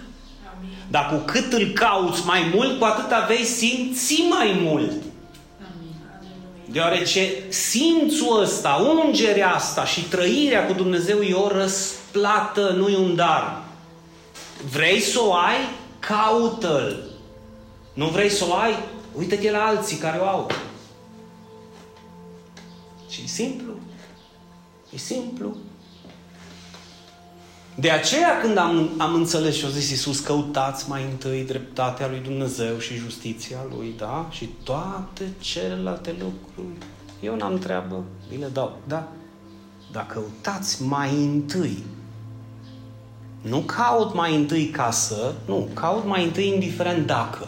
Dar 0.90 1.10
cu 1.10 1.16
cât 1.16 1.54
îl 1.54 1.68
cauți 1.68 2.26
mai 2.26 2.52
mult, 2.56 2.80
cu 2.80 2.86
atât 2.86 3.28
vei 3.28 3.44
simți 3.44 4.26
mai 4.30 4.60
mult. 4.62 4.92
Deoarece 6.66 7.34
simțul 7.50 8.42
ăsta, 8.42 9.00
ungerea 9.06 9.54
asta 9.54 9.86
și 9.86 10.02
trăirea 10.02 10.66
cu 10.66 10.74
Dumnezeu 10.74 11.22
e 11.22 11.34
o 11.34 11.48
răsplată, 11.48 12.70
nu 12.78 12.88
e 12.88 12.98
un 12.98 13.16
dar. 13.16 13.62
Vrei 14.72 15.00
să 15.00 15.20
o 15.22 15.34
ai? 15.34 15.58
Caută-l. 16.00 17.04
Nu 17.94 18.08
vrei 18.08 18.30
să 18.30 18.46
o 18.50 18.54
ai? 18.54 18.80
Uită-te 19.18 19.52
la 19.52 19.66
alții 19.66 19.98
care 19.98 20.20
o 20.20 20.28
au. 20.28 20.52
Și 23.10 23.22
e 23.24 23.28
simplu. 23.28 23.72
E 24.94 24.98
simplu. 24.98 25.58
De 27.80 27.90
aceea 27.90 28.40
când 28.42 28.58
am, 28.58 28.90
am 28.98 29.14
înțeles 29.14 29.56
și 29.56 29.66
a 29.66 29.70
zis 29.70 29.90
Iisus, 29.90 30.20
căutați 30.20 30.90
mai 30.90 31.04
întâi 31.12 31.44
dreptatea 31.44 32.08
lui 32.08 32.20
Dumnezeu 32.20 32.78
și 32.78 32.96
justiția 32.96 33.58
lui, 33.76 33.94
da? 33.98 34.28
Și 34.32 34.50
toate 34.64 35.34
celelalte 35.40 36.10
lucruri. 36.10 36.78
Eu 37.22 37.36
n-am 37.36 37.58
treabă, 37.58 38.04
vi 38.30 38.38
le 38.38 38.48
dau, 38.54 38.78
da? 38.88 39.08
Dar 39.92 40.06
căutați 40.06 40.84
mai 40.84 41.24
întâi. 41.26 41.84
Nu 43.42 43.60
caut 43.60 44.14
mai 44.14 44.36
întâi 44.36 44.66
ca 44.66 44.92
să, 44.92 45.34
nu, 45.46 45.70
caut 45.74 46.06
mai 46.06 46.24
întâi 46.24 46.48
indiferent 46.48 47.06
dacă. 47.06 47.48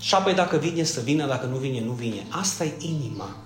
Și 0.00 0.14
apoi 0.14 0.34
dacă 0.34 0.56
vine, 0.56 0.82
să 0.82 1.00
vină, 1.00 1.26
dacă 1.26 1.46
nu 1.46 1.56
vine, 1.56 1.84
nu 1.84 1.92
vine. 1.92 2.26
Asta 2.30 2.64
e 2.64 2.72
inima 2.78 3.36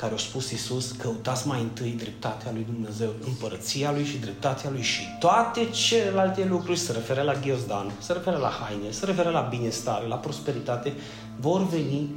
care 0.00 0.14
a 0.14 0.16
spus 0.16 0.50
Iisus, 0.50 0.90
căutați 0.90 1.46
mai 1.46 1.60
întâi 1.60 1.90
dreptatea 1.90 2.50
lui 2.52 2.64
Dumnezeu, 2.64 3.12
împărăția 3.26 3.92
lui 3.92 4.04
și 4.04 4.16
dreptatea 4.18 4.70
lui 4.70 4.82
și 4.82 5.02
toate 5.18 5.70
celelalte 5.70 6.44
lucruri 6.44 6.78
se 6.78 6.92
referă 6.92 7.22
la 7.22 7.34
ghiozdan, 7.34 7.92
se 7.98 8.12
referă 8.12 8.36
la 8.36 8.48
haine, 8.48 8.90
se 8.90 9.04
referă 9.04 9.30
la 9.30 9.40
binestare, 9.40 10.06
la 10.06 10.16
prosperitate, 10.16 10.92
vor 11.40 11.66
veni 11.68 12.10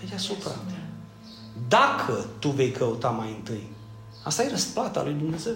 pe 0.00 0.06
deasupra. 0.08 0.50
Dacă 1.68 2.26
tu 2.38 2.48
vei 2.48 2.70
căuta 2.70 3.08
mai 3.08 3.28
întâi, 3.36 3.72
asta 4.24 4.42
e 4.42 4.48
răsplata 4.48 5.02
lui 5.02 5.12
Dumnezeu. 5.12 5.54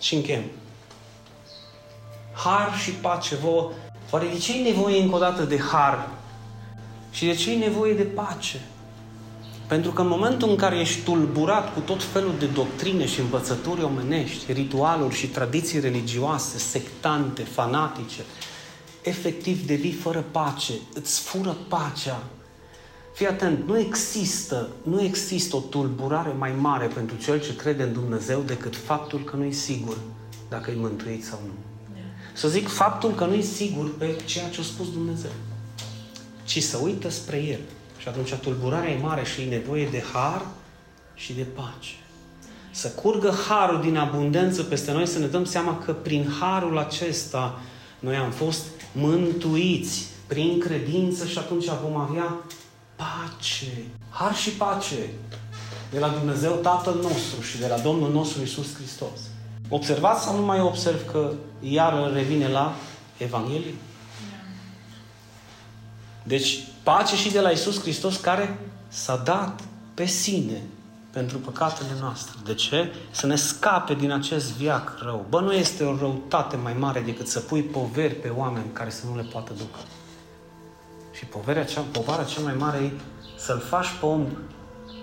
Și 0.00 0.14
închem. 0.14 0.42
Har 2.32 2.78
și 2.78 2.90
pace 2.90 3.34
vouă 3.34 3.70
Oare 4.10 4.26
de 4.26 4.38
ce 4.38 4.58
e 4.58 4.62
nevoie 4.62 5.02
încă 5.02 5.14
o 5.14 5.18
dată 5.18 5.42
de 5.42 5.58
har? 5.58 6.08
Și 7.14 7.26
de 7.26 7.34
ce 7.34 7.52
e 7.52 7.56
nevoie 7.56 7.94
de 7.94 8.02
pace? 8.02 8.60
Pentru 9.66 9.90
că 9.90 10.02
în 10.02 10.08
momentul 10.08 10.48
în 10.48 10.56
care 10.56 10.78
ești 10.78 11.02
tulburat 11.02 11.74
cu 11.74 11.80
tot 11.80 12.02
felul 12.02 12.34
de 12.38 12.46
doctrine 12.46 13.06
și 13.06 13.20
învățături 13.20 13.82
omenești, 13.82 14.52
ritualuri 14.52 15.14
și 15.14 15.26
tradiții 15.26 15.80
religioase, 15.80 16.58
sectante, 16.58 17.42
fanatice, 17.42 18.22
efectiv 19.02 19.66
devii 19.66 19.92
fără 19.92 20.24
pace, 20.30 20.72
îți 20.94 21.20
fură 21.20 21.56
pacea. 21.68 22.22
Fii 23.14 23.26
atent, 23.26 23.66
nu 23.66 23.78
există, 23.78 24.68
nu 24.82 25.02
există 25.02 25.56
o 25.56 25.60
tulburare 25.60 26.34
mai 26.38 26.52
mare 26.58 26.86
pentru 26.86 27.16
cel 27.16 27.40
ce 27.40 27.56
crede 27.56 27.82
în 27.82 27.92
Dumnezeu 27.92 28.40
decât 28.40 28.76
faptul 28.76 29.24
că 29.24 29.36
nu 29.36 29.44
e 29.44 29.50
sigur 29.50 29.96
dacă 30.48 30.70
e 30.70 30.74
mântuit 30.76 31.24
sau 31.24 31.40
nu 31.46 31.52
să 32.36 32.48
zic 32.48 32.68
faptul 32.68 33.10
că 33.10 33.24
nu 33.24 33.34
e 33.34 33.40
sigur 33.40 33.94
pe 33.98 34.16
ceea 34.24 34.48
ce 34.48 34.60
a 34.60 34.62
spus 34.62 34.92
Dumnezeu, 34.92 35.30
ci 36.44 36.62
să 36.62 36.78
uită 36.82 37.10
spre 37.10 37.36
El. 37.36 37.60
Și 37.98 38.08
atunci 38.08 38.34
tulburarea 38.34 38.90
e 38.90 39.00
mare 39.00 39.24
și 39.24 39.40
e 39.40 39.48
nevoie 39.48 39.88
de 39.90 40.02
har 40.12 40.46
și 41.14 41.32
de 41.32 41.42
pace. 41.42 41.94
Să 42.70 42.88
curgă 42.88 43.34
harul 43.48 43.80
din 43.80 43.96
abundență 43.96 44.62
peste 44.62 44.92
noi, 44.92 45.06
să 45.06 45.18
ne 45.18 45.26
dăm 45.26 45.44
seama 45.44 45.78
că 45.78 45.92
prin 45.92 46.32
harul 46.40 46.78
acesta 46.78 47.60
noi 47.98 48.16
am 48.16 48.30
fost 48.30 48.64
mântuiți 48.92 50.06
prin 50.26 50.60
credință 50.60 51.26
și 51.26 51.38
atunci 51.38 51.64
vom 51.82 51.96
avea 51.96 52.34
pace. 52.96 53.84
Har 54.10 54.34
și 54.34 54.50
pace 54.50 55.10
de 55.90 55.98
la 55.98 56.08
Dumnezeu 56.08 56.52
Tatăl 56.52 56.94
nostru 56.94 57.40
și 57.42 57.58
de 57.58 57.66
la 57.66 57.78
Domnul 57.78 58.12
nostru 58.12 58.42
Isus 58.42 58.74
Hristos. 58.74 59.20
Observați 59.68 60.24
sau 60.24 60.36
nu 60.36 60.44
mai 60.44 60.60
observ 60.60 61.10
că 61.10 61.32
iar 61.60 62.12
revine 62.12 62.48
la 62.48 62.74
Evanghelie? 63.16 63.74
Deci, 66.26 66.64
pace 66.82 67.16
și 67.16 67.32
de 67.32 67.40
la 67.40 67.50
Isus 67.50 67.80
Hristos 67.80 68.16
care 68.16 68.58
s-a 68.88 69.16
dat 69.16 69.60
pe 69.94 70.04
sine 70.04 70.62
pentru 71.10 71.38
păcatele 71.38 71.88
noastre. 72.00 72.34
De 72.44 72.54
ce? 72.54 72.92
Să 73.10 73.26
ne 73.26 73.36
scape 73.36 73.94
din 73.94 74.12
acest 74.12 74.52
viac 74.52 74.98
rău. 75.02 75.26
Bă, 75.28 75.40
nu 75.40 75.52
este 75.52 75.84
o 75.84 75.96
răutate 75.96 76.56
mai 76.56 76.74
mare 76.78 77.00
decât 77.00 77.28
să 77.28 77.40
pui 77.40 77.62
poveri 77.62 78.14
pe 78.14 78.28
oameni 78.28 78.66
care 78.72 78.90
să 78.90 79.06
nu 79.06 79.16
le 79.16 79.22
poată 79.22 79.52
ducă. 79.52 79.78
Și 81.12 81.24
poverea 81.24 81.64
cea, 81.64 81.80
povara 81.92 82.24
cea 82.24 82.40
mai 82.40 82.54
mare 82.54 82.78
e 82.78 82.92
să-l 83.38 83.58
faci 83.58 83.86
pe 84.00 84.06
om 84.06 84.26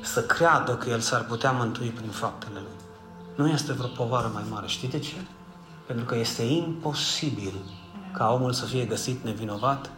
să 0.04 0.24
creadă 0.24 0.76
că 0.76 0.90
el 0.90 1.00
s-ar 1.00 1.26
putea 1.26 1.52
mântui 1.52 1.88
prin 1.88 2.10
faptele 2.10 2.60
lui. 2.60 2.80
Nu 3.36 3.50
este 3.50 3.74
vreo 3.74 3.88
povară 3.88 4.32
mai 4.34 4.44
mare. 4.50 4.68
Știi 4.68 4.90
de 4.90 5.00
ce? 5.00 5.16
Pentru 5.88 6.06
că 6.06 6.16
este 6.16 6.44
imposibil 6.44 7.54
ca 8.14 8.34
omul 8.34 8.54
să 8.54 8.66
fie 8.66 8.86
găsit 8.86 9.24
nevinovat, 9.24 9.90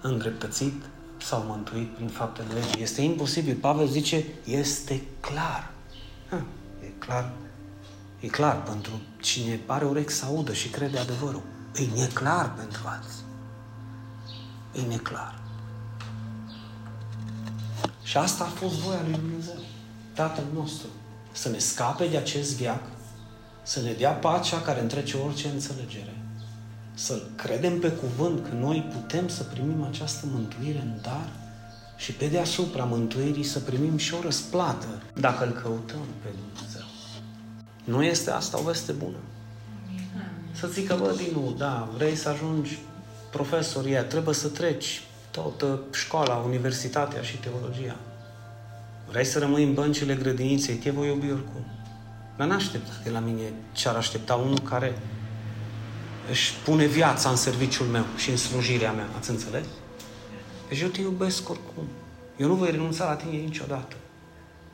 îndreptățit 0.00 0.82
sau 1.22 1.44
mântuit 1.46 1.94
prin 1.94 2.08
faptele 2.08 2.52
legii. 2.52 2.82
Este 2.82 3.02
imposibil. 3.02 3.56
Pavel 3.56 3.86
zice, 3.86 4.24
este 4.44 5.02
clar. 5.20 5.70
Ha, 6.30 6.44
e 6.82 6.86
clar. 6.98 7.32
E 8.20 8.26
clar 8.26 8.62
pentru 8.62 9.00
cine 9.20 9.60
are 9.66 9.84
urechi 9.84 10.12
să 10.12 10.24
audă 10.24 10.52
și 10.52 10.68
crede 10.68 10.98
adevărul. 10.98 11.42
E 11.76 12.00
neclar 12.00 12.54
pentru 12.54 12.80
alții. 12.84 13.24
E 14.74 14.80
neclar. 14.80 15.38
Și 18.02 18.16
asta 18.16 18.44
a 18.44 18.46
fost 18.46 18.74
voia 18.74 19.00
lui 19.02 19.12
Dumnezeu, 19.12 19.58
Tatăl 20.12 20.44
nostru 20.54 20.86
să 21.32 21.48
ne 21.48 21.58
scape 21.58 22.06
de 22.06 22.16
acest 22.16 22.56
viac, 22.56 22.82
să 23.62 23.80
ne 23.80 23.92
dea 23.92 24.10
pacea 24.10 24.60
care 24.60 24.80
întrece 24.80 25.16
orice 25.16 25.48
înțelegere. 25.48 26.15
Să 26.98 27.22
credem 27.34 27.78
pe 27.78 27.88
cuvânt 27.88 28.48
că 28.48 28.54
noi 28.54 28.90
putem 28.92 29.28
să 29.28 29.42
primim 29.42 29.82
această 29.82 30.26
mântuire 30.32 30.78
în 30.78 30.98
dar 31.02 31.28
și 31.96 32.12
pe 32.12 32.26
deasupra 32.26 32.84
mântuirii 32.84 33.44
să 33.44 33.58
primim 33.58 33.96
și 33.96 34.14
o 34.14 34.20
răsplată 34.22 34.86
dacă 35.20 35.44
îl 35.44 35.52
căutăm 35.52 36.06
pe 36.22 36.28
Dumnezeu. 36.28 36.86
Nu 37.84 38.02
este 38.02 38.30
asta 38.30 38.58
o 38.58 38.62
veste 38.62 38.92
bună? 38.92 39.16
Să 40.52 40.66
zică, 40.66 40.96
bă, 41.00 41.14
Dinu, 41.16 41.54
da, 41.58 41.88
vrei 41.96 42.14
să 42.14 42.28
ajungi 42.28 42.78
profesoria, 43.30 44.04
trebuie 44.04 44.34
să 44.34 44.48
treci 44.48 45.02
toată 45.30 45.80
școala, 45.92 46.36
universitatea 46.36 47.22
și 47.22 47.36
teologia. 47.36 47.96
Vrei 49.08 49.24
să 49.24 49.38
rămâi 49.38 49.64
în 49.64 49.74
băncile 49.74 50.14
grădiniței, 50.14 50.74
te 50.74 50.90
voi 50.90 51.06
iubi 51.06 51.30
oricum. 51.30 51.64
Dar 52.36 52.46
n-aștept 52.46 53.02
de 53.04 53.10
la 53.10 53.18
mine 53.18 53.52
ce 53.72 53.88
ar 53.88 53.96
aștepta 53.96 54.34
unul 54.34 54.58
care 54.58 54.98
își 56.30 56.54
pune 56.64 56.84
viața 56.84 57.28
în 57.28 57.36
serviciul 57.36 57.86
meu 57.86 58.04
și 58.16 58.30
în 58.30 58.36
slujirea 58.36 58.92
mea. 58.92 59.08
Ați 59.16 59.30
înțeles? 59.30 59.64
Deci 60.68 60.80
eu 60.80 60.88
te 60.88 61.00
iubesc 61.00 61.48
oricum. 61.48 61.84
Eu 62.36 62.48
nu 62.48 62.54
voi 62.54 62.70
renunța 62.70 63.04
la 63.04 63.14
tine 63.14 63.36
niciodată. 63.36 63.96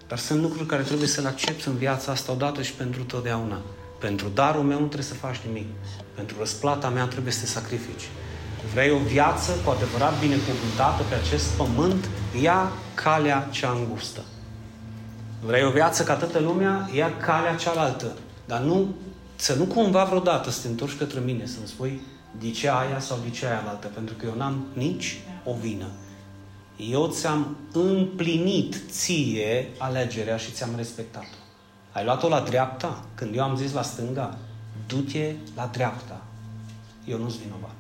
Dar 0.09 0.19
sunt 0.19 0.41
lucruri 0.41 0.67
care 0.67 0.83
trebuie 0.83 1.09
să 1.09 1.21
le 1.21 1.29
accepti 1.29 1.69
în 1.69 1.77
viața 1.77 2.13
asta 2.13 2.33
odată 2.33 2.63
și 2.63 2.73
pentru 2.73 3.03
totdeauna. 3.03 3.61
Pentru 3.99 4.29
darul 4.29 4.63
meu 4.63 4.79
nu 4.79 4.87
trebuie 4.87 5.09
să 5.09 5.15
faci 5.15 5.41
nimic. 5.47 5.67
Pentru 6.15 6.37
răsplata 6.39 6.89
mea 6.89 7.05
trebuie 7.05 7.33
să 7.33 7.41
te 7.41 7.47
sacrifici. 7.47 8.09
Vrei 8.73 8.91
o 8.91 8.99
viață 8.99 9.53
cu 9.65 9.71
adevărat 9.71 10.19
binecuvântată 10.21 11.03
pe 11.09 11.15
acest 11.15 11.49
pământ? 11.49 12.09
Ia 12.41 12.73
calea 12.95 13.49
cea 13.51 13.71
îngustă. 13.71 14.21
Vrei 15.45 15.65
o 15.65 15.71
viață 15.71 16.03
ca 16.03 16.15
toată 16.15 16.39
lumea? 16.39 16.89
Ia 16.95 17.17
calea 17.17 17.55
cealaltă. 17.55 18.13
Dar 18.45 18.61
nu, 18.61 18.95
să 19.43 19.55
nu 19.55 19.65
cumva 19.65 20.05
vreodată 20.05 20.51
să 20.51 20.63
te 20.63 20.69
întorci 20.69 20.97
către 20.97 21.21
mine, 21.21 21.47
să-mi 21.47 21.67
spui 21.67 22.01
de 22.39 22.51
ce 22.51 22.71
aia 22.71 23.01
sau 23.01 23.19
de 23.23 23.31
ce 23.31 23.47
aia 23.47 23.65
altă, 23.69 23.87
pentru 23.87 24.15
că 24.15 24.27
eu 24.27 24.35
n-am 24.37 24.67
nici 24.73 25.21
o 25.45 25.55
vină. 25.61 25.87
Eu 26.77 27.09
ți-am 27.09 27.57
împlinit 27.73 28.77
ție 28.91 29.71
alegerea 29.79 30.37
și 30.37 30.51
ți-am 30.51 30.71
respectat-o. 30.77 31.37
Ai 31.93 32.05
luat-o 32.05 32.29
la 32.29 32.41
dreapta? 32.41 33.05
Când 33.15 33.37
eu 33.37 33.43
am 33.43 33.57
zis 33.57 33.73
la 33.73 33.83
stânga, 33.83 34.39
du-te 34.87 35.35
la 35.57 35.69
dreapta. 35.73 36.23
Eu 37.05 37.19
nu-s 37.19 37.37
vinovat. 37.37 37.75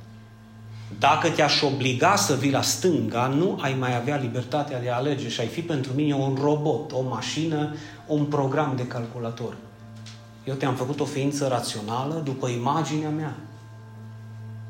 Dacă 0.99 1.31
te-aș 1.31 1.63
obliga 1.63 2.17
să 2.17 2.35
vii 2.35 2.51
la 2.51 2.63
stânga, 2.63 3.27
nu 3.27 3.59
ai 3.61 3.75
mai 3.75 3.97
avea 3.97 4.17
libertatea 4.17 4.81
de 4.81 4.91
a 4.91 4.97
alege 4.97 5.29
și 5.29 5.41
ai 5.41 5.47
fi 5.47 5.61
pentru 5.61 5.93
mine 5.93 6.15
un 6.15 6.39
robot, 6.41 6.93
o 6.93 7.03
mașină, 7.03 7.75
un 8.07 8.25
program 8.25 8.73
de 8.77 8.87
calculator. 8.87 9.57
Eu 10.45 10.55
te-am 10.55 10.75
făcut 10.75 11.01
o 11.01 11.05
ființă 11.05 11.49
rațională 11.49 12.21
după 12.25 12.49
imaginea 12.49 13.09
mea. 13.09 13.37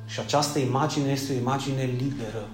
Și 0.07 0.21
această 0.21 0.59
imagine 0.59 1.11
este 1.11 1.33
o 1.33 1.37
imagine 1.37 1.91
liberă. 1.99 2.49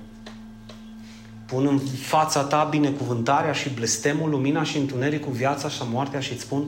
Pun 1.46 1.66
în 1.66 1.78
fața 1.78 2.42
ta 2.42 2.64
binecuvântarea 2.64 3.52
și 3.52 3.70
blestemul, 3.70 4.30
lumina 4.30 4.62
și 4.62 4.76
întunericul, 4.76 5.32
viața 5.32 5.68
și 5.68 5.82
moartea 5.90 6.20
și 6.20 6.32
îți 6.32 6.42
spun, 6.42 6.64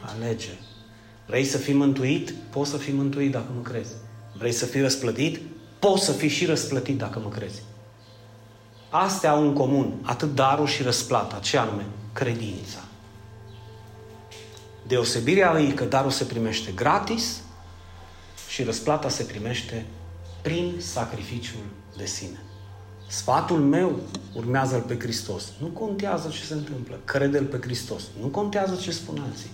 alege. 0.00 0.50
Vrei 1.26 1.44
să 1.44 1.58
fii 1.58 1.74
mântuit? 1.74 2.34
Poți 2.50 2.70
să 2.70 2.76
fii 2.76 2.92
mântuit 2.92 3.30
dacă 3.30 3.48
nu 3.54 3.60
crezi. 3.60 3.92
Vrei 4.38 4.52
să 4.52 4.64
fii 4.64 4.80
răsplătit? 4.80 5.40
Poți 5.78 6.04
să 6.04 6.12
fii 6.12 6.28
și 6.28 6.46
răsplătit 6.46 6.98
dacă 6.98 7.18
mă 7.18 7.28
crezi. 7.28 7.62
Astea 8.90 9.30
au 9.30 9.42
în 9.42 9.52
comun 9.52 9.92
atât 10.02 10.34
darul 10.34 10.66
și 10.66 10.82
răsplata. 10.82 11.38
Ce 11.38 11.58
anume? 11.58 11.86
Credința. 12.12 12.78
Deosebirea 14.90 15.60
e 15.60 15.72
că 15.72 15.84
darul 15.84 16.10
se 16.10 16.24
primește 16.24 16.70
gratis 16.74 17.40
și 18.48 18.62
răsplata 18.62 19.08
se 19.08 19.22
primește 19.22 19.86
prin 20.42 20.74
sacrificiul 20.78 21.62
de 21.96 22.06
sine. 22.06 22.42
Sfatul 23.08 23.58
meu 23.58 24.00
urmează-L 24.34 24.80
pe 24.80 24.98
Hristos. 24.98 25.44
Nu 25.58 25.66
contează 25.66 26.28
ce 26.28 26.44
se 26.44 26.54
întâmplă. 26.54 26.98
Crede-L 27.04 27.44
pe 27.44 27.58
Hristos. 27.60 28.02
Nu 28.20 28.26
contează 28.26 28.78
ce 28.82 28.90
spun 28.90 29.22
alții. 29.28 29.50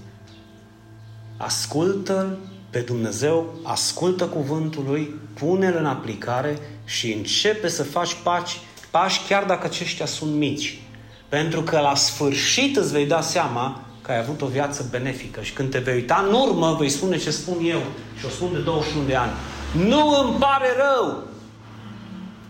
ascultă 1.36 2.38
pe 2.70 2.80
Dumnezeu, 2.80 3.54
ascultă 3.62 4.26
cuvântul 4.26 4.84
Lui, 4.84 5.14
pune-L 5.34 5.76
în 5.76 5.86
aplicare 5.86 6.58
și 6.84 7.12
începe 7.12 7.68
să 7.68 7.82
faci 7.82 8.16
pași, 8.22 8.60
pași 8.90 9.26
chiar 9.28 9.44
dacă 9.44 9.66
aceștia 9.66 10.06
sunt 10.06 10.34
mici. 10.34 10.82
Pentru 11.28 11.62
că 11.62 11.78
la 11.80 11.94
sfârșit 11.94 12.76
îți 12.76 12.92
vei 12.92 13.06
da 13.06 13.20
seama 13.20 13.85
că 14.06 14.12
ai 14.12 14.18
avut 14.18 14.42
o 14.42 14.46
viață 14.46 14.86
benefică 14.90 15.40
și 15.40 15.52
când 15.52 15.70
te 15.70 15.78
vei 15.78 15.94
uita 15.94 16.24
în 16.28 16.34
urmă, 16.34 16.76
vei 16.78 16.88
spune 16.88 17.16
ce 17.16 17.30
spun 17.30 17.56
eu 17.62 17.80
și 18.18 18.24
o 18.26 18.28
spun 18.28 18.48
de 18.52 18.58
21 18.58 19.06
de 19.06 19.14
ani. 19.14 19.32
Nu 19.88 20.08
îmi 20.08 20.36
pare 20.38 20.66
rău! 20.76 21.22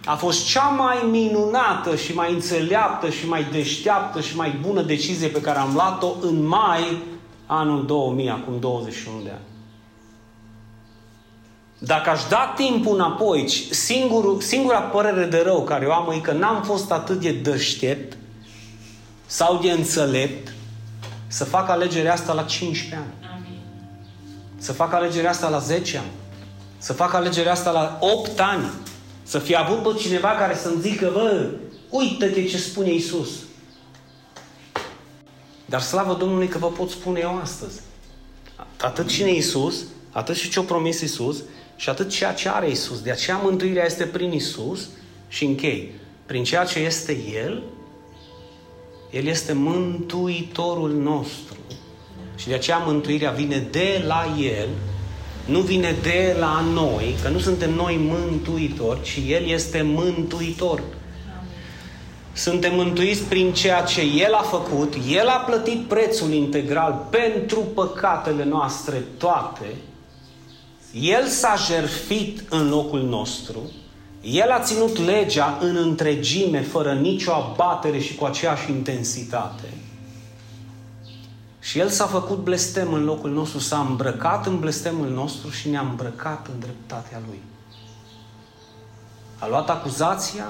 A 0.04 0.14
fost 0.14 0.46
cea 0.46 0.68
mai 0.68 0.96
minunată 1.10 1.96
și 1.96 2.14
mai 2.14 2.32
înțeleaptă 2.32 3.10
și 3.10 3.28
mai 3.28 3.46
deșteaptă 3.52 4.20
și 4.20 4.36
mai 4.36 4.58
bună 4.60 4.82
decizie 4.82 5.28
pe 5.28 5.40
care 5.40 5.58
am 5.58 5.72
luat-o 5.72 6.14
în 6.20 6.46
mai 6.46 7.02
anul 7.46 7.86
2000, 7.86 8.30
acum 8.30 8.60
21 8.60 9.22
de 9.22 9.30
ani. 9.30 9.44
Dacă 11.78 12.10
aș 12.10 12.20
da 12.28 12.52
timpul 12.56 12.94
înapoi, 12.94 13.48
singurul, 13.70 14.40
singura 14.40 14.78
părere 14.78 15.24
de 15.24 15.42
rău 15.44 15.62
care 15.62 15.86
o 15.86 15.92
am 15.92 16.10
e 16.10 16.18
că 16.18 16.32
n-am 16.32 16.62
fost 16.62 16.92
atât 16.92 17.20
de 17.20 17.32
deștept 17.32 18.16
sau 19.26 19.58
de 19.62 19.70
înțelept 19.70 20.55
să 21.26 21.44
fac 21.44 21.68
alegerea 21.68 22.12
asta 22.12 22.32
la 22.32 22.42
15 22.42 22.94
ani. 22.94 23.32
Amin. 23.34 23.60
Să 24.58 24.72
fac 24.72 24.92
alegerea 24.92 25.30
asta 25.30 25.48
la 25.48 25.58
10 25.58 25.98
ani. 25.98 26.10
Să 26.78 26.92
fac 26.92 27.14
alegerea 27.14 27.52
asta 27.52 27.70
la 27.70 27.98
8 28.00 28.40
ani. 28.40 28.70
Să 29.22 29.38
fi 29.38 29.56
avut 29.56 29.82
pe 29.82 29.98
cineva 29.98 30.28
care 30.28 30.56
să-mi 30.56 30.80
zică, 30.80 31.10
bă, 31.12 31.50
uită-te 31.90 32.44
ce 32.44 32.58
spune 32.58 32.92
Isus. 32.92 33.28
Dar 35.64 35.80
slavă 35.80 36.14
Domnului 36.14 36.48
că 36.48 36.58
vă 36.58 36.66
pot 36.66 36.90
spune 36.90 37.20
eu 37.22 37.38
astăzi. 37.42 37.80
Atât 38.80 39.08
cine 39.08 39.28
e 39.28 39.36
Isus, 39.36 39.84
atât 40.10 40.36
și 40.36 40.50
ce-a 40.50 40.62
promis 40.62 41.00
Isus, 41.00 41.42
și 41.76 41.88
atât 41.88 42.10
ceea 42.10 42.32
ce 42.32 42.48
are 42.48 42.70
Isus. 42.70 43.00
De 43.00 43.10
aceea 43.10 43.36
mântuirea 43.36 43.84
este 43.84 44.04
prin 44.04 44.32
Isus 44.32 44.88
și 45.28 45.44
închei. 45.44 45.92
Prin 46.26 46.44
ceea 46.44 46.64
ce 46.64 46.78
este 46.78 47.16
El, 47.44 47.62
El 49.16 49.26
este 49.26 49.52
mântuitorul 49.52 50.92
nostru. 50.92 51.56
Și 52.36 52.48
de 52.48 52.54
aceea 52.54 52.78
mântuirea 52.78 53.30
vine 53.30 53.68
de 53.70 54.04
la 54.06 54.34
El, 54.40 54.68
nu 55.44 55.60
vine 55.60 55.96
de 56.02 56.36
la 56.38 56.64
noi, 56.72 57.14
că 57.22 57.28
nu 57.28 57.38
suntem 57.38 57.74
noi 57.74 57.96
mântuitori, 57.96 59.02
ci 59.02 59.20
El 59.28 59.48
este 59.48 59.82
mântuitor. 59.82 60.82
Suntem 62.32 62.74
mântuiți 62.74 63.22
prin 63.22 63.52
ceea 63.52 63.82
ce 63.82 64.00
El 64.00 64.32
a 64.32 64.42
făcut, 64.42 64.94
El 65.08 65.28
a 65.28 65.44
plătit 65.46 65.84
prețul 65.84 66.32
integral 66.32 67.06
pentru 67.10 67.60
păcatele 67.60 68.44
noastre 68.44 69.04
toate, 69.18 69.74
el 71.00 71.26
s-a 71.26 71.54
jerfit 71.66 72.42
în 72.50 72.68
locul 72.68 73.02
nostru, 73.02 73.60
El 74.30 74.50
a 74.50 74.60
ținut 74.60 74.98
legea 74.98 75.58
în 75.60 75.76
întregime, 75.76 76.60
fără 76.60 76.92
nicio 76.92 77.32
abatere 77.32 77.98
și 77.98 78.14
cu 78.14 78.24
aceeași 78.24 78.70
intensitate. 78.70 79.68
Și 81.60 81.78
El 81.78 81.88
s-a 81.88 82.06
făcut 82.06 82.38
blestem 82.38 82.92
în 82.92 83.04
locul 83.04 83.30
nostru, 83.30 83.58
s-a 83.58 83.78
îmbrăcat 83.78 84.46
în 84.46 84.58
blestemul 84.58 85.08
nostru 85.08 85.50
și 85.50 85.68
ne-a 85.68 85.80
îmbrăcat 85.80 86.46
în 86.52 86.58
dreptatea 86.58 87.20
Lui. 87.26 87.40
A 89.38 89.48
luat 89.48 89.70
acuzația, 89.70 90.46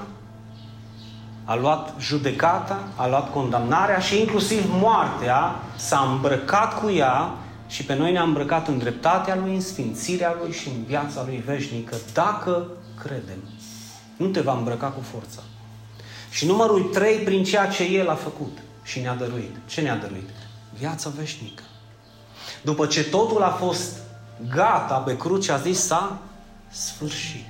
a 1.45 1.55
luat 1.55 1.93
judecata, 1.99 2.87
a 2.95 3.07
luat 3.07 3.31
condamnarea 3.31 3.99
și 3.99 4.19
inclusiv 4.19 4.65
moartea, 4.69 5.55
s-a 5.75 6.09
îmbrăcat 6.11 6.79
cu 6.81 6.89
ea 6.89 7.31
și 7.67 7.83
pe 7.83 7.95
noi 7.95 8.11
ne-a 8.11 8.23
îmbrăcat 8.23 8.67
în 8.67 8.77
dreptatea 8.77 9.35
Lui, 9.35 9.53
în 9.53 9.61
sfințirea 9.61 10.35
Lui 10.41 10.51
și 10.51 10.67
în 10.67 10.83
viața 10.83 11.23
Lui 11.25 11.43
veșnică, 11.45 11.95
dacă 12.13 12.67
credem. 13.03 13.39
Nu 14.17 14.27
te 14.27 14.41
va 14.41 14.57
îmbrăca 14.57 14.87
cu 14.87 15.01
forța. 15.01 15.41
Și 16.29 16.45
numărul 16.45 16.83
trei, 16.83 17.17
prin 17.17 17.43
ceea 17.43 17.67
ce 17.67 17.83
El 17.83 18.09
a 18.09 18.15
făcut 18.15 18.57
și 18.83 18.99
ne-a 18.99 19.15
dăruit. 19.15 19.55
Ce 19.65 19.81
ne-a 19.81 19.97
dăruit? 19.97 20.29
Viața 20.77 21.09
veșnică. 21.09 21.63
După 22.61 22.85
ce 22.85 23.03
totul 23.03 23.43
a 23.43 23.49
fost 23.49 23.97
gata 24.53 24.95
pe 24.97 25.17
cruce, 25.17 25.51
a 25.51 25.57
zis 25.57 25.79
s-a 25.79 26.19
sfârșit. 26.69 27.45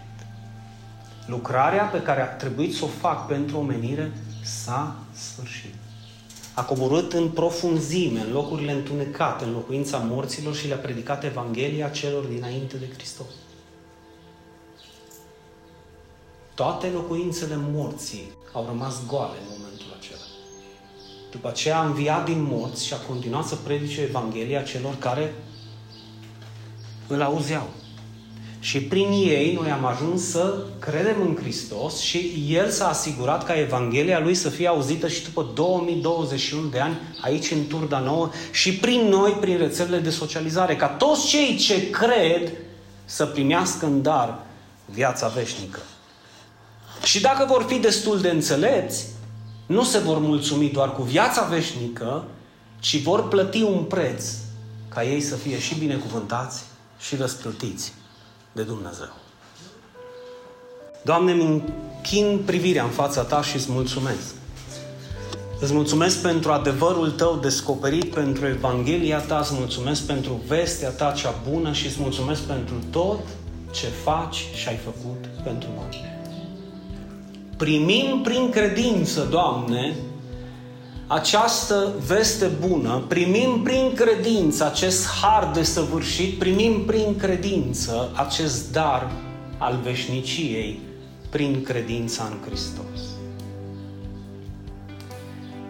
Lucrarea 1.25 1.83
pe 1.83 2.01
care 2.01 2.21
a 2.21 2.25
trebuit 2.35 2.75
să 2.75 2.83
o 2.83 2.87
fac 2.87 3.27
pentru 3.27 3.57
omenire 3.57 4.11
s-a 4.43 4.95
sfârșit 5.13 5.73
a 6.57 6.63
coborât 6.63 7.13
în 7.13 7.29
profunzime, 7.29 8.19
în 8.19 8.31
locurile 8.31 8.71
întunecate, 8.71 9.43
în 9.43 9.51
locuința 9.51 9.97
morților 9.97 10.55
și 10.55 10.67
le-a 10.67 10.77
predicat 10.77 11.23
Evanghelia 11.23 11.89
celor 11.89 12.23
dinainte 12.23 12.77
de 12.77 12.85
Hristos. 12.93 13.25
Toate 16.57 16.87
locuințele 16.87 17.59
morții 17.73 18.31
au 18.53 18.65
rămas 18.67 18.93
goale 19.07 19.37
în 19.41 19.47
momentul 19.57 19.97
acela. 19.99 20.27
După 21.31 21.47
aceea 21.47 21.79
a 21.79 21.85
înviat 21.85 22.25
din 22.25 22.47
morți 22.49 22.85
și 22.85 22.93
a 22.93 22.97
continuat 22.97 23.45
să 23.45 23.55
predice 23.55 24.01
Evanghelia 24.01 24.61
celor 24.61 24.95
care 24.99 25.33
îl 27.07 27.21
auzeau. 27.21 27.67
Și 28.59 28.81
prin 28.81 29.11
ei 29.11 29.53
noi 29.53 29.71
am 29.71 29.85
ajuns 29.85 30.29
să 30.29 30.65
credem 30.79 31.21
în 31.21 31.37
Hristos 31.41 31.99
și 31.99 32.45
El 32.49 32.69
s-a 32.69 32.87
asigurat 32.87 33.45
ca 33.45 33.59
Evanghelia 33.59 34.19
Lui 34.19 34.33
să 34.33 34.49
fie 34.49 34.67
auzită 34.67 35.07
și 35.07 35.23
după 35.23 35.51
2021 35.53 36.67
de 36.67 36.79
ani 36.79 36.97
aici 37.21 37.51
în 37.51 37.67
Turda 37.67 37.99
Nouă 37.99 38.29
și 38.51 38.73
prin 38.73 39.01
noi, 39.01 39.31
prin 39.31 39.57
rețelele 39.57 39.99
de 39.99 40.09
socializare, 40.09 40.75
ca 40.75 40.87
toți 40.87 41.27
cei 41.27 41.55
ce 41.55 41.89
cred 41.89 42.51
să 43.05 43.25
primească 43.25 43.85
în 43.85 44.01
dar 44.01 44.39
viața 44.85 45.27
veșnică. 45.27 45.79
Și 47.07 47.21
dacă 47.21 47.45
vor 47.45 47.63
fi 47.67 47.75
destul 47.75 48.21
de 48.21 48.29
înțelepți, 48.29 49.05
nu 49.65 49.83
se 49.83 49.97
vor 49.97 50.17
mulțumi 50.17 50.69
doar 50.69 50.93
cu 50.93 51.01
viața 51.01 51.43
veșnică, 51.43 52.23
ci 52.79 53.01
vor 53.01 53.27
plăti 53.27 53.61
un 53.61 53.83
preț 53.83 54.25
ca 54.89 55.03
ei 55.03 55.21
să 55.21 55.35
fie 55.35 55.59
și 55.59 55.75
binecuvântați 55.75 56.63
și 56.99 57.15
răsplătiți 57.15 57.93
de 58.51 58.61
Dumnezeu. 58.61 59.09
Doamne, 61.03 61.31
îmi 61.31 61.43
închin 61.43 62.41
privirea 62.45 62.83
în 62.83 62.89
fața 62.89 63.21
Ta 63.21 63.41
și 63.41 63.55
îți 63.55 63.71
mulțumesc. 63.71 64.35
Îți 65.59 65.73
mulțumesc 65.73 66.21
pentru 66.21 66.51
adevărul 66.51 67.11
Tău 67.11 67.35
descoperit, 67.35 68.13
pentru 68.13 68.47
Evanghelia 68.47 69.19
Ta, 69.19 69.37
îți 69.37 69.53
mulțumesc 69.53 70.01
pentru 70.01 70.41
vestea 70.47 70.89
Ta 70.89 71.11
cea 71.11 71.35
bună 71.49 71.71
și 71.73 71.85
îți 71.85 71.99
mulțumesc 71.99 72.41
pentru 72.41 72.75
tot 72.91 73.19
ce 73.71 73.87
faci 73.87 74.45
și 74.55 74.67
ai 74.67 74.77
făcut 74.77 75.25
pentru 75.43 75.69
noi. 75.75 76.16
Primim 77.57 78.21
prin 78.23 78.49
credință, 78.49 79.27
Doamne, 79.29 79.95
această 81.07 81.93
veste 82.07 82.45
bună, 82.67 83.03
primim 83.07 83.61
prin 83.63 83.91
credință 83.95 84.65
acest 84.65 85.07
har 85.21 85.51
de 85.53 85.63
săvârșit, 85.63 86.39
primim 86.39 86.85
prin 86.85 87.15
credință 87.15 88.11
acest 88.15 88.71
dar 88.71 89.11
al 89.57 89.79
veșniciei, 89.83 90.79
prin 91.29 91.61
credința 91.63 92.23
în 92.31 92.37
Hristos. 92.45 92.99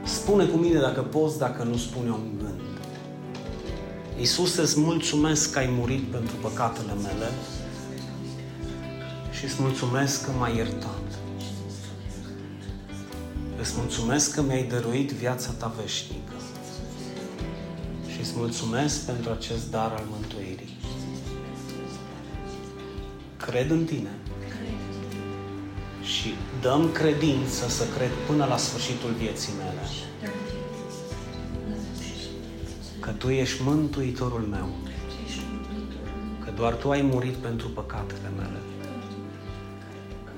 Spune 0.03 0.45
cu 0.45 0.57
mine 0.57 0.79
dacă 0.79 1.01
poți, 1.01 1.37
dacă 1.37 1.63
nu 1.63 1.77
spune 1.77 2.09
un 2.09 2.37
gând. 2.37 2.61
Iisuse, 4.19 4.61
îți 4.61 4.79
mulțumesc 4.79 5.51
că 5.51 5.59
ai 5.59 5.69
murit 5.79 6.03
pentru 6.03 6.35
păcatele 6.41 6.93
mele 7.01 7.31
și 9.31 9.45
îți 9.45 9.55
mulțumesc 9.59 10.25
că 10.25 10.31
m-ai 10.37 10.55
iertat. 10.55 11.06
Îți 13.61 13.73
mulțumesc 13.77 14.33
că 14.33 14.41
mi-ai 14.41 14.63
dăruit 14.63 15.11
viața 15.11 15.51
ta 15.51 15.73
veșnică. 15.81 16.33
Și 18.11 18.19
îți 18.19 18.33
mulțumesc 18.35 19.05
pentru 19.05 19.31
acest 19.31 19.71
dar 19.71 19.91
al 19.91 20.03
mântuirii. 20.09 20.77
Cred 23.37 23.69
în 23.69 23.85
tine. 23.85 24.09
Și 26.01 26.33
dăm 26.61 26.91
credință 26.91 27.67
să 27.67 27.83
cred 27.97 28.09
până 28.27 28.45
la 28.45 28.57
sfârșitul 28.57 29.11
vieții 29.11 29.53
mele. 29.57 29.81
Că 32.99 33.09
Tu 33.09 33.29
ești 33.29 33.63
mântuitorul 33.63 34.41
meu, 34.41 34.69
că 36.43 36.51
doar 36.55 36.73
Tu 36.73 36.89
ai 36.89 37.01
murit 37.01 37.33
pentru 37.33 37.67
păcatele 37.67 38.31
mele. 38.37 38.61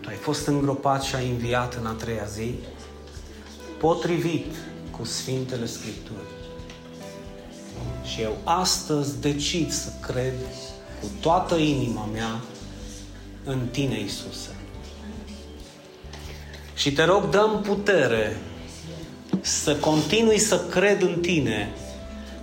Tu 0.02 0.10
ai 0.10 0.16
fost 0.16 0.48
îngropat 0.48 1.02
și 1.02 1.16
ai 1.16 1.30
înviat 1.30 1.74
în 1.76 1.86
a 1.86 1.92
treia 1.92 2.24
zi, 2.24 2.56
potrivit 3.80 4.56
cu 4.92 5.06
Sfintele 5.06 5.66
Scripturi. 5.66 6.28
Și 8.04 8.22
eu 8.22 8.38
astăzi 8.44 9.22
decid 9.22 9.72
să 9.72 9.90
cred 10.02 10.34
cu 11.02 11.08
toată 11.20 11.56
inima 11.56 12.10
mea 12.14 12.42
în 13.44 13.68
Tine, 13.72 14.00
Iisuse. 14.00 14.50
Și 16.74 16.92
te 16.94 17.04
rog, 17.04 17.30
dăm 17.30 17.62
putere 17.62 18.38
să 19.42 19.76
continui 19.76 20.38
să 20.38 20.60
cred 20.70 21.02
în 21.02 21.20
Tine 21.22 21.74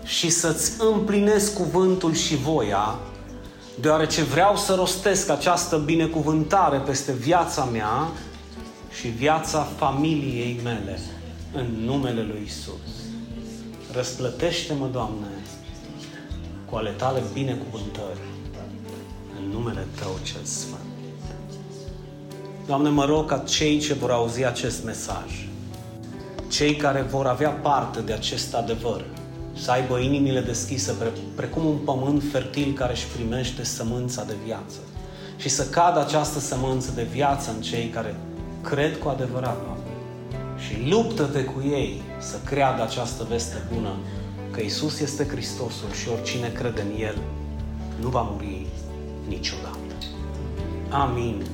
și 0.04 0.30
să-ți 0.30 0.72
împlinesc 0.78 1.54
cuvântul 1.54 2.14
și 2.14 2.36
voia, 2.36 2.98
deoarece 3.80 4.22
vreau 4.22 4.56
să 4.56 4.74
rostesc 4.74 5.28
această 5.28 5.76
binecuvântare 5.76 6.78
peste 6.78 7.12
viața 7.12 7.64
mea 7.64 8.08
și 9.00 9.08
viața 9.08 9.68
familiei 9.76 10.60
mele, 10.62 11.00
în 11.52 11.66
numele 11.84 12.22
Lui 12.22 12.42
Isus. 12.46 12.94
Răsplătește-mă, 13.92 14.88
Doamne, 14.92 15.26
cu 16.70 16.76
ale 16.76 16.90
Tale 16.90 17.22
binecuvântări, 17.32 18.20
în 19.38 19.50
numele 19.50 19.86
Tău 20.00 20.18
cel 20.22 20.44
Sfânt. 20.44 20.80
Doamne, 22.66 22.88
mă 22.88 23.04
rog 23.04 23.28
ca 23.28 23.38
cei 23.38 23.78
ce 23.78 23.94
vor 23.94 24.10
auzi 24.10 24.44
acest 24.44 24.84
mesaj, 24.84 25.48
cei 26.48 26.76
care 26.76 27.00
vor 27.00 27.26
avea 27.26 27.50
parte 27.50 28.00
de 28.00 28.12
acest 28.12 28.54
adevăr, 28.54 29.04
să 29.58 29.70
aibă 29.70 29.98
inimile 29.98 30.40
deschise, 30.40 30.92
pre, 30.92 31.12
precum 31.34 31.64
un 31.64 31.76
pământ 31.76 32.22
fertil 32.30 32.72
care 32.72 32.92
își 32.92 33.06
primește 33.06 33.64
sămânța 33.64 34.24
de 34.24 34.34
viață. 34.44 34.76
Și 35.36 35.48
să 35.48 35.68
cadă 35.68 36.00
această 36.00 36.38
sămânță 36.38 36.90
de 36.94 37.02
viață 37.02 37.50
în 37.50 37.62
cei 37.62 37.88
care 37.88 38.14
cred 38.62 38.98
cu 38.98 39.08
adevărat, 39.08 39.62
Doamne. 39.64 39.75
Și 40.58 40.88
luptă-te 40.88 41.44
cu 41.44 41.62
ei 41.62 42.02
să 42.18 42.36
creadă 42.44 42.82
această 42.82 43.26
veste 43.28 43.56
bună, 43.74 43.96
că 44.50 44.60
Isus 44.60 45.00
este 45.00 45.26
Hristosul 45.26 45.92
și 45.92 46.08
oricine 46.08 46.48
crede 46.48 46.80
în 46.80 47.00
El 47.00 47.18
nu 48.00 48.08
va 48.08 48.20
muri 48.22 48.66
niciodată. 49.28 49.76
Amin. 50.90 51.46